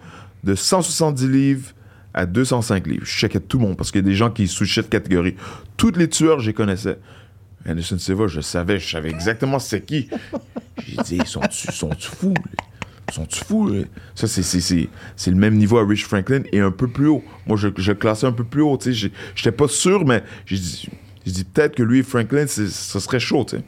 de 0.44 0.56
170 0.56 1.28
livres 1.28 1.70
à 2.14 2.26
205 2.26 2.86
livres. 2.88 3.06
Je 3.06 3.12
checkais 3.12 3.40
tout 3.40 3.58
le 3.60 3.66
monde 3.66 3.78
parce 3.78 3.92
qu'il 3.92 4.02
y 4.02 4.06
a 4.06 4.08
des 4.10 4.16
gens 4.16 4.30
qui 4.30 4.48
sous 4.48 4.66
cette 4.66 4.90
catégorie. 4.90 5.36
Toutes 5.78 5.98
les 5.98 6.10
tueurs, 6.10 6.40
je 6.40 6.48
les 6.48 6.54
connaissais. 6.54 6.98
Anderson 7.68 7.98
Silva, 8.00 8.28
je 8.28 8.42
savais, 8.42 8.80
je 8.80 8.90
savais 8.90 9.10
exactement 9.10 9.60
c'est 9.60 9.82
qui. 9.82 10.10
J'ai 10.88 10.98
dit, 11.04 11.18
ils 11.18 11.26
sont-tu 11.28 11.72
sont 11.72 11.90
fous? 12.00 12.34
sont-tu 13.14 13.44
fous? 13.46 13.72
Ça, 14.16 14.28
c'est- 14.28 15.30
le 15.30 15.36
même 15.36 15.56
niveau 15.56 15.78
à 15.78 15.86
Rich 15.86 16.06
Franklin 16.06 16.42
et 16.52 16.60
un 16.60 16.72
peu 16.72 16.88
plus 16.88 17.08
haut. 17.08 17.24
Moi, 17.46 17.58
je, 17.58 17.70
je 17.78 17.92
classais 17.94 18.26
un 18.28 18.32
peu 18.32 18.44
plus 18.44 18.62
haut. 18.62 18.78
J'ai- 18.82 19.12
J'étais 19.36 19.52
pas 19.52 19.68
sûr, 19.68 20.06
mais 20.06 20.24
j'ai 20.46 20.58
dit, 20.58 21.44
peut-être 21.44 21.76
que 21.76 21.84
lui 21.84 22.00
et 22.00 22.04
Franklin, 22.04 22.48
ça 22.48 23.00
serait 23.00 23.20
chaud. 23.20 23.46
tu 23.48 23.58
sais. 23.58 23.64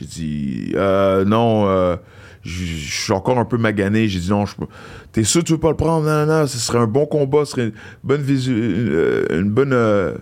J'ai 0.00 0.06
dit, 0.06 0.72
euh, 0.74 1.24
non, 1.24 1.66
euh, 1.68 1.96
je 2.42 2.64
suis 2.64 3.12
encore 3.12 3.38
un 3.38 3.44
peu 3.44 3.56
magané. 3.56 4.08
J'ai 4.08 4.20
dit, 4.20 4.30
non, 4.30 4.44
t'es 5.12 5.24
sûr 5.24 5.40
que 5.42 5.46
tu 5.46 5.52
veux 5.52 5.58
pas 5.60 5.70
le 5.70 5.76
prendre? 5.76 6.04
Non, 6.06 6.26
non, 6.26 6.40
non, 6.40 6.46
ce 6.46 6.58
serait 6.58 6.78
un 6.78 6.86
bon 6.86 7.06
combat, 7.06 7.44
ce 7.44 7.52
serait 7.52 7.64
une 7.66 7.72
bonne, 8.04 8.22
visu- 8.22 8.54
euh, 8.54 9.40
une 9.40 9.50
bonne 9.50 9.72
euh, 9.72 10.12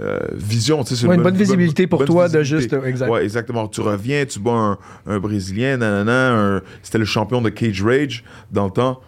euh, 0.00 0.18
vision. 0.34 0.82
tu 0.84 0.90
sais, 0.94 1.00
c'est 1.02 1.06
Ouais, 1.06 1.16
une 1.16 1.22
bonne 1.22 1.36
visibilité 1.36 1.86
pour 1.86 2.04
toi 2.04 2.28
de 2.28 2.38
visibilité. 2.38 2.76
juste- 2.76 2.86
exact. 2.86 3.10
Ouais, 3.10 3.22
exactement. 3.24 3.68
Tu 3.68 3.80
reviens, 3.82 4.24
tu 4.24 4.38
bats 4.40 4.52
un, 4.52 4.78
un 5.06 5.18
Brésilien, 5.18 5.76
nanana, 5.76 6.32
un- 6.56 6.62
c'était 6.82 6.98
le 6.98 7.04
champion 7.04 7.42
de 7.42 7.50
Cage 7.50 7.82
Rage 7.82 8.24
dans 8.50 8.64
le 8.66 8.70
temps. 8.70 9.00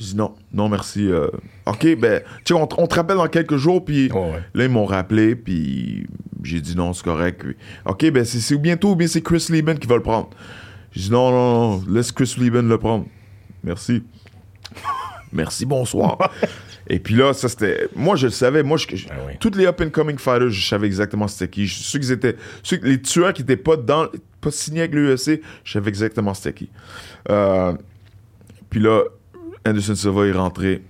J'ai 0.00 0.06
dit 0.06 0.16
non, 0.16 0.34
non 0.52 0.68
merci. 0.70 1.06
euh, 1.06 1.28
ok, 1.66 1.94
ben, 1.98 2.22
tu 2.44 2.54
sais, 2.54 2.54
on, 2.54 2.66
te- 2.66 2.74
on 2.78 2.86
te 2.86 2.94
rappelle 2.94 3.18
dans 3.18 3.28
quelques 3.28 3.56
jours, 3.58 3.84
puis 3.84 4.10
ouais. 4.10 4.40
là, 4.54 4.64
ils 4.64 4.70
m'ont 4.70 4.86
rappelé, 4.86 5.36
puis 5.36 6.06
j'ai 6.42 6.60
dit 6.62 6.74
non, 6.74 6.92
c'est 6.94 7.04
correct. 7.04 7.42
Puis, 7.44 7.54
ok, 7.84 8.10
ben, 8.10 8.24
c'est 8.24 8.56
bientôt 8.56 8.92
ou 8.92 8.96
bien 8.96 9.06
c'est 9.06 9.20
Chris 9.20 9.46
Lieben 9.50 9.78
qui 9.78 9.86
va 9.86 9.96
le 9.96 10.02
prendre. 10.02 10.30
J'ai 10.92 11.02
dit 11.02 11.10
non, 11.12 11.30
non, 11.30 11.76
non, 11.78 11.84
laisse 11.92 12.10
Chris 12.12 12.34
Lieben 12.38 12.66
le 12.66 12.78
prendre. 12.78 13.04
Merci. 13.62 14.02
Merci, 15.32 15.66
bonsoir. 15.66 16.18
Et 16.88 16.98
puis 16.98 17.14
là, 17.14 17.32
ça 17.32 17.48
c'était. 17.48 17.86
Moi, 17.94 18.16
je 18.16 18.26
le 18.26 18.32
savais. 18.32 18.62
Moi, 18.64 18.76
je, 18.78 18.96
je- 18.96 19.06
Ah 19.10 19.14
oui. 19.26 19.34
toutes 19.38 19.54
les 19.54 19.66
up-and-coming 19.66 20.18
fighters, 20.18 20.50
je 20.50 20.66
savais 20.66 20.86
exactement 20.88 21.28
c'était 21.28 21.48
qui. 21.48 21.66
Je- 21.66 21.74
Ceux 21.82 21.98
qui 22.00 22.10
étaient. 22.10 22.36
Ceux, 22.64 22.80
les 22.82 23.00
tueurs 23.00 23.32
qui 23.32 23.42
étaient 23.42 23.56
pas 23.56 23.76
dans. 23.76 24.08
pas 24.40 24.50
signés 24.50 24.80
avec 24.80 24.94
l'UFC, 24.94 25.40
je 25.62 25.72
savais 25.72 25.88
exactement 25.88 26.34
c'était 26.34 26.52
qui. 26.54 26.68
Euh, 27.28 27.74
puis 28.70 28.80
là, 28.80 29.02
Anderson 29.66 29.94
Silva 29.94 30.26
est 30.26 30.32
rentré 30.32 30.82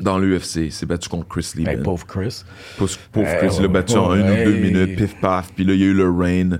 dans 0.00 0.18
l'UFC. 0.18 0.56
Il 0.56 0.72
s'est 0.72 0.86
battu 0.86 1.08
contre 1.08 1.28
Chris 1.28 1.52
Lieben. 1.56 1.74
Ben, 1.76 1.82
pauvre 1.82 2.06
Chris. 2.06 2.42
Pauvre, 2.78 2.92
pauvre 3.12 3.28
Euh, 3.28 3.38
Chris, 3.38 3.54
il 3.58 3.62
l'a 3.62 3.68
battu 3.68 3.96
en 3.96 4.14
une 4.14 4.30
ou 4.30 4.34
deux 4.44 4.56
minutes, 4.58 4.96
pif 4.96 5.20
paf. 5.20 5.52
Puis 5.54 5.64
là, 5.64 5.74
il 5.74 5.80
y 5.80 5.84
a 5.84 5.86
eu 5.86 5.94
le 5.94 6.10
rain. 6.10 6.58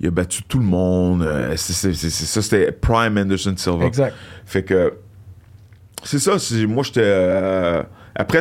Il 0.00 0.06
a 0.06 0.10
battu 0.10 0.42
tout 0.44 0.58
le 0.58 0.64
monde. 0.64 1.22
Euh, 1.22 1.56
c'est- 1.56 1.92
ça, 1.94 2.42
c'était 2.42 2.70
Prime 2.72 3.18
Anderson 3.18 3.54
Silva. 3.56 3.84
Exact. 3.86 4.14
Fait 4.46 4.62
que. 4.62 4.94
C'est 6.04 6.20
ça. 6.20 6.36
Moi, 6.68 6.84
j'étais. 6.84 7.00
euh, 7.02 7.82
après, 8.14 8.40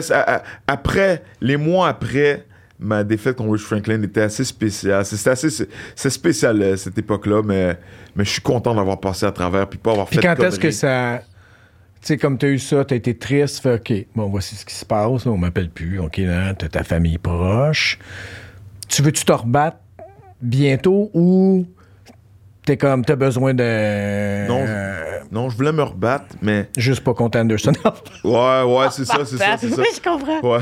après, 0.67 1.23
les 1.41 1.57
mois 1.57 1.87
après, 1.89 2.45
ma 2.79 3.03
défaite 3.03 3.35
contre 3.37 3.53
Rich 3.53 3.63
Franklin 3.63 4.01
était 4.03 4.21
assez 4.21 4.43
spéciale. 4.43 5.03
C'était 5.03 5.31
assez. 5.31 5.67
C'est 5.95 6.09
spécial, 6.11 6.77
cette 6.77 6.97
époque-là, 6.97 7.41
mais, 7.43 7.77
mais 8.15 8.23
je 8.23 8.29
suis 8.29 8.41
content 8.41 8.75
d'avoir 8.75 8.99
passé 8.99 9.25
à 9.25 9.31
travers 9.31 9.67
puis 9.67 9.79
pas 9.79 9.91
avoir 9.91 10.05
Puis 10.07 10.17
fait 10.19 10.21
de 10.21 10.35
quand 10.35 10.43
est-ce 10.43 10.59
que 10.59 10.71
ça. 10.71 11.21
Tu 12.01 12.07
sais, 12.07 12.17
comme 12.17 12.37
tu 12.37 12.45
as 12.45 12.49
eu 12.49 12.59
ça, 12.59 12.85
tu 12.85 12.93
as 12.93 12.97
été 12.97 13.17
triste, 13.17 13.59
fait 13.59 13.75
OK, 13.75 14.05
bon, 14.15 14.29
voici 14.29 14.55
ce 14.55 14.65
qui 14.65 14.75
se 14.75 14.85
passe, 14.85 15.25
on 15.25 15.37
m'appelle 15.37 15.69
plus, 15.69 15.99
OK, 15.99 16.17
là, 16.17 16.53
tu 16.53 16.69
ta 16.69 16.83
famille 16.83 17.17
proche. 17.17 17.99
Tu 18.87 19.01
veux-tu 19.01 19.25
te 19.25 19.31
rebattre 19.31 19.77
bientôt 20.41 21.09
ou 21.13 21.65
t'es 22.67 22.75
comme, 22.77 23.03
t'as 23.05 23.15
besoin 23.15 23.53
de. 23.53 23.63
Non, 24.47 24.59
euh, 24.67 25.19
Non, 25.31 25.49
je 25.49 25.55
voulais 25.55 25.71
me 25.71 25.81
rebattre, 25.83 26.35
mais. 26.41 26.69
juste 26.77 27.01
pas 27.01 27.13
contre 27.13 27.39
Anderson. 27.39 27.71
Ouais, 28.23 28.61
ouais, 28.63 28.87
c'est 28.91 29.05
ça, 29.05 29.19
c'est 29.23 29.37
ça, 29.37 29.57
c'est 29.57 29.69
ça. 29.69 29.81
Oui, 29.81 29.87
je 29.95 30.01
comprends. 30.01 30.41
Ouais. 30.41 30.59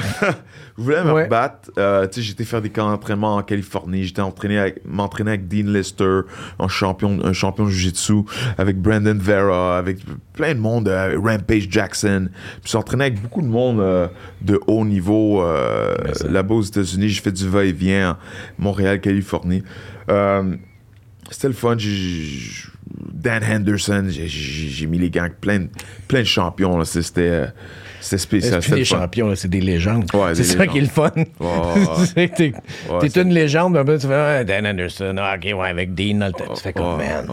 je 0.77 0.83
voulais 0.83 1.03
me 1.03 1.11
Ouais. 1.13 1.23
rebattre. 1.23 1.71
Euh, 1.79 2.05
tu 2.07 2.15
sais, 2.15 2.27
j'étais 2.27 2.43
faire 2.43 2.61
des 2.61 2.69
camps 2.69 2.87
d'entraînement 2.89 3.35
en 3.37 3.41
Californie. 3.41 4.03
J'étais 4.03 4.21
entraîné 4.21 4.59
avec, 4.59 4.81
m'entraîner 4.85 5.31
avec 5.31 5.47
Dean 5.47 5.71
Lister, 5.71 6.21
un 6.59 6.67
champion, 6.67 7.17
un 7.23 7.33
champion 7.33 7.65
de 7.65 7.69
Jiu-Jitsu, 7.71 8.21
avec 8.59 8.79
Brandon 8.79 9.17
Vera, 9.19 9.77
avec 9.79 9.97
plein 10.33 10.53
de 10.53 10.59
monde, 10.59 10.87
euh, 10.89 11.17
Rampage 11.19 11.67
Jackson. 11.71 12.29
Puis 12.61 12.71
j'entraînais 12.71 13.05
avec 13.05 13.19
beaucoup 13.21 13.41
de 13.41 13.47
monde 13.47 13.79
euh, 13.79 14.07
de 14.41 14.59
haut 14.67 14.85
niveau 14.85 15.41
euh, 15.41 15.95
là-bas 16.29 16.53
aux 16.55 16.61
États-Unis. 16.61 17.09
J'ai 17.09 17.21
fait 17.21 17.31
du 17.31 17.49
va-et-vient, 17.49 18.11
à 18.11 18.17
Montréal, 18.59 19.01
Californie. 19.01 19.63
Euh, 20.11 20.55
c'était 21.31 21.47
le 21.47 21.53
fun. 21.53 21.75
J'ai- 21.77 21.89
j'ai- 21.89 22.61
Dan 23.13 23.43
Henderson, 23.43 24.05
j'ai- 24.09 24.85
mis 24.87 24.99
les 24.99 25.09
gants 25.09 25.21
avec 25.21 25.41
plein, 25.41 25.59
de- 25.61 25.69
plein 26.07 26.19
de 26.19 26.25
champions. 26.25 26.83
C'était 26.85 27.21
euh, 27.21 27.45
c'était 27.99 28.19
spécial. 28.19 28.61
C'est 28.61 28.75
des 28.75 28.85
champions, 28.85 29.33
c'est 29.35 29.47
des 29.47 29.61
légendes. 29.61 30.05
Ouais, 30.13 30.35
c'est 30.35 30.43
ça 30.43 30.59
légendes. 30.59 30.71
qui 30.71 30.77
est 30.77 30.81
le 30.81 30.87
fun. 30.87 31.09
Que 31.09 32.25
t'es 32.35 32.53
Ouais, 32.91 33.21
une 33.23 33.33
légende, 33.33 33.73
mais 33.73 33.79
après, 33.79 33.97
tu 33.97 34.05
fais 34.07 34.13
ah, 34.13 34.43
Dan 34.43 34.67
Anderson, 34.67 35.15
ah, 35.17 35.35
ok, 35.35 35.59
ouais, 35.59 35.67
avec 35.69 35.95
Dean, 35.95 36.19
dans 36.19 36.27
le 36.27 36.31
temps. 36.33 36.53
tu 36.53 36.61
fais 36.61 36.73
comme, 36.73 36.97
Ouais, 36.99 37.07
man. 37.07 37.25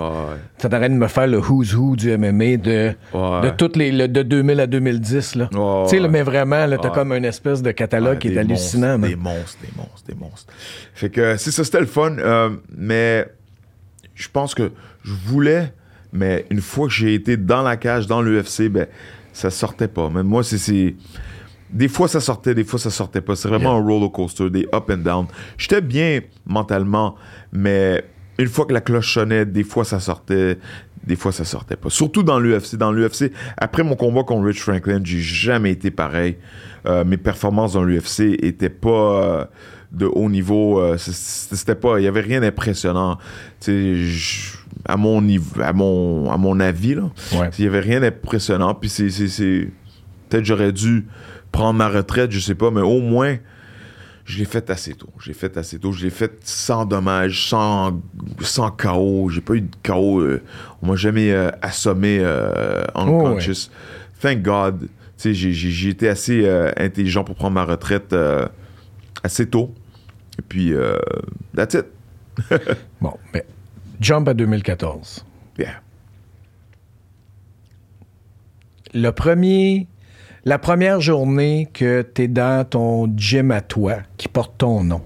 Ça 0.57 0.69
t'arrête 0.71 0.93
de 0.93 0.97
me 0.97 1.09
faire 1.09 1.27
le 1.27 1.39
who's 1.39 1.75
who 1.75 1.95
du 1.97 2.11
MMA 2.17 2.57
de, 2.57 2.93
de 3.13 3.51
toutes 3.51 3.77
les 3.77 3.93
le- 3.93 4.09
de 4.09 4.23
2000 4.23 4.61
à 4.61 4.67
2010 4.67 5.35
là. 5.35 5.49
Tu 5.53 5.97
sais 6.01 6.09
mais 6.09 6.23
vraiment 6.23 6.67
t'as 6.81 6.89
comme 6.91 7.13
une 7.13 7.27
espèce 7.27 7.61
de 7.63 7.71
catalogue 7.73 8.19
qui 8.19 8.29
est 8.29 8.39
hallucinant. 8.39 8.97
monstres. 8.97 9.09
Des 9.09 9.17
monstres, 9.17 9.59
des 9.63 9.69
monstres, 9.77 10.05
des 10.09 10.15
monstres. 10.15 10.53
Fait 10.95 11.11
que 11.11 11.37
c'est 11.37 11.51
ça, 11.51 11.63
c'était 11.65 11.81
le 11.81 11.87
fun. 11.87 12.17
euh, 12.19 12.51
mais 12.75 13.27
je 14.15 14.29
pense 14.33 14.55
que 14.55 14.73
je 15.05 15.13
voulais, 15.13 15.73
mais 16.13 16.47
une 16.51 16.61
fois 16.61 16.87
que 16.87 16.93
j'ai 16.93 17.15
été 17.15 17.37
dans 17.37 17.63
la 17.63 17.77
cage, 17.77 18.07
dans 18.07 18.23
l'UFC, 18.23 18.69
ben, 18.69 18.87
ça 19.33 19.51
sortait 19.51 19.89
pas. 19.89 20.11
Mais 20.11 20.23
moi, 20.23 20.43
c'est-. 20.43 20.95
Des 21.71 21.89
fois, 21.89 22.07
ça 22.07 22.21
sortait, 22.21 22.55
des 22.55 22.65
fois, 22.65 22.79
ça 22.79 22.91
sortait 22.91 23.23
pas. 23.23 23.35
C'est 23.35 23.49
vraiment 23.49 23.77
un 23.77 23.83
roller 23.83 24.13
coaster, 24.13 24.51
des 24.51 24.69
up 24.75 24.91
and 24.91 24.99
down. 24.99 25.27
J'étais 25.57 25.81
bien 25.81 26.21
mentalement, 26.45 27.15
mais 27.51 28.05
une 28.39 28.49
fois 28.49 28.67
que 28.67 28.75
la 28.75 28.83
cloche 28.83 29.15
sonnait, 29.15 29.47
des 29.47 29.65
fois, 29.65 29.85
ça 29.85 29.99
sortait, 29.99 30.59
des 31.05 31.17
fois, 31.17 31.33
ça 31.33 31.45
sortait 31.45 31.77
pas. 31.77 31.89
Surtout 31.89 32.23
dans 32.23 32.39
l'UFC. 32.39 32.77
Dans 32.77 32.93
l'UFC, 32.93 33.33
après 33.57 33.83
mon 33.83 33.97
combat 33.97 34.23
contre 34.23 34.45
Rich 34.47 34.61
Franklin, 34.61 35.01
j'ai 35.03 35.21
jamais 35.21 35.71
été 35.71 35.91
pareil. 35.91 36.37
Euh, 36.85 37.05
mes 37.05 37.17
performances 37.17 37.73
dans 37.73 37.85
l'UFC 37.85 38.37
étaient 38.43 38.69
pas 38.69 38.91
euh, 38.91 39.45
de 39.93 40.07
haut 40.07 40.29
niveau. 40.31 40.81
euh, 40.81 40.97
C'était 40.99 41.75
pas, 41.75 42.01
il 42.01 42.05
y 42.05 42.09
avait 42.09 42.21
rien 42.23 42.41
d'impressionnant. 42.41 43.19
À 44.85 44.97
mon 44.97 45.23
niveau, 45.23 45.61
à 45.63 45.73
mon, 45.73 46.31
à 46.31 46.37
mon 46.37 46.59
avis 46.59 46.95
là, 46.95 47.11
Ouais. 47.35 47.51
il 47.59 47.65
y 47.65 47.69
avait 47.69 47.81
rien 47.81 48.01
d'impressionnant. 48.01 48.75
Puis 48.75 48.89
c'est, 48.91 49.11
c'est, 49.11 49.29
c'est- 49.29 49.69
peut-être 50.29 50.45
j'aurais 50.45 50.73
dû 50.73 51.07
prendre 51.53 51.75
ma 51.79 51.89
retraite, 51.89 52.33
je 52.33 52.41
sais 52.41 52.55
pas, 52.55 52.71
mais 52.71 52.81
au 52.81 53.01
moins 53.01 53.37
je 54.25 54.39
l'ai 54.39 54.45
fait 54.45 54.71
assez 54.71 54.95
tôt. 54.95 55.11
Je 55.19 55.29
l'ai 55.29 55.35
fait 55.35 55.57
assez 55.57 55.79
tôt. 55.79 55.93
Je 55.93 56.03
l'ai 56.05 56.11
fait 56.11 56.33
sans 56.45 56.85
dommage, 56.87 57.49
sans, 57.49 58.01
sans 58.41 58.71
chaos. 58.71 59.29
J'ai 59.31 59.41
pas 59.41 59.55
eu 59.55 59.61
de 59.63 59.77
chaos. 59.83 60.21
euh, 60.21 60.41
on 60.81 60.87
m'a 60.89 60.97
jamais 60.97 61.33
euh, 61.33 61.51
assommé 61.61 62.19
euh, 62.21 62.83
unconscious. 62.95 63.69
Thank 64.21 64.43
God. 64.43 64.81
Tu 64.81 64.89
sais, 65.17 65.35
j'ai, 65.35 65.53
j'ai, 65.53 65.71
j'ai 65.71 65.89
été 65.91 66.09
assez 66.09 66.49
intelligent 66.77 67.23
pour 67.25 67.35
prendre 67.35 67.55
ma 67.55 67.65
retraite 67.65 68.15
assez 69.23 69.47
tôt. 69.47 69.75
Et 70.39 70.43
puis, 70.43 70.73
euh, 70.73 70.97
that's 71.55 71.75
it. 71.75 71.87
Bon, 73.01 73.15
ben, 73.33 73.43
Jump 74.01 74.29
à 74.29 74.35
2014. 74.35 75.25
Yeah. 75.59 75.83
Le 78.95 79.11
premier, 79.11 79.87
la 80.45 80.59
première 80.59 81.01
journée 81.01 81.69
que 81.73 82.03
tu 82.15 82.23
es 82.23 82.29
dans 82.29 82.67
ton 82.69 83.13
gym 83.17 83.51
à 83.51 83.61
toi, 83.61 83.99
qui 84.17 84.29
porte 84.29 84.59
ton 84.59 84.83
nom. 84.83 85.03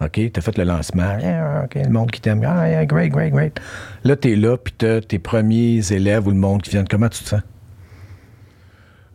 OK? 0.00 0.12
Tu 0.12 0.32
as 0.34 0.40
fait 0.40 0.56
le 0.58 0.64
lancement. 0.64 1.18
Yeah, 1.18 1.64
OK, 1.64 1.74
le 1.74 1.90
monde 1.90 2.10
qui 2.10 2.20
t'aime. 2.20 2.42
Ah, 2.46 2.68
yeah, 2.68 2.86
great, 2.86 3.10
great, 3.10 3.32
great. 3.32 3.60
Là, 4.04 4.16
tu 4.16 4.32
es 4.32 4.36
là, 4.36 4.56
puis 4.56 4.74
tu 4.76 4.86
as 4.86 5.00
tes 5.00 5.18
premiers 5.18 5.92
élèves 5.92 6.26
ou 6.26 6.30
le 6.30 6.36
monde 6.36 6.62
qui 6.62 6.70
viennent. 6.70 6.88
Comment 6.88 7.08
tu 7.08 7.22
te 7.24 7.28
sens? 7.28 7.42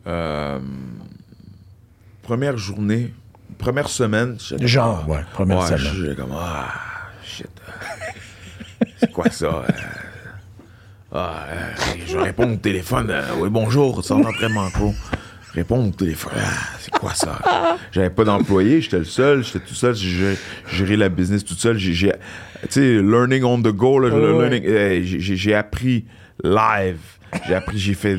Euh, 0.06 0.60
première 2.22 2.56
journée, 2.58 3.14
première 3.64 3.88
semaine. 3.88 4.36
Genre, 4.60 5.08
ouais, 5.08 5.20
première 5.32 5.58
ouais, 5.58 5.66
semaine. 5.66 5.92
j'étais 5.96 6.14
comme, 6.16 6.32
ah, 6.38 6.68
shit. 7.24 7.48
C'est 8.98 9.10
quoi 9.10 9.30
ça? 9.30 9.46
euh? 9.46 9.72
Ah, 11.12 11.46
euh, 11.48 11.70
je 12.06 12.18
réponds 12.18 12.52
au 12.52 12.56
téléphone. 12.56 13.08
euh, 13.10 13.22
oui, 13.38 13.48
bonjour, 13.50 14.04
c'est 14.04 14.14
l'entraînement 14.14 14.68
pro. 14.70 14.92
Réponds 15.54 15.86
au 15.88 15.90
téléphone. 15.92 16.32
Ah, 16.36 16.40
c'est 16.80 16.90
quoi 16.92 17.14
ça? 17.14 17.38
J'avais 17.92 18.10
pas 18.10 18.24
d'employé, 18.24 18.80
j'étais 18.80 18.98
le 18.98 19.04
seul, 19.04 19.44
j'étais 19.44 19.60
tout 19.60 19.74
seul, 19.74 19.94
j'ai 19.94 20.36
géré- 20.72 20.96
la 20.96 21.08
business 21.08 21.44
tout 21.44 21.54
seul. 21.54 21.78
J'ai, 21.78 21.92
j'ai- 21.94 22.12
tu 22.62 22.68
sais, 22.70 23.00
learning 23.00 23.44
on 23.44 23.58
the 23.62 23.68
go, 23.68 24.00
là, 24.00 24.08
Ouais. 24.14 25.02
j'ai, 25.04 25.20
j'ai- 25.20 25.36
j'ai 25.36 25.54
appris 25.54 26.04
live. 26.42 26.98
J'ai 27.46 27.54
appris, 27.54 27.78
j'ai 27.78 27.94
fait 27.94 28.18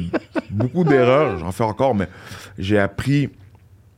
beaucoup 0.50 0.84
d'erreurs, 0.86 1.38
j'en 1.39 1.52
fais 1.52 1.64
encore, 1.64 1.93
mais 1.96 2.08
j'ai 2.58 2.80
appris, 2.80 3.30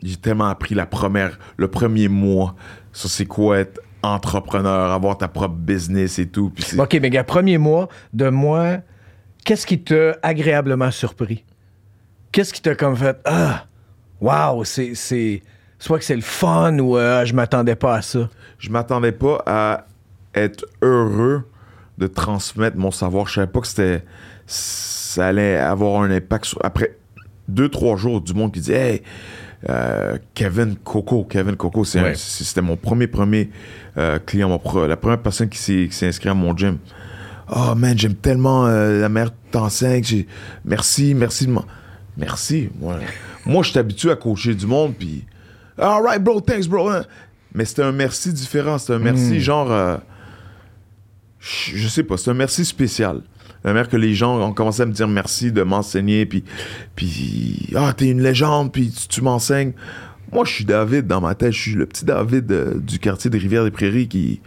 j'ai 0.04 0.16
tellement 0.18 0.48
appris 0.48 0.76
la 0.76 0.86
première, 0.86 1.38
le 1.58 1.68
premier 1.68 2.08
mois. 2.08 2.56
Ça, 2.94 3.08
c'est 3.08 3.26
quoi 3.26 3.60
être 3.60 3.80
entrepreneur, 4.04 4.92
avoir 4.92 5.18
ta 5.18 5.28
propre 5.28 5.56
business 5.56 6.20
et 6.20 6.28
tout. 6.28 6.52
Puis 6.52 6.80
OK, 6.80 6.98
mais 7.02 7.10
gars, 7.10 7.24
premier 7.24 7.58
mois 7.58 7.90
de 8.14 8.30
moi, 8.30 8.78
qu'est-ce 9.44 9.66
qui 9.66 9.80
t'a 9.80 10.18
agréablement 10.24 10.92
surpris? 10.92 11.44
Qu'est-ce 12.32 12.54
qui 12.54 12.62
t'a 12.62 12.76
comme 12.76 12.96
fait 12.96 13.18
Ah, 13.26 13.66
wow, 14.22 14.64
c'est. 14.64 14.94
c'est- 14.96 15.42
Soit 15.80 16.00
que 16.00 16.06
c'est 16.06 16.16
le 16.16 16.22
fun 16.24 16.80
ou 16.80 16.98
euh, 16.98 17.24
je 17.24 17.36
m'attendais 17.36 17.76
pas 17.76 17.98
à 17.98 18.02
ça? 18.02 18.30
je 18.58 18.72
m'attendais 18.72 19.12
pas 19.12 19.44
à 19.46 19.86
être 20.34 20.66
heureux 20.82 21.44
de 22.00 22.08
transmettre 22.08 22.78
mon 22.78 22.90
savoir. 22.90 23.28
Je 23.28 23.36
savais 23.36 23.46
pas 23.48 23.60
que 23.62 23.68
c'était 23.68 24.04
ça 24.48 25.28
allait 25.28 25.56
avoir 25.58 26.02
un 26.02 26.10
impact 26.10 26.46
sur 26.46 26.60
après 26.66 26.98
deux 27.48 27.70
trois 27.70 27.96
jours 27.96 28.22
du 28.22 28.34
monde 28.34 28.52
qui 28.54 28.60
dit 28.62 28.72
hey 28.72 29.04
euh, 29.70 30.18
Kevin 30.34 30.76
Coco 30.76 31.24
Kevin 31.24 31.56
Coco 31.56 31.84
Ouais. 31.96 32.14
c'était 32.16 32.62
mon 32.62 32.78
premier 32.78 33.08
premier 33.08 33.50
euh, 33.98 34.20
client 34.20 34.50
mon 34.50 34.86
la 34.86 34.98
première 34.98 35.22
personne 35.22 35.50
qui 35.50 35.58
s'est 35.58 36.08
inscrite 36.08 36.30
à 36.32 36.34
mon 36.36 36.56
gym 36.56 36.78
oh 37.56 37.74
man 37.76 37.98
j'aime 37.98 38.14
tellement 38.16 38.68
euh, 38.68 39.02
la 39.02 39.10
mère 39.10 39.32
t'enseigne 39.52 40.04
j'ai 40.04 40.28
merci 40.64 41.14
merci 41.16 41.48
de 41.48 41.52
m'en- 41.52 41.66
merci 42.18 42.70
moi 42.80 43.00
moi 43.46 43.64
je 43.64 43.70
suis 43.72 43.80
habitué 43.80 44.12
à 44.12 44.16
coacher 44.16 44.54
du 44.54 44.68
monde 44.68 44.94
puis 44.98 45.26
all 45.80 46.04
right 46.04 46.22
bro 46.24 46.40
thanks 46.40 46.68
bro 46.68 46.90
hein. 46.90 47.04
mais 47.54 47.66
c'était 47.66 47.84
un 47.84 47.92
merci 47.92 48.32
différent 48.34 48.78
c'était 48.78 48.94
un 48.94 49.00
merci 49.00 49.40
genre 49.42 49.72
euh, 49.72 49.98
je 51.40 51.76
je 51.78 51.88
sais 51.88 52.04
pas, 52.04 52.18
c'est 52.18 52.30
un 52.32 52.34
merci 52.34 52.66
spécial. 52.66 53.22
La 53.64 53.74
mère 53.74 53.90
que 53.90 53.98
les 53.98 54.14
gens 54.14 54.40
ont 54.40 54.54
commencé 54.54 54.82
à 54.82 54.86
me 54.86 54.92
dire 54.94 55.08
merci 55.08 55.52
de 55.52 55.62
m'enseigner, 55.64 56.26
puis, 56.26 56.44
puis 56.96 57.70
ah, 57.76 57.94
t'es 57.96 58.08
une 58.10 58.22
légende, 58.22 58.72
puis 58.72 58.94
tu, 59.10 59.22
m'enseignes. 59.22 59.74
Moi, 60.32 60.46
je 60.46 60.54
suis 60.54 60.66
David 60.66 61.08
dans 61.08 61.22
ma 61.22 61.36
tête, 61.36 61.52
je 61.54 61.62
suis 61.62 61.74
le 61.74 61.86
petit 61.86 62.06
David 62.06 62.52
euh, 62.52 62.74
du 62.80 63.00
quartier 63.00 63.30
de 63.30 63.38
Rivière-des-Prairies 63.38 64.08
qui, 64.08 64.42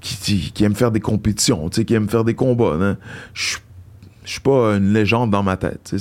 qui, 0.00 0.16
qui, 0.16 0.52
qui 0.52 0.64
aime 0.64 0.74
faire 0.74 0.90
des 0.90 1.00
compétitions, 1.00 1.68
qui 1.68 1.94
aime 1.94 2.08
faire 2.08 2.24
des 2.24 2.34
combats. 2.34 2.76
hein. 2.80 2.96
Je 3.34 3.46
suis- 3.46 3.58
je 4.26 4.32
suis 4.32 4.40
pas 4.40 4.74
une 4.76 4.92
légende 4.92 5.30
dans 5.30 5.42
ma 5.42 5.56
tête. 5.56 5.94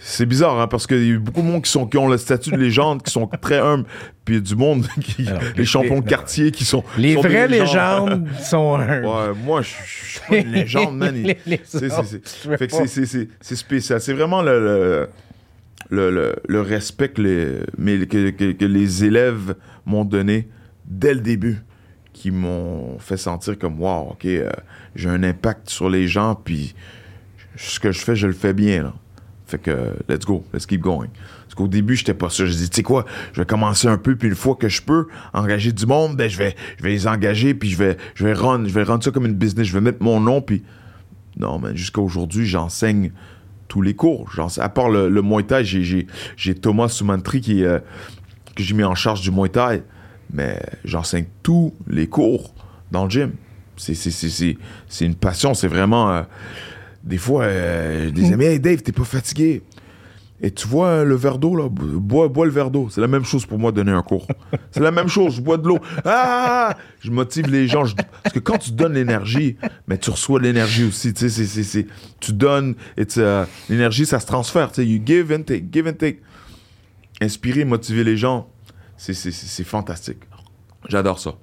C'est, 0.00 0.24
bizarre, 0.26 0.58
hein, 0.60 0.68
parce 0.68 0.86
qu'il 0.86 1.06
y 1.06 1.12
a 1.12 1.18
beaucoup 1.18 1.42
de 1.42 1.46
monde 1.46 1.62
qui, 1.62 1.70
sont, 1.70 1.84
qui 1.86 1.98
ont 1.98 2.08
le 2.08 2.16
statut 2.16 2.50
de 2.50 2.56
légende, 2.56 3.02
qui 3.02 3.10
sont 3.10 3.26
très 3.26 3.58
humbles, 3.58 3.84
puis 4.24 4.36
il 4.36 4.38
y 4.38 4.40
a 4.40 4.44
du 4.44 4.54
monde, 4.56 4.86
qui, 5.02 5.26
Alors, 5.28 5.42
les 5.56 5.64
champions 5.64 6.00
de 6.00 6.08
quartier, 6.08 6.50
qui 6.52 6.64
sont. 6.64 6.84
Les 6.96 7.14
sont 7.14 7.20
vraies 7.20 7.48
des 7.48 7.58
légendes 7.60 8.26
sont 8.40 8.76
un. 8.76 9.02
Ouais, 9.02 9.34
moi, 9.44 9.60
je 9.62 9.68
suis 9.68 10.20
pas 10.28 10.36
une 10.38 10.52
légende, 10.52 10.96
man. 10.98 11.14
C'est- 11.64 13.56
spécial. 13.56 14.00
C'est 14.00 14.12
vraiment 14.12 14.40
le, 14.42 14.58
le, 14.60 15.08
le, 15.90 16.10
le- 16.10 16.36
le 16.46 16.60
respect 16.60 17.08
que 17.08 17.22
les, 17.22 17.46
mais 17.76 18.06
que, 18.06 18.30
que- 18.30 18.52
que 18.52 18.64
les 18.64 19.04
élèves 19.04 19.54
m'ont 19.84 20.04
donné 20.04 20.48
dès 20.86 21.14
le 21.14 21.20
début, 21.20 21.58
qui 22.12 22.30
m'ont 22.30 22.98
fait 22.98 23.16
sentir 23.16 23.58
comme, 23.58 23.80
wow, 23.80 24.10
OK, 24.12 24.24
euh, 24.26 24.50
j'ai 24.94 25.08
un 25.08 25.22
impact 25.22 25.68
sur 25.70 25.88
les 25.90 26.08
gens, 26.08 26.34
puis 26.34 26.74
ce 27.58 27.80
que 27.80 27.92
je 27.92 28.00
fais, 28.00 28.16
je 28.16 28.26
le 28.26 28.32
fais 28.32 28.52
bien, 28.52 28.84
là. 28.84 28.94
Fait 29.46 29.58
que, 29.58 29.94
let's 30.08 30.26
go, 30.26 30.44
let's 30.52 30.66
keep 30.66 30.80
going. 30.82 31.08
Parce 31.44 31.54
qu'au 31.54 31.68
début, 31.68 31.96
j'étais 31.96 32.12
pas 32.12 32.28
sûr. 32.28 32.46
Je 32.46 32.52
dis, 32.52 32.68
tu 32.68 32.76
sais 32.76 32.82
quoi, 32.82 33.06
je 33.32 33.40
vais 33.40 33.46
commencer 33.46 33.88
un 33.88 33.96
peu, 33.96 34.14
puis 34.14 34.28
une 34.28 34.34
fois 34.34 34.54
que 34.56 34.68
je 34.68 34.82
peux 34.82 35.06
engager 35.32 35.72
du 35.72 35.86
monde, 35.86 36.16
ben, 36.16 36.28
je 36.28 36.36
vais, 36.36 36.54
je 36.76 36.82
vais 36.82 36.90
les 36.90 37.06
engager, 37.06 37.54
puis 37.54 37.70
je 37.70 37.78
vais, 37.78 37.96
je 38.14 38.24
vais 38.24 38.34
run, 38.34 38.64
je 38.66 38.72
vais 38.74 38.82
rendre 38.82 39.02
ça 39.02 39.10
comme 39.10 39.24
une 39.24 39.34
business. 39.34 39.66
Je 39.66 39.72
vais 39.72 39.80
mettre 39.80 40.02
mon 40.02 40.20
nom, 40.20 40.42
puis 40.42 40.62
non, 41.38 41.58
mais 41.58 41.74
jusqu'à 41.74 42.02
aujourd'hui, 42.02 42.46
j'enseigne 42.46 43.10
tous 43.68 43.80
les 43.80 43.94
cours. 43.94 44.30
À 44.58 44.68
part 44.68 44.90
le, 44.90 45.08
le 45.08 45.22
Muay 45.22 45.44
Thai, 45.44 45.64
j'ai- 45.64 46.54
Thomas 46.60 46.88
Soumantri 46.88 47.40
qui, 47.40 47.64
euh, 47.64 47.78
j'ai 48.58 48.74
mis 48.74 48.84
en 48.84 48.94
charge 48.94 49.22
du 49.22 49.30
Muay 49.30 49.48
Thai. 49.48 49.82
Mais 50.30 50.60
j'enseigne 50.84 51.24
tous 51.42 51.74
les 51.86 52.06
cours 52.06 52.54
dans 52.92 53.04
le 53.04 53.10
gym. 53.10 53.32
C'est 53.76 54.56
une 55.00 55.14
passion. 55.14 55.54
C'est 55.54 55.68
vraiment... 55.68 56.12
euh, 56.12 56.22
des 57.08 57.18
fois, 57.18 57.44
euh, 57.44 58.10
des 58.10 58.32
amis, 58.32 58.44
hey 58.44 58.60
Dave, 58.60 58.82
t'es 58.82 58.92
pas 58.92 59.04
fatigué. 59.04 59.62
Et 60.40 60.52
tu 60.52 60.68
vois 60.68 60.86
euh, 60.88 61.04
le 61.04 61.16
verre 61.16 61.38
d'eau, 61.38 61.56
là, 61.56 61.68
bois, 61.68 62.28
bois 62.28 62.46
le 62.46 62.52
verre 62.52 62.70
d'eau. 62.70 62.88
C'est 62.90 63.00
la 63.00 63.08
même 63.08 63.24
chose 63.24 63.44
pour 63.44 63.58
moi, 63.58 63.72
donner 63.72 63.90
un 63.90 64.02
cours. 64.02 64.28
C'est 64.70 64.78
la 64.80 64.92
même 64.92 65.08
chose, 65.08 65.34
je 65.36 65.40
bois 65.40 65.56
de 65.56 65.66
l'eau. 65.66 65.78
Ah! 66.04 66.76
Je 67.00 67.10
motive 67.10 67.48
les 67.50 67.66
gens. 67.66 67.84
je- 67.84 67.96
parce 68.22 68.32
que 68.32 68.38
quand 68.38 68.58
tu 68.58 68.70
donnes 68.70 68.92
l'énergie, 68.94 69.56
mais 69.88 69.98
tu 69.98 70.10
reçois 70.10 70.38
l'énergie 70.40 70.84
aussi. 70.84 71.12
Tu 71.12 71.22
sais, 71.22 71.28
c'est- 71.28 71.46
c'est- 71.46 71.64
c'est- 71.64 71.86
tu 72.20 72.32
donnes, 72.32 72.76
et 72.96 73.04
euh, 73.16 73.44
l'énergie, 73.68 74.06
ça 74.06 74.20
se 74.20 74.26
transfère. 74.26 74.68
Tu 74.70 74.76
sais, 74.82 74.86
you 74.86 75.02
give 75.04 75.32
and 75.32 75.42
take, 75.42 75.64
give 75.72 75.88
and 75.88 75.94
take. 75.94 76.20
Inspirer, 77.20 77.64
motiver 77.64 78.04
les 78.04 78.16
gens, 78.16 78.48
c'est- 78.96 79.14
c'est 79.14 79.64
fantastique. 79.64 80.18
J'adore 80.88 81.18
ça. 81.18 81.34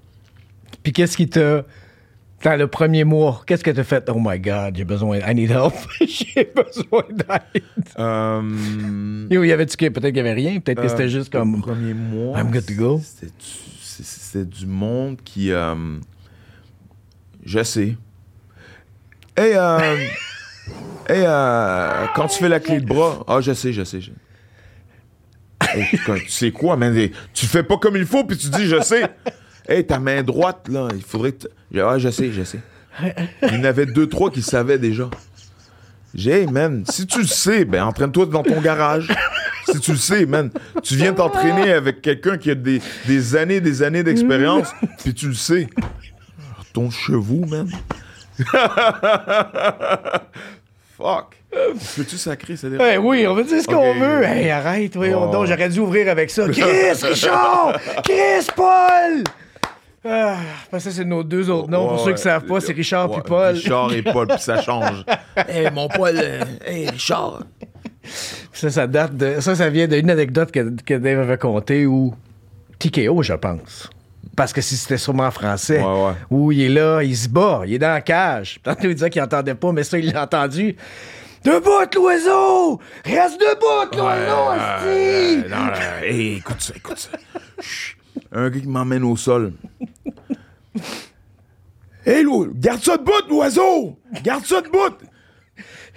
Puis 0.83 0.93
qu'est-ce 0.93 1.17
qui 1.17 1.27
t'a. 1.27 1.65
Dans 2.45 2.55
le 2.55 2.67
premier 2.67 3.03
mois, 3.03 3.41
qu'est-ce 3.47 3.63
que 3.63 3.71
t'as 3.71 3.83
fait? 3.83 4.07
Oh 4.07 4.19
my 4.23 4.39
God, 4.39 4.75
j'ai 4.77 4.83
besoin. 4.85 5.17
I 5.17 5.33
need 5.33 5.49
help. 5.49 5.73
j'ai 6.07 6.47
besoin 6.55 7.01
d'aide. 7.09 7.63
Euh, 7.97 9.27
Yo, 9.31 9.43
y 9.43 9.51
avait-tu 9.51 9.75
que- 9.75 9.89
peut-être 9.89 10.09
qu'il 10.13 10.17
y 10.17 10.19
avait 10.19 10.33
rien? 10.33 10.59
Peut-être 10.59 10.79
que 10.79 10.85
Euh, 10.85 10.89
c'était 10.89 11.09
juste 11.09 11.33
le 11.33 11.39
comme. 11.39 11.59
premier 11.61 11.95
mois. 11.95 12.39
I'm 12.39 12.51
good 12.51 12.65
to 12.67 12.73
go. 12.75 13.01
C'était 13.03 13.31
du- 13.31 14.03
c'est- 14.03 14.45
du 14.47 14.67
monde 14.67 15.17
qui. 15.25 15.51
euh, 15.51 15.73
je 17.43 17.63
sais. 17.63 17.97
Hey, 19.35 19.53
euh, 19.55 19.79
hey, 21.09 21.23
euh, 21.25 22.05
quand 22.15 22.27
tu 22.27 22.37
fais 22.37 22.49
la 22.49 22.59
clé 22.59 22.79
de 22.79 22.85
bras. 22.85 23.23
Ah, 23.27 23.41
je 23.41 23.53
sais, 23.53 23.73
je 23.73 23.83
sais. 23.83 24.01
je- 24.01 24.11
Hey, 25.67 25.87
tu, 25.89 25.97
tu 26.25 26.29
sais 26.29 26.51
quoi, 26.51 26.77
man? 26.77 26.95
Tu 27.33 27.47
fais 27.47 27.63
pas 27.63 27.77
comme 27.77 27.95
il 27.97 28.05
faut, 28.05 28.23
puis 28.23 28.37
tu 28.37 28.49
dis, 28.49 28.67
je 28.67 28.79
sais. 28.81 29.03
Hey, 29.67 29.85
ta 29.85 29.99
main 29.99 30.21
droite, 30.23 30.67
là, 30.69 30.87
il 30.95 31.01
faudrait 31.03 31.31
que. 31.33 31.47
tu- 31.71 31.79
Ah, 31.81 31.97
je 31.97 32.09
sais, 32.09 32.31
je 32.31 32.43
sais. 32.43 32.59
Il 33.43 33.53
y 33.55 33.57
en 33.57 33.63
avait 33.63 33.85
deux, 33.85 34.07
trois 34.07 34.29
qui 34.31 34.41
savaient 34.41 34.77
déjà. 34.77 35.09
J'ai, 36.13 36.41
hey, 36.41 36.47
man, 36.47 36.83
si 36.89 37.05
tu 37.07 37.19
le 37.21 37.27
sais, 37.27 37.65
ben 37.65 37.83
entraîne-toi 37.83 38.25
dans 38.27 38.43
ton 38.43 38.61
garage. 38.61 39.13
Si 39.69 39.79
tu 39.79 39.91
le 39.91 39.97
sais, 39.97 40.25
man, 40.25 40.49
tu 40.83 40.95
viens 40.95 41.11
t'entraîner 41.13 41.73
avec 41.73 42.01
quelqu'un 42.01 42.37
qui 42.37 42.51
a 42.51 42.55
des, 42.55 42.81
des 43.07 43.35
années, 43.35 43.59
des 43.59 43.83
années 43.83 44.03
d'expérience, 44.03 44.69
puis 45.03 45.13
tu 45.13 45.27
le 45.27 45.33
sais. 45.33 45.67
Ton 46.71 46.89
chevaux, 46.91 47.45
man. 47.45 47.69
Fuck. 50.97 51.35
Peux-tu 51.95 52.17
sacrer, 52.17 52.55
ça 52.57 52.67
Eh 52.93 52.97
oui, 52.97 53.25
on 53.27 53.33
veut 53.33 53.43
dire 53.43 53.61
ce 53.61 53.67
qu'on 53.67 53.93
veut. 53.95 54.23
Hey, 54.23 54.49
arrête, 54.49 54.95
oui, 54.95 55.09
Oh. 55.15 55.29
donc 55.31 55.45
j'aurais 55.47 55.69
dû 55.69 55.79
ouvrir 55.79 56.09
avec 56.09 56.29
ça. 56.29 56.47
Chris, 56.49 56.61
Richard! 57.01 57.79
Chris, 58.03 58.47
Paul! 58.55 59.23
Ah, 60.07 60.37
parce 60.69 60.83
que 60.83 60.89
ça, 60.91 60.95
c'est 60.97 61.05
nos 61.05 61.23
deux 61.23 61.49
autres 61.49 61.69
noms. 61.69 61.87
Pour 61.87 61.97
Ouais, 61.97 62.05
ceux 62.05 62.13
qui 62.13 62.21
savent 62.21 62.43
ouais. 62.43 62.47
pas, 62.49 62.59
c'est 62.61 62.73
Richard 62.73 63.09
Ouais, 63.09 63.17
puis 63.21 63.29
Paul. 63.29 63.53
Richard 63.55 63.93
et 63.93 64.01
Paul, 64.03 64.27
puis 64.27 64.39
ça 64.39 64.61
change. 64.61 65.03
hey, 65.47 65.69
mon 65.73 65.87
Paul, 65.87 66.15
euh, 66.15 66.41
hey, 66.65 66.89
Richard. 66.89 67.43
Ça, 68.53 68.69
ça 68.69 68.85
date 68.87 69.17
de. 69.17 69.39
Ça, 69.41 69.55
ça 69.55 69.69
vient 69.69 69.87
d'une 69.87 70.09
anecdote 70.11 70.51
que, 70.51 70.75
que 70.83 70.93
Dave 70.93 71.19
avait 71.19 71.37
contée 71.37 71.85
où. 71.85 72.13
TKO, 72.77 73.23
je 73.23 73.33
pense. 73.33 73.89
Parce 74.35 74.51
que 74.53 74.61
si 74.61 74.75
c'était 74.75 74.97
sûrement 74.97 75.23
en 75.27 75.31
français, 75.31 75.81
Ouais, 75.81 76.05
ouais. 76.07 76.13
où 76.29 76.51
il 76.51 76.61
est 76.61 76.69
là, 76.69 77.01
il 77.01 77.15
se 77.15 77.29
bat, 77.29 77.61
il 77.65 77.73
est 77.73 77.79
dans 77.79 77.93
la 77.93 78.01
cage. 78.01 78.59
Tantôt, 78.63 78.89
il 78.89 78.93
disait 78.93 79.09
qu'il 79.09 79.21
entendait 79.21 79.55
pas, 79.55 79.71
mais 79.71 79.83
ça, 79.83 79.97
il 79.97 80.11
l'a 80.11 80.23
entendu. 80.23 80.75
Debout, 81.43 81.69
l'oiseau! 81.95 82.79
Reste 83.05 83.39
debout, 83.39 83.95
l'oiseau, 83.97 84.53
esti! 84.53 85.45
Euh, 85.45 85.49
non, 85.49 85.65
là, 85.67 86.03
hey, 86.05 86.37
écoute 86.37 86.59
ça, 86.59 86.73
écoute 86.75 86.97
ça. 86.97 87.09
Chut. 87.61 87.94
Un 88.37 88.49
gars 88.49 88.59
qui 88.59 88.67
m'emmène 88.67 89.03
au 89.03 89.15
sol. 89.15 89.53
Hé, 92.05 92.21
l'o- 92.21 92.47
garde 92.53 92.83
ça 92.83 92.97
de 92.97 93.03
bout, 93.03 93.27
l'oiseau! 93.29 93.97
Garde 94.23 94.45
ça 94.45 94.61
de 94.61 94.67
bout! 94.69 94.95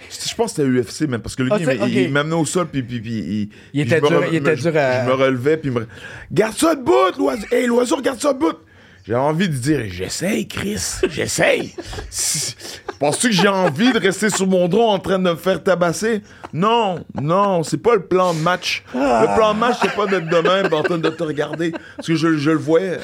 Je 0.09 0.33
pense 0.35 0.53
que 0.53 0.63
c'était 0.63 0.69
UFC, 0.69 1.01
même, 1.09 1.21
parce 1.21 1.35
que 1.35 1.43
le 1.43 1.49
Ah, 1.51 1.59
gars, 1.59 1.73
il, 1.87 2.09
m'amenait 2.11 2.35
au 2.35 2.45
sol, 2.45 2.67
puis, 2.67 2.81
puis, 2.81 2.99
puis 3.01 3.11
il, 3.11 3.49
Il 3.73 3.81
était 3.81 3.99
me 4.01 4.07
dur- 4.07 4.21
re- 4.21 4.27
il 4.31 4.35
était 4.37 4.55
je- 4.55 4.69
dur 4.69 4.77
à- 4.79 5.03
Je 5.03 5.09
me 5.09 5.13
relevais, 5.13 5.57
puis 5.57 5.69
il 5.69 5.73
me... 5.77 5.85
Garde 6.31 6.55
ça 6.55 6.73
de 6.75 6.81
bout, 6.81 7.15
l'oiseau! 7.17 7.45
Hé, 7.51 7.67
l'oiseau, 7.67 8.01
garde 8.01 8.19
ça 8.19 8.33
de 8.33 8.39
J'avais 9.09 9.21
envie 9.21 9.49
de 9.49 9.55
dire, 9.55 9.81
j'essaye, 9.87 10.47
Chris, 10.47 10.79
j'essaye. 11.09 11.73
Penses-tu 12.99 13.29
que 13.29 13.33
j'ai 13.33 13.47
envie 13.47 13.91
de 13.91 13.97
rester 13.97 14.29
sur 14.29 14.45
mon 14.45 14.67
drone 14.67 14.93
en 14.95 14.99
train 14.99 15.17
de 15.17 15.23
me 15.31 15.35
faire 15.35 15.63
tabasser? 15.63 16.21
Non, 16.53 17.03
non, 17.19 17.63
c'est 17.63 17.79
pas 17.81 17.95
le 17.95 18.05
plan 18.05 18.35
de 18.35 18.39
match. 18.39 18.83
Le 18.93 19.35
plan 19.35 19.55
de 19.55 19.59
match, 19.59 19.77
c'est 19.81 19.95
pas 19.95 20.05
d'être 20.05 20.27
de 20.29 20.37
même 20.47 20.71
en 20.71 20.83
train 20.83 20.99
de 20.99 21.09
te 21.09 21.23
regarder. 21.23 21.71
Parce 21.95 22.07
que 22.07 22.13
je, 22.15 22.37
je 22.37 22.51
le 22.51 22.57
voyais. 22.57 22.99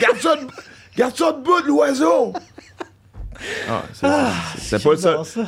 Garde 0.00 0.16
ça 0.22 0.36
de, 0.36 0.46
garde 0.96 1.14
ça 1.18 1.32
de 1.32 1.42
bout, 1.42 1.62
l'oiseau! 1.66 2.32
Ah, 3.68 3.82
c'est 4.56 4.82
pas 4.82 4.96
ça. 4.96 5.10
J'adore 5.10 5.26
ça. 5.26 5.40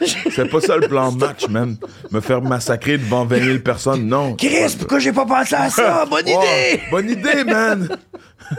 C'est 0.30 0.44
pas 0.48 0.60
ça 0.60 0.76
le 0.76 0.86
plan 0.86 1.10
match, 1.10 1.48
man. 1.48 1.76
Me 2.12 2.20
faire 2.20 2.40
massacrer 2.42 2.96
devant 2.96 3.24
20 3.24 3.40
000 3.44 3.58
personnes, 3.58 4.06
non. 4.06 4.36
Chris, 4.36 4.76
pourquoi 4.78 5.00
j'ai 5.00 5.12
pas 5.12 5.26
pensé 5.26 5.56
à 5.56 5.68
ça? 5.68 6.06
Bonne 6.10 6.26
Oh, 6.28 6.42
idée! 6.42 6.80
bonne 6.92 7.10
idée, 7.10 7.42
man! 7.44 7.88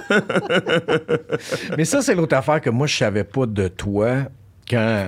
Mais 1.78 1.86
ça, 1.86 2.02
c'est 2.02 2.16
l'autre 2.16 2.36
affaire 2.36 2.62
que 2.62 2.70
moi, 2.70 2.88
je 2.88 2.96
savais 2.98 3.24
pas 3.24 3.46
de 3.46 3.68
toi 3.68 4.24
quand. 4.70 5.08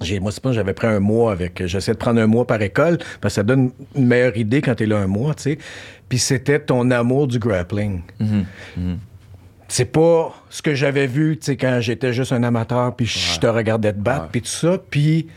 J'ai, 0.00 0.18
moi, 0.18 0.32
c'est 0.32 0.42
pas, 0.42 0.52
j'avais 0.52 0.74
pris 0.74 0.88
un 0.88 1.00
mois 1.00 1.32
avec. 1.32 1.64
J'essaie 1.66 1.92
de 1.92 1.98
prendre 1.98 2.20
un 2.20 2.26
mois 2.26 2.46
par 2.46 2.60
école 2.60 2.98
parce 3.20 3.34
que 3.34 3.36
ça 3.36 3.42
donne 3.42 3.70
une 3.94 4.06
meilleure 4.06 4.36
idée 4.36 4.60
quand 4.60 4.74
t'es 4.74 4.86
là 4.86 4.98
un 4.98 5.06
mois, 5.06 5.34
tu 5.34 5.42
sais. 5.42 5.58
Puis 6.08 6.18
c'était 6.18 6.58
ton 6.60 6.90
amour 6.90 7.28
du 7.28 7.38
grappling. 7.38 8.02
C'est 9.68 9.86
pas 9.86 10.34
ce 10.50 10.62
que 10.62 10.74
j'avais 10.74 11.06
vu, 11.06 11.38
tu 11.38 11.46
sais, 11.46 11.56
quand 11.56 11.78
j'étais 11.80 12.12
juste 12.12 12.32
un 12.32 12.42
amateur, 12.42 12.94
puis 12.94 13.06
je 13.06 13.38
te 13.40 13.46
regardais 13.46 13.92
te 13.92 13.98
battre, 13.98 14.28
puis 14.30 14.42
tout 14.42 14.48
ça. 14.48 14.78
Puis 14.90 15.28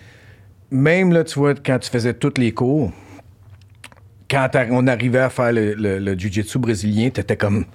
même, 0.70 1.14
là, 1.14 1.24
tu 1.24 1.40
vois, 1.40 1.54
quand 1.56 1.80
tu 1.80 1.90
faisais 1.90 2.14
tous 2.14 2.34
les 2.38 2.52
cours, 2.52 2.92
quand 4.30 4.50
on 4.72 4.86
arrivait 4.88 5.20
à 5.20 5.30
faire 5.30 5.54
le, 5.54 5.74
le, 5.76 6.00
le 6.00 6.16
jiu-jitsu 6.20 6.60
brésilien, 6.60 7.10
t'étais 7.10 7.38
comme. 7.38 7.66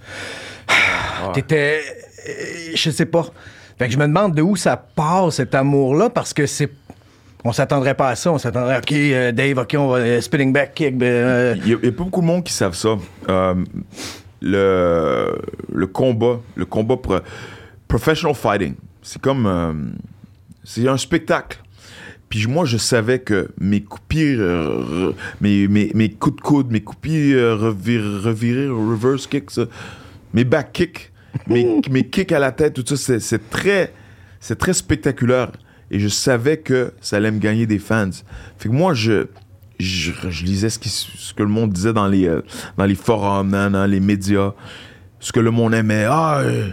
T'étais. 1.33 1.81
euh, 2.29 2.33
Je 2.75 2.91
sais 2.91 3.07
pas. 3.07 3.27
Fait 3.79 3.87
que 3.87 3.93
je 3.93 3.99
me 3.99 4.07
demande 4.07 4.35
de 4.35 4.43
où 4.43 4.57
ça 4.57 4.77
part, 4.77 5.33
cet 5.33 5.55
amour-là, 5.55 6.11
parce 6.11 6.33
que 6.35 6.47
c'est. 6.47 6.71
On 7.45 7.53
s'attendrait 7.53 7.95
pas 7.95 8.11
à 8.11 8.15
ça. 8.17 8.31
On 8.33 8.39
s'attendrait, 8.39 8.79
OK, 8.79 8.93
euh, 8.93 9.33
Dave, 9.33 9.59
OK, 9.59 9.75
on 9.77 9.89
va 9.89 9.97
euh, 9.99 10.21
spinning 10.21 10.53
back 10.53 10.75
kick. 10.75 10.97
ben, 10.97 11.07
euh, 11.07 11.55
Il 11.65 11.71
y, 11.71 11.75
a 11.75 11.79
pas 11.93 12.05
beaucoup 12.05 12.21
de 12.21 12.27
monde 12.27 12.45
qui 12.45 12.53
savent 12.53 12.75
ça. 12.77 12.97
Le, 14.41 15.39
le 15.73 15.87
combat, 15.87 16.41
le 16.57 16.65
combat 16.65 16.97
pro- 16.97 17.21
professional 17.87 18.35
fighting, 18.35 18.75
c'est 19.01 19.21
comme. 19.21 19.47
c'est 20.65 20.89
un 20.89 20.97
spectacle. 20.97 21.59
Puis 22.29 22.47
moi, 22.47 22.65
je 22.65 22.77
savais 22.79 23.19
que 23.19 23.51
mes 23.61 23.81
re- 25.11 25.15
mes, 25.41 25.69
mes, 25.69 25.91
mes 25.95 26.11
coups 26.11 26.37
de 26.37 26.41
coude, 26.41 26.71
mes 26.73 26.81
euh, 27.35 27.55
revir- 27.55 28.21
reverse 28.71 29.27
kicks, 29.27 29.61
mes 30.33 30.45
back 30.45 30.73
kicks, 30.73 31.12
mes, 31.47 31.81
mes 31.91 32.07
kicks 32.09 32.33
à 32.33 32.39
la 32.39 32.53
tête, 32.53 32.83
tout 32.85 32.97
ça, 32.97 33.19
c'est- 33.21 33.51
très, 33.51 33.93
c'est 34.41 34.59
très 34.59 34.73
spectaculaire. 34.73 35.51
Et 35.91 35.99
je 36.01 36.09
savais 36.09 36.57
que 36.59 36.93
ça 37.01 37.17
allait 37.17 37.31
me 37.31 37.39
gagner 37.39 37.67
des 37.67 37.79
fans. 37.79 38.11
Fait 38.59 38.69
que 38.69 38.75
moi, 38.75 38.95
je, 38.95 39.27
je, 39.79 40.13
je 40.31 40.45
lisais 40.45 40.71
ce, 40.71 40.79
qui, 40.79 40.89
ce 40.89 41.35
que 41.35 41.43
le 41.43 41.49
monde 41.51 41.73
disait 41.73 41.93
dans 41.93 42.09
les, 42.09 42.27
euh, 42.27 42.41
dans 42.79 42.87
les 42.87 42.95
forums, 42.95 43.51
dans 43.51 43.91
les 43.91 44.01
médias, 44.01 44.53
ce 45.21 45.33
que 45.33 45.41
le 45.41 45.51
monde 45.51 45.75
aimait. 45.75 46.07
Ah, 46.09 46.39
euh, 46.41 46.69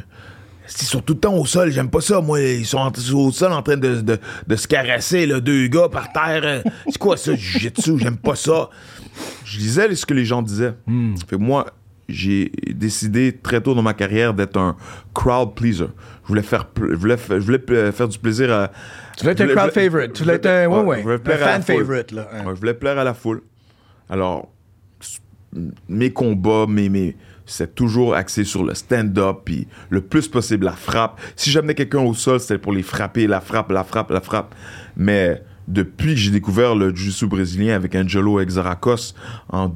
ils 0.82 0.86
sont 0.86 1.01
tout 1.01 1.16
le 1.16 1.20
temps 1.20 1.36
au 1.36 1.45
sol, 1.45 1.72
j'aime 1.72 1.89
pas 1.89 1.99
ça. 1.99 2.22
Moi, 2.22 2.39
ils 2.41 2.66
sont 2.66 2.78
en- 2.78 2.91
au 3.14 3.32
sol 3.32 3.51
en 3.51 3.62
train 3.62 3.76
de, 3.76 4.01
de, 4.01 4.20
de 4.47 4.55
se 4.55 4.68
caresser, 4.68 5.26
là, 5.26 5.39
deux 5.41 5.68
gars 5.68 5.89
par 5.91 6.14
terre. 6.14 6.64
C'est 6.88 6.97
quoi 6.97 7.18
ça, 7.18 7.36
jujitsu? 7.36 7.97
J'aime 7.99 8.18
pas 8.18 8.36
ça. 8.36 8.70
Je 9.43 9.57
lisais 9.57 9.93
ce 9.95 10.05
que 10.05 10.14
les 10.14 10.24
gens 10.26 10.41
disaient. 10.41 10.76
Fait 11.28 11.36
que 11.36 11.41
moi, 11.41 11.66
j'ai 12.10 12.51
décidé 12.68 13.32
très 13.41 13.62
tôt 13.62 13.74
dans 13.76 13.82
ma 13.82 13.93
carrière 13.93 14.34
d'être 14.34 14.57
un 14.57 14.76
crowd 15.14 15.55
pleaser. 15.55 15.86
Je 16.24 16.28
voulais 16.28 16.41
faire, 16.43 16.68
je 16.78 16.95
voulais, 16.95 17.18
fa- 17.18 17.39
je 17.39 17.45
voulais 17.45 17.60
pl- 17.60 17.91
faire 17.91 18.07
du 18.07 18.18
plaisir 18.20 18.51
à. 18.53 18.72
Tu 19.18 19.22
voulais 19.22 19.32
être 19.34 19.41
un 19.41 19.47
crowd 19.55 19.72
favorite. 19.72 20.14
Tu 20.14 20.24
voulais 20.24 20.36
être 20.36 20.45
un- 20.45 20.68
ouais, 20.68 21.03
ouais, 21.03 21.14
un 21.16 21.38
fan 21.38 21.62
favorite, 21.64 22.12
là. 22.12 22.28
Ouais, 22.45 22.53
je 22.55 22.60
voulais 22.60 22.74
plaire 22.74 22.97
à 22.99 23.03
la 23.03 23.14
foule. 23.14 23.41
Alors, 24.10 24.49
mes 25.88 26.12
combats, 26.12 26.66
mes, 26.68 26.89
mes, 26.89 27.16
c'est 27.45 27.74
toujours 27.74 28.14
axé 28.14 28.43
sur 28.43 28.64
le 28.64 28.74
stand-up, 28.76 29.38
puis 29.45 29.68
le 29.89 30.01
plus 30.01 30.28
possible 30.28 30.66
la 30.66 30.74
frappe. 30.74 31.20
Si 31.36 31.49
j'amenais 31.49 31.74
quelqu'un 31.74 32.01
au 32.01 32.14
sol, 32.14 32.39
c'était 32.39 32.60
pour 32.60 32.74
les 32.74 32.84
frapper, 32.84 33.26
la 33.28 33.41
frappe, 33.41 33.72
la 33.72 33.84
frappe, 33.84 34.12
la 34.12 34.22
frappe. 34.22 34.53
Mais 34.95 35.41
depuis 35.68 36.14
que 36.14 36.20
j'ai 36.20 36.32
découvert 36.32 36.76
le 36.76 36.93
jiu-jitsu 36.95 37.28
brésilien 37.28 37.76
avec 37.76 37.95
Angelo 37.95 38.39
Exaracos 38.39 39.14
en, 39.49 39.76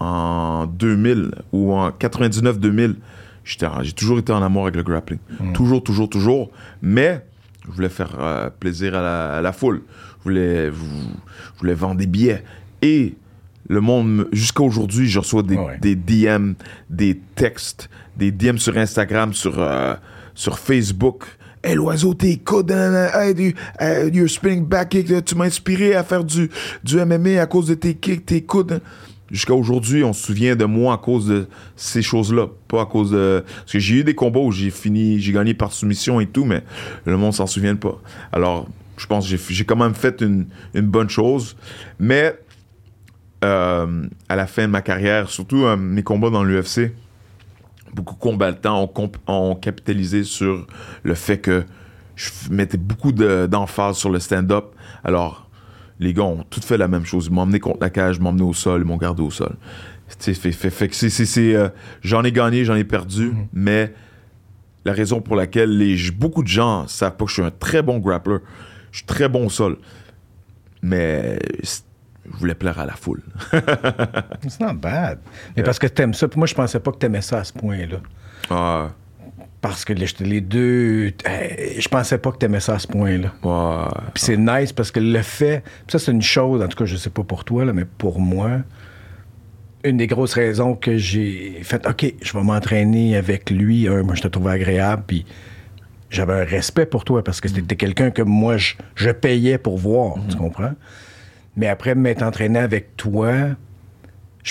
en 0.00 0.66
2000 0.66 1.30
ou 1.52 1.72
en 1.72 1.90
99-2000, 1.90 2.94
j'étais 3.44 3.66
en- 3.66 3.82
j'ai 3.82 3.92
toujours 3.92 4.18
été 4.18 4.32
en 4.32 4.42
amour 4.42 4.62
avec 4.64 4.76
le 4.76 4.82
grappling. 4.82 5.18
Toujours, 5.52 5.82
toujours, 5.82 6.08
toujours. 6.08 6.50
Mais 6.82 7.24
je 7.66 7.72
voulais 7.72 7.88
faire 7.88 8.16
euh, 8.18 8.50
plaisir 8.50 8.94
à 8.94 9.02
la, 9.02 9.34
à 9.36 9.42
la 9.42 9.52
foule. 9.52 9.82
Je 10.20 10.24
voulais, 10.24 10.66
je 10.70 11.58
voulais 11.60 11.74
vendre 11.74 11.96
des 11.96 12.06
billets. 12.06 12.42
Et 12.82 13.14
le 13.68 13.80
monde, 13.80 14.28
jusqu'à 14.32 14.62
aujourd'hui, 14.62 15.08
je 15.08 15.18
reçois 15.18 15.42
des, 15.42 15.56
Ouais. 15.56 15.78
des 15.80 15.94
DM, 15.96 16.52
des 16.90 17.18
textes, 17.34 17.88
des 18.16 18.30
DM 18.30 18.56
sur 18.58 18.76
Instagram, 18.76 19.32
sur, 19.32 19.58
euh, 19.58 19.94
sur 20.34 20.58
Facebook. 20.58 21.24
Hey, 21.62 21.76
l'oiseau, 21.76 22.12
tes 22.12 22.36
coudes, 22.36 22.70
nanana, 22.70 23.24
hey, 23.24 23.34
du, 23.34 23.54
your 24.12 24.28
spinning 24.28 24.66
back 24.66 24.90
kick, 24.90 25.24
tu 25.24 25.34
m'as 25.34 25.46
inspiré 25.46 25.94
à 25.94 26.04
faire 26.04 26.22
du, 26.22 26.50
du 26.82 26.96
MMA 26.98 27.40
à 27.40 27.46
cause 27.46 27.68
de 27.68 27.74
tes 27.74 27.94
kicks, 27.94 28.26
tes 28.26 28.42
coudes. 28.42 28.82
Jusqu'à 29.34 29.54
aujourd'hui, 29.54 30.04
on 30.04 30.12
se 30.12 30.26
souvient 30.26 30.54
de 30.54 30.64
moi 30.64 30.94
à 30.94 30.96
cause 30.96 31.26
de 31.26 31.48
ces 31.74 32.02
choses-là, 32.02 32.46
pas 32.68 32.82
à 32.82 32.86
cause 32.86 33.10
de... 33.10 33.42
Parce 33.44 33.72
que 33.72 33.80
j'ai 33.80 33.96
eu 33.96 34.04
des 34.04 34.14
combats 34.14 34.38
où 34.38 34.52
j'ai 34.52 34.70
fini, 34.70 35.18
j'ai 35.18 35.32
gagné 35.32 35.54
par 35.54 35.72
soumission 35.72 36.20
et 36.20 36.26
tout, 36.26 36.44
mais 36.44 36.62
le 37.04 37.16
monde 37.16 37.34
s'en 37.34 37.48
souvient 37.48 37.74
pas. 37.74 38.00
Alors, 38.30 38.68
je 38.96 39.06
pense 39.06 39.28
que 39.28 39.36
j'ai- 39.52 39.64
quand 39.64 39.74
même 39.74 39.96
fait 39.96 40.22
une, 40.22 40.46
bonne 40.72 41.10
chose, 41.10 41.56
mais 41.98 42.38
euh, 43.42 44.04
à 44.28 44.36
la 44.36 44.46
fin 44.46 44.62
de 44.62 44.68
ma 44.70 44.82
carrière, 44.82 45.28
surtout 45.28 45.64
euh, 45.64 45.76
mes 45.76 46.04
combats 46.04 46.30
dans 46.30 46.44
l'UFC, 46.44 46.92
beaucoup 47.92 48.14
de 48.14 48.20
combattants 48.20 48.88
ont, 49.26 49.54
capitalisé 49.56 50.22
sur 50.22 50.64
le 51.02 51.14
fait 51.14 51.38
que 51.38 51.64
je 52.14 52.30
mettais 52.52 52.78
beaucoup 52.78 53.10
de- 53.10 53.46
d'emphase 53.50 53.96
sur 53.96 54.10
le 54.10 54.20
stand-up. 54.20 54.66
Alors, 55.02 55.43
les 56.00 56.12
gars 56.14 56.22
ont 56.22 56.44
tout 56.48 56.60
fait 56.60 56.76
la 56.78 56.88
même 56.88 57.04
chose. 57.04 57.26
Ils 57.26 57.32
m'ont 57.32 57.42
emmené 57.42 57.60
contre 57.60 57.78
la 57.80 57.90
cage, 57.90 58.16
ils 58.16 58.22
m'ont 58.22 58.30
emmené 58.30 58.42
au 58.44 58.52
sol, 58.54 58.82
ils 58.82 58.86
m'ont 58.86 58.96
gardé 58.96 59.22
au 59.22 59.30
sol. 59.30 59.54
Fait, 60.18 60.34
fait- 60.34 60.70
fait 60.70 60.88
que 60.88 60.94
c'est- 60.94 61.10
c'est- 61.10 61.24
c'est, 61.24 61.54
euh, 61.54 61.68
j'en 62.02 62.22
ai 62.24 62.32
gagné, 62.32 62.64
j'en 62.64 62.74
ai 62.74 62.84
perdu, 62.84 63.32
mais 63.52 63.94
la 64.84 64.92
raison 64.92 65.20
pour 65.20 65.34
laquelle 65.36 65.76
les, 65.78 65.96
beaucoup 66.10 66.42
de 66.42 66.48
gens 66.48 66.86
savent 66.88 67.16
pas 67.16 67.24
que 67.24 67.30
je 67.30 67.34
suis 67.34 67.42
un 67.42 67.50
très 67.50 67.80
bon 67.82 67.98
grappler. 67.98 68.36
Je 68.92 68.98
suis 68.98 69.06
très 69.06 69.28
bon 69.28 69.46
au 69.46 69.50
sol. 69.50 69.78
Mais 70.82 71.38
je 71.64 72.36
voulais 72.38 72.54
plaire 72.54 72.78
à 72.78 72.84
la 72.86 72.92
foule. 72.94 73.22
It's 74.44 74.60
not 74.60 74.74
bad. 74.74 75.18
Mais 75.56 75.62
parce 75.62 75.78
que 75.78 75.86
t'aimes 75.86 76.12
ça. 76.14 76.28
Puis 76.28 76.38
moi, 76.38 76.46
je 76.46 76.54
pensais 76.54 76.78
pas 76.80 76.92
que 76.92 76.98
t'aimais 76.98 77.22
ça 77.22 77.38
à 77.38 77.44
ce 77.44 77.52
point-là. 77.54 77.96
Ah, 78.50 78.90
Parce 79.64 79.86
que 79.86 79.94
les, 79.94 80.42
deux. 80.42 81.06
je 81.06 81.88
pensais 81.88 82.18
pas 82.18 82.32
que 82.32 82.36
t'aimais 82.36 82.60
ça 82.60 82.74
à 82.74 82.78
ce 82.78 82.86
point-là. 82.86 83.32
ouais. 83.42 83.88
Puis 84.12 84.22
c'est 84.22 84.36
nice 84.36 84.74
parce 84.74 84.90
que 84.90 85.00
le 85.00 85.22
fait. 85.22 85.62
ça, 85.88 85.98
c'est 85.98 86.12
une 86.12 86.20
chose, 86.20 86.60
en 86.60 86.68
tout 86.68 86.76
cas, 86.76 86.84
je 86.84 86.96
sais 86.96 87.08
pas 87.08 87.22
pour 87.22 87.44
toi, 87.44 87.64
là, 87.64 87.72
mais 87.72 87.86
pour 87.86 88.20
moi, 88.20 88.58
une 89.82 89.96
des 89.96 90.06
grosses 90.06 90.34
raisons 90.34 90.74
que 90.74 90.98
j'ai 90.98 91.60
fait, 91.62 91.86
OK, 91.86 92.12
je 92.20 92.32
vais 92.34 92.44
m'entraîner 92.44 93.16
avec 93.16 93.48
lui. 93.48 93.88
Moi, 93.88 94.14
je 94.14 94.20
te 94.20 94.28
trouvais 94.28 94.52
agréable, 94.52 95.04
puis 95.06 95.24
j'avais 96.10 96.34
un 96.34 96.44
respect 96.44 96.84
pour 96.84 97.06
toi 97.06 97.24
parce 97.24 97.40
que 97.40 97.48
c'était 97.48 97.76
quelqu'un 97.76 98.10
que 98.10 98.20
moi, 98.20 98.58
je, 98.58 98.74
je 98.96 99.08
payais 99.12 99.56
pour 99.56 99.78
voir. 99.78 100.16
Tu 100.28 100.36
comprends? 100.36 100.74
Mais 101.56 101.68
après 101.68 101.94
m'être 101.94 102.22
entraîné 102.22 102.58
avec 102.58 102.98
toi, 102.98 103.32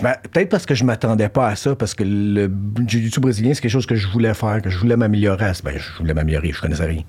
peut-être 0.02 0.50
parce 0.50 0.66
que 0.66 0.74
je 0.74 0.84
m'attendais 0.84 1.30
pas 1.30 1.48
à 1.48 1.56
ça, 1.56 1.76
parce 1.76 1.94
que 1.94 2.04
le 2.04 2.52
jiu-jitsu 2.88 3.20
brésilien, 3.20 3.54
c'est 3.54 3.62
quelque 3.62 3.72
chose 3.72 3.86
que 3.86 3.96
je 3.96 4.08
voulais 4.08 4.34
faire, 4.34 4.62
que 4.62 4.70
je 4.70 4.78
voulais 4.78 4.98
m'améliorer. 4.98 5.52
Ben, 5.64 5.78
je 5.78 5.98
voulais 6.00 6.14
m'améliorer, 6.14 6.52
je 6.52 6.62
connaissais 6.62 6.86
rien. 6.86 7.04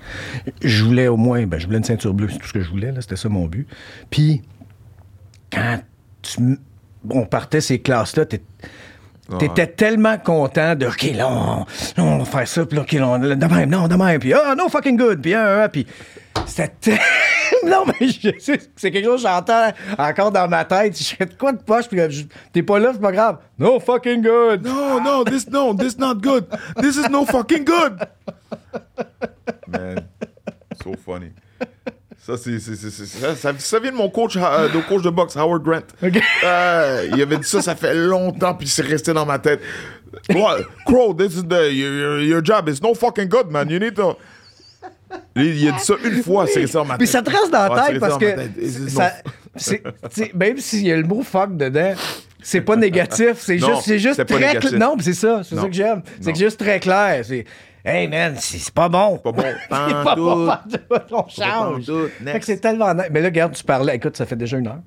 Je 0.63 0.85
voulais 0.85 1.09
au 1.09 1.17
moins, 1.17 1.47
ben, 1.47 1.59
je 1.59 1.67
voulais 1.67 1.79
une 1.79 1.85
ceinture 1.85 2.13
bleue, 2.13 2.29
c'est 2.31 2.39
tout 2.39 2.49
ce 2.49 2.53
que 2.53 2.61
je 2.61 2.69
voulais, 2.69 2.93
là, 2.93 3.01
c'était 3.01 3.17
ça 3.17 3.29
mon 3.29 3.47
but. 3.47 3.67
Puis, 4.11 4.43
quand 5.51 5.81
tu 6.23 6.59
on 7.11 7.27
partait 7.27 7.61
ces 7.61 7.81
classes-là, 7.81 8.25
T'étais 9.39 9.67
tellement 9.69 10.19
content 10.19 10.75
de 10.75 10.87
OK, 10.87 11.03
là, 11.15 11.29
on, 11.31 11.65
on 11.97 12.19
va 12.19 12.25
faire 12.27 12.47
ça, 12.49 12.67
puis 12.67 12.77
là, 12.77 12.83
OK, 12.83 12.93
là, 12.93 13.09
on- 13.09 13.19
de 13.19 13.35
même, 13.47 13.71
non, 13.71 13.89
de 13.89 13.95
même, 13.95 14.19
puis 14.21 14.35
ah, 14.35 14.55
no 14.55 14.69
fucking 14.69 14.97
good, 14.99 15.23
puis 15.23 15.35
ah, 15.35 15.67
puis 15.73 15.87
c'était. 16.47 16.99
non, 17.65 17.85
mais 17.87 18.07
je 18.09 18.31
sais, 18.39 18.61
c'est 18.77 18.91
quelque 18.91 19.07
chose 19.07 19.23
que 19.23 19.29
j'entends 19.29 19.71
encore 19.99 20.31
dans 20.31 20.47
ma 20.47 20.65
tête. 20.67 20.99
Je 20.99 21.15
fais 21.17 21.25
de 21.25 21.33
quoi 21.35 21.53
de 21.53 21.63
poche, 21.63 21.89
puis 21.89 21.99
je- 22.11 22.25
t'es 22.53 22.63
pas 22.63 22.79
là, 22.79 22.91
c'est 22.93 23.01
pas 23.01 23.13
grave. 23.13 23.39
No 23.59 23.81
fucking 23.81 24.21
good. 24.23 24.63
No, 24.63 25.01
no, 25.01 25.25
this 25.25 25.49
no, 25.49 25.73
this 25.75 25.97
not 25.99 26.17
good. 26.17 26.45
This 26.83 26.97
is 26.97 27.09
no 27.11 27.25
fucking 27.25 27.65
good. 27.65 28.01
Man. 29.67 30.07
Trop 30.79 30.97
funny. 31.03 31.31
Ça, 32.27 32.39
c'est, 32.39 32.59
c'est, 32.59 32.75
c'est- 32.75 32.91
c'est- 32.91 33.05
ça, 33.07 33.35
ça, 33.37 33.53
ça 33.59 33.79
vient 33.81 33.91
de 33.91 33.97
mon 33.97 34.09
coach, 34.09 34.37
euh, 34.37 34.69
de 34.71 34.81
coach 34.89 35.03
de 35.03 35.11
boxe, 35.11 35.37
Howard 35.37 35.63
Grant. 35.63 35.81
OK. 36.03 36.21
Euh, 36.45 37.09
il 37.15 37.21
avait 37.21 37.37
dit 37.37 37.47
ça, 37.49 37.61
ça 37.61 37.75
fait 37.75 37.93
longtemps, 37.95 38.55
puis 38.55 38.67
c'est 38.67 38.83
resté 38.83 39.13
dans 39.13 39.27
ma 39.27 39.39
tête. 39.39 39.61
What? 40.35 40.61
Crow, 40.87 41.13
this 41.13 41.35
is 41.37 41.43
the, 41.43 41.71
your, 41.73 41.93
your- 41.93 42.21
your 42.23 42.45
job 42.45 42.69
is 42.69 42.81
no 42.83 42.95
fucking 42.95 43.29
good, 43.29 43.51
man. 43.51 43.69
You 43.69 43.79
need 43.79 43.95
to... 43.95 44.17
Il 45.37 45.69
a 45.69 45.73
dit 45.73 45.79
ça 45.85 45.95
une 46.03 46.23
fois, 46.23 46.47
c'est 46.47 46.61
resté 46.61 46.79
dans 46.79 46.85
ma 46.85 46.95
tête. 46.95 46.99
Puis 47.01 47.07
ça 47.09 47.21
te 47.23 47.31
reste 47.31 47.51
dans 47.53 47.69
Ouais, 47.69 47.77
la 47.77 47.85
c'est 47.87 47.93
tête 47.93 48.01
parce 48.01 48.19
que 48.19 48.89
ça- 48.89 49.13
c'est- 50.11 50.35
même 50.35 50.59
s'il 50.59 50.87
y 50.87 50.93
a 50.93 50.97
le 50.97 51.03
mot 51.05 51.23
fuck 51.23 51.57
dedans, 51.57 51.93
c'est 52.43 52.63
pas 52.63 52.77
négatif, 52.77 53.35
c'est 53.37 53.59
juste, 53.59 53.83
c'est 54.17 54.25
très 54.25 54.55
cl- 54.59 54.77
Non, 54.79 54.97
c'est 55.01 55.13
ça, 55.15 55.43
c'est 55.49 55.57
ça 55.57 55.67
que 55.67 55.73
j'aime. 55.73 56.03
C'est 56.21 56.35
juste 56.35 56.59
très 56.59 56.81
clair. 56.81 57.23
C'est 57.25 57.45
Hey 57.85 58.09
man, 58.09 58.35
c'est 58.39 58.73
pas 58.73 58.89
bon. 58.89 59.19
Pas 59.19 59.33
bon. 59.33 59.43
C'est 60.71 60.89
pas 60.89 61.05
bon. 61.11 61.25
On 61.27 61.29
change. 61.29 61.93
Fait 62.25 62.41
que 62.41 62.47
c'est 62.47 62.57
tellement. 62.57 62.95
Mais 63.11 63.21
là, 63.21 63.27
regarde, 63.29 63.53
tu 63.53 63.63
parlais. 63.63 63.97
Écoute, 63.97 64.17
ça 64.17 64.25
fait 64.25 64.37
déjà 64.37 64.57
une 64.57 64.69
heure. 64.69 64.81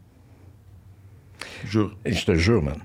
Jure. 1.65 1.95
Et 2.03 2.13
je 2.13 2.25
te 2.25 2.33
jure, 2.33 2.63
man. 2.63 2.79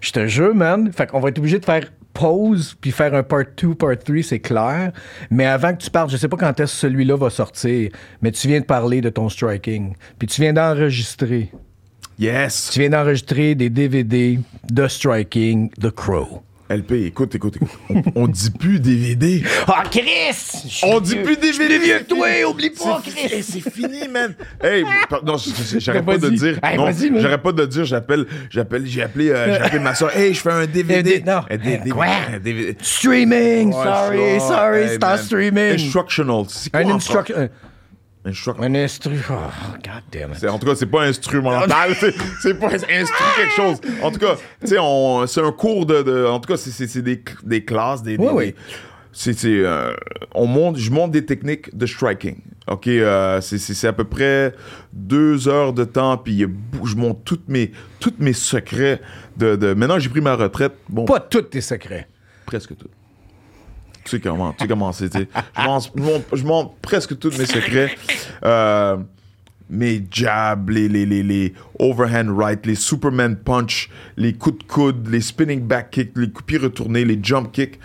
Je 0.00 0.12
te 0.12 0.26
jure, 0.28 0.54
man. 0.54 0.92
Fait 0.92 1.08
qu'on 1.08 1.18
va 1.18 1.30
être 1.30 1.38
obligé 1.38 1.58
de 1.58 1.64
faire 1.64 1.90
pause 2.12 2.76
puis 2.80 2.92
faire 2.92 3.14
un 3.14 3.22
part 3.22 3.44
2, 3.56 3.74
part 3.74 3.98
3, 3.98 4.22
c'est 4.22 4.40
clair. 4.40 4.92
Mais 5.30 5.46
avant 5.46 5.72
que 5.72 5.82
tu 5.82 5.90
parles, 5.90 6.10
je 6.10 6.16
sais 6.16 6.28
pas 6.28 6.36
quand 6.36 6.60
est-ce 6.60 6.72
que 6.72 6.78
celui-là 6.78 7.16
va 7.16 7.30
sortir, 7.30 7.90
mais 8.22 8.30
tu 8.30 8.46
viens 8.46 8.60
de 8.60 8.64
parler 8.64 9.00
de 9.00 9.10
ton 9.10 9.28
striking. 9.28 9.94
Puis 10.18 10.28
tu 10.28 10.40
viens 10.42 10.52
d'enregistrer. 10.52 11.50
Yes. 12.18 12.70
Tu 12.72 12.80
viens 12.80 12.90
d'enregistrer 12.90 13.54
des 13.54 13.70
DVD 13.70 14.38
de 14.70 14.86
striking 14.86 15.70
The 15.70 15.90
Crow. 15.90 16.42
LP, 16.70 16.92
écoute, 17.06 17.34
écoute, 17.34 17.56
écoute. 17.56 17.68
On, 17.90 18.02
on 18.14 18.28
dit 18.28 18.50
plus 18.50 18.78
DVD. 18.78 19.42
Ah, 19.66 19.82
Chris! 19.90 20.04
Je 20.64 20.68
suis 20.68 20.86
On 20.86 21.00
dit 21.00 21.14
vieux. 21.14 21.24
plus 21.24 21.36
DVD. 21.36 21.52
Je 21.66 21.74
suis 21.74 21.80
vieux 21.84 22.04
toi, 22.08 22.28
oublie 22.48 22.70
pas, 22.70 23.02
Chris! 23.04 23.26
hey, 23.34 23.42
C'est 23.42 23.70
fini, 23.70 24.06
man. 24.08 24.34
Hey, 24.62 24.84
non, 25.24 25.36
j'arrête 25.78 26.04
pas 26.04 26.16
de 26.16 26.30
dire. 26.30 26.60
Hey, 26.62 26.76
non, 26.78 26.84
vas-y, 26.84 27.10
man. 27.10 27.20
j'arrête 27.22 27.42
pas 27.42 27.52
de 27.52 27.66
dire. 27.66 27.84
J'appelle, 27.84 28.26
j'appelle, 28.50 28.86
j'ai 28.86 29.02
appelé, 29.02 29.30
euh, 29.30 29.46
j'ai 29.56 29.60
appelé 29.64 29.78
ma 29.80 29.94
soeur. 29.96 30.16
Hey, 30.16 30.32
je 30.32 30.40
fais 30.40 30.52
un 30.52 30.66
DVD. 30.66 31.22
Non. 31.26 31.42
Un 31.50 31.56
DVD. 31.56 31.90
Quoi? 31.90 32.06
Un 32.34 32.38
DVD. 32.38 32.76
Streaming! 32.80 33.72
Sorry, 33.72 34.40
sorry, 34.40 34.78
hey, 34.82 34.88
c'est 34.90 35.00
man. 35.00 35.18
streaming. 35.18 35.72
Instructional. 35.74 36.44
Un 36.72 36.90
instruction. 36.90 37.48
Français? 38.22 38.30
Instruct- 38.30 38.60
Un 38.62 38.74
instru. 38.74 39.16
Oh, 39.30 39.34
god 39.82 40.02
damn 40.12 40.32
it. 40.32 40.44
En 40.44 40.58
tout 40.58 40.66
cas, 40.66 40.74
c'est 40.74 40.86
pas 40.86 41.02
instrumental, 41.04 41.94
c'est- 42.42 42.54
pas 42.54 42.66
instru 42.74 43.24
quelque 43.36 43.52
chose. 43.56 43.80
En 44.02 44.10
tout 44.10 44.18
cas, 44.18 44.36
on- 44.78 45.26
c'est 45.26 45.40
un 45.42 45.52
cours 45.52 45.86
de, 45.86 46.02
de- 46.02 46.26
En 46.26 46.40
tout 46.40 46.48
cas, 46.52 46.56
c'est- 46.58 46.70
des, 47.02 47.22
des 47.44 47.64
classes, 47.64 48.02
des. 48.02 48.16
des- 48.16 48.22
Oui, 48.24 48.30
oui. 48.34 48.54
euh, 49.64 49.92
on 50.34 50.46
monte, 50.46 50.76
je 50.78 50.90
monte 50.90 51.10
des 51.10 51.24
techniques 51.26 51.76
de 51.76 51.84
striking. 51.86 52.36
Ok, 52.68 52.86
euh, 52.86 53.40
c'est, 53.40 53.58
à 53.88 53.92
peu 53.92 54.04
près 54.04 54.54
deux 54.92 55.48
heures 55.48 55.72
de 55.72 55.82
temps, 55.84 56.16
puis 56.16 56.46
je 56.84 56.94
monte 56.94 57.24
toutes 57.24 57.48
mes, 57.48 57.72
toutes 57.98 58.20
mes 58.20 58.32
secrets 58.32 59.00
de, 59.36 59.56
de- 59.56 59.74
Maintenant, 59.74 59.98
j'ai 59.98 60.10
pris 60.10 60.20
ma 60.20 60.36
retraite. 60.36 60.74
Bon, 60.88 61.04
Pas 61.06 61.18
tous 61.20 61.42
tes 61.42 61.60
secrets. 61.60 62.06
presque 62.46 62.76
tout. 62.76 62.86
Tu 64.04 64.16
sais 64.16 64.20
comment, 64.20 64.52
tu 64.52 64.62
sais 64.62 64.68
comment 64.68 64.92
c'est. 64.92 65.12
Je 65.14 66.44
monte 66.44 66.72
presque 66.80 67.18
tous 67.18 67.38
mes 67.38 67.46
secrets. 67.46 67.94
Euh, 68.44 68.96
mes 69.68 70.04
jabs, 70.10 70.70
les, 70.70 70.88
les, 70.88 71.06
les, 71.06 71.54
overhand 71.78 72.36
right, 72.36 72.64
les 72.66 72.74
Superman 72.74 73.36
punch, 73.36 73.88
les 74.16 74.32
coups 74.32 74.58
de 74.58 74.64
coude, 74.64 75.08
les 75.08 75.20
spinning 75.20 75.60
back 75.60 75.90
kicks, 75.90 76.12
les 76.16 76.28
pied 76.28 76.58
retournés, 76.58 77.04
les 77.04 77.18
jump 77.22 77.52
kicks. 77.52 77.78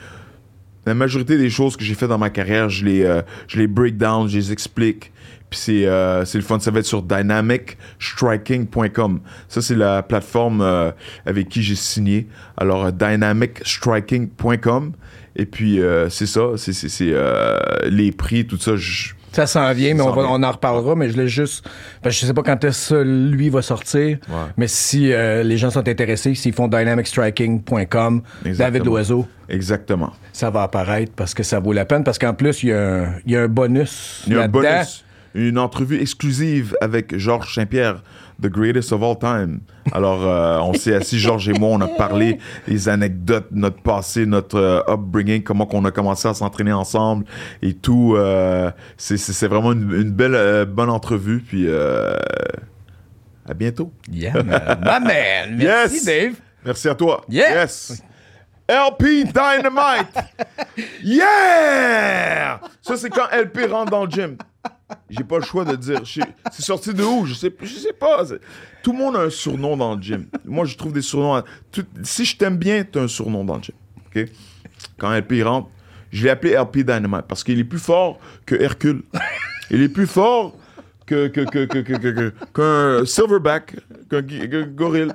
La 0.88 0.94
majorité 0.94 1.38
des 1.38 1.50
choses 1.50 1.76
que 1.76 1.84
j'ai 1.84 1.96
fait 1.96 2.08
dans 2.08 2.20
ma 2.20 2.30
carrière, 2.30 2.70
je 2.70 2.86
les, 2.86 3.04
euh, 3.04 3.22
je 3.48 3.58
les 3.58 3.68
break 3.68 3.98
down, 3.98 4.28
je 4.28 4.38
les 4.38 4.52
explique. 4.52 5.12
Puis 5.50 5.60
c'est, 5.60 5.86
euh, 5.86 6.24
le 6.34 6.42
fun. 6.42 6.60
Ça 6.60 6.72
va 6.72 6.80
être 6.80 6.86
sur 6.86 7.04
dynamicstriking.com. 7.04 9.20
Ça, 9.48 9.62
c'est 9.62 9.76
la 9.76 10.04
plateforme 10.04 10.62
euh, 10.62 10.92
avec 11.26 11.50
qui 11.50 11.62
j'ai 11.62 11.76
signé. 11.76 12.28
Alors, 12.58 12.86
euh, 12.86 12.92
dynamicstriking.com. 12.92 14.94
Et 15.36 15.46
puis, 15.46 15.82
euh, 15.82 16.10
c'est 16.10 16.26
ça. 16.28 16.52
C'est, 16.58 16.74
euh, 17.02 17.58
les 17.86 18.12
prix, 18.12 18.46
tout 18.48 18.58
ça. 18.58 18.76
je- 18.76 19.14
Ça 19.34 19.46
s'en 19.48 19.74
vient, 19.74 19.94
mais 19.94 20.02
on, 20.02 20.14
va, 20.14 20.22
on 20.30 20.42
en 20.44 20.52
reparlera. 20.52 20.96
Mais 20.96 21.10
je 21.10 21.18
l'ai 21.18 21.28
juste. 21.28 21.68
Parce 22.02 22.16
que 22.16 22.22
je 22.22 22.26
sais 22.26 22.34
pas 22.34 22.42
quand 22.42 22.64
est-ce 22.64 22.94
que 22.94 23.02
lui 23.04 23.50
va 23.50 23.62
sortir. 23.62 24.18
Ouais. 24.30 24.36
Mais 24.56 24.68
si 24.70 25.12
euh, 25.12 25.44
les 25.44 25.58
gens 25.58 25.70
sont 25.72 25.86
intéressés, 25.86 26.34
s'ils 26.36 26.54
font 26.54 26.70
dynamicstriking.com, 26.70 28.22
David. 28.46 28.86
Loiseau, 28.86 29.28
Exactement. 29.50 30.12
ça 30.32 30.50
va 30.50 30.64
apparaître 30.64 31.12
parce 31.16 31.34
que 31.34 31.44
ça 31.44 31.60
vaut 31.60 31.74
la 31.74 31.86
peine. 31.86 32.04
Parce 32.04 32.18
qu'en 32.18 32.34
plus, 32.34 32.64
il 32.64 32.70
y, 32.70 32.74
a 32.74 32.82
un- 33.04 33.14
il 33.26 33.32
y 33.34 33.36
a 33.36 33.42
un 33.44 33.48
bonus. 33.48 34.24
Il 34.28 34.34
y 34.34 34.38
a 34.38 34.44
un 34.44 34.48
bonus. 34.48 35.04
Une 35.34 35.58
entrevue 35.58 36.00
exclusive 36.00 36.78
avec 36.80 37.18
Georges 37.18 37.56
Saint-Pierre, 37.56 38.04
The 38.42 38.48
Greatest 38.48 38.92
of 38.92 39.02
All 39.04 39.18
Time. 39.18 39.60
Alors, 39.94 40.22
euh, 40.26 40.60
on 40.60 40.74
s'est 40.74 40.94
assis, 40.96 41.20
Georges 41.20 41.48
et 41.50 41.54
moi, 41.54 41.70
on 41.70 41.82
a 41.82 41.88
parlé 41.88 42.40
des 42.68 42.90
anecdotes, 42.90 43.48
notre 43.52 43.82
passé, 43.82 44.26
notre 44.26 44.58
euh, 44.58 44.82
upbringing, 44.94 45.42
comment 45.44 45.66
qu'on 45.66 45.86
a 45.86 45.92
commencé 45.92 46.28
à 46.28 46.34
s'entraîner 46.34 46.74
ensemble 46.74 47.26
et 47.62 47.74
tout. 47.74 48.16
euh, 48.18 48.72
c'est- 48.98 49.48
vraiment 49.48 49.72
une, 49.74 49.92
une 49.94 50.12
belle, 50.12 50.66
bonne 50.66 50.90
entrevue. 50.90 51.40
Puis, 51.48 51.68
à 51.70 53.54
bientôt. 53.54 53.92
Yeah, 54.12 54.42
man. 54.44 54.80
My 54.82 55.06
man. 55.08 55.56
Merci, 55.58 55.96
Yes. 55.96 56.06
Dave. 56.06 56.34
Merci 56.66 56.90
à 56.90 56.96
toi. 56.96 57.22
Yes. 57.30 58.02
LP 58.68 59.26
Dynamite. 59.26 60.10
yeah! 61.04 62.60
Ça, 62.82 62.98
c'est 62.98 63.10
quand 63.10 63.28
LP 63.32 63.68
rentre 63.72 63.92
dans 63.92 64.06
le 64.06 64.10
gym. 64.12 64.38
J'ai 65.10 65.24
pas 65.24 65.38
le 65.38 65.44
choix 65.44 65.66
de 65.66 65.76
dire. 65.76 66.02
C'est 66.06 66.62
sorti 66.62 66.94
de 66.94 67.04
où? 67.04 67.26
Je 67.26 67.34
sais, 67.34 67.54
sais 67.66 67.94
pas. 67.94 68.24
Tout 68.84 68.92
le 68.92 68.98
monde 68.98 69.16
a 69.16 69.22
un 69.22 69.30
surnom 69.30 69.78
dans 69.78 69.96
le 69.96 70.02
gym. 70.02 70.28
Moi, 70.46 70.66
je 70.66 70.76
trouve 70.78 70.94
des 70.94 71.02
surnoms. 71.02 71.44
si 72.04 72.26
je 72.26 72.38
t'aime 72.38 72.58
bien, 72.58 72.84
t'as 72.84 73.02
un 73.02 73.08
surnom 73.08 73.44
dans 73.44 73.58
le 73.58 73.64
gym. 73.64 73.76
OK? 74.08 74.26
Quand 74.98 75.12
LP 75.12 75.44
rentre, 75.44 75.70
je 76.12 76.24
l'ai 76.24 76.30
appelé 76.30 76.54
LP 76.54 76.78
Dynamite 76.78 77.26
parce 77.28 77.44
qu'il 77.44 77.60
est 77.60 77.64
plus 77.64 77.80
fort 77.80 78.20
que 78.46 78.56
Hercule. 78.56 79.04
Il 79.72 79.82
est 79.82 79.90
plus 79.90 80.08
fort 80.08 80.56
que, 81.06 81.28
que, 81.28 81.42
que, 81.42 81.66
que, 81.66 81.80
que, 81.80 82.34
qu'un 82.54 83.06
silverback, 83.06 83.76
qu'un 84.10 84.22
qu'un 84.22 84.64
gorille. 84.64 85.12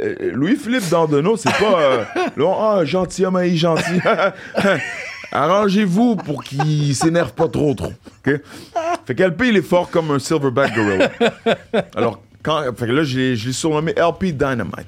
Euh, 0.00 0.30
Louis-Philippe 0.32 0.88
Dandonneau, 0.88 1.36
c'est 1.36 1.52
pas 1.52 1.78
euh, 1.78 2.04
là, 2.36 2.56
ah, 2.58 2.84
gentilhomme, 2.84 3.38
il 3.44 3.52
est 3.52 3.56
gentil. 3.56 4.00
Arrangez-vous 5.34 6.16
pour 6.16 6.44
qu'il 6.44 6.94
s'énerve 6.96 7.32
pas 7.34 7.48
trop 7.48 7.74
trop. 7.74 7.92
OK? 8.26 8.40
Fait 9.04 9.14
qu'LP, 9.14 9.42
il 9.48 9.56
est 9.56 9.62
fort 9.62 9.90
comme 9.90 10.10
un 10.12 10.18
silverback 10.18 10.74
gorilla. 10.74 11.10
Alors, 11.96 12.22
quand, 12.42 12.62
fait 12.76 12.86
que 12.86 12.92
là, 12.92 13.02
je 13.04 13.18
l'ai 13.18 13.52
surnommé 13.52 13.92
LP 13.92 14.26
Dynamite. 14.32 14.86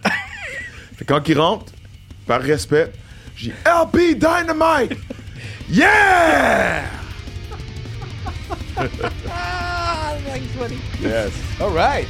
Fait 0.96 1.04
que 1.04 1.12
quand 1.12 1.28
il 1.28 1.38
rentre, 1.38 1.72
par 2.26 2.40
respect, 2.40 2.92
j'ai 3.36 3.52
LP 3.66 4.14
Dynamite! 4.18 4.96
Yeah! 5.68 6.84
Ah, 8.78 10.12
thanks, 10.26 10.46
buddy. 10.58 10.76
Yes. 11.02 11.32
All 11.60 11.70
right. 11.70 12.06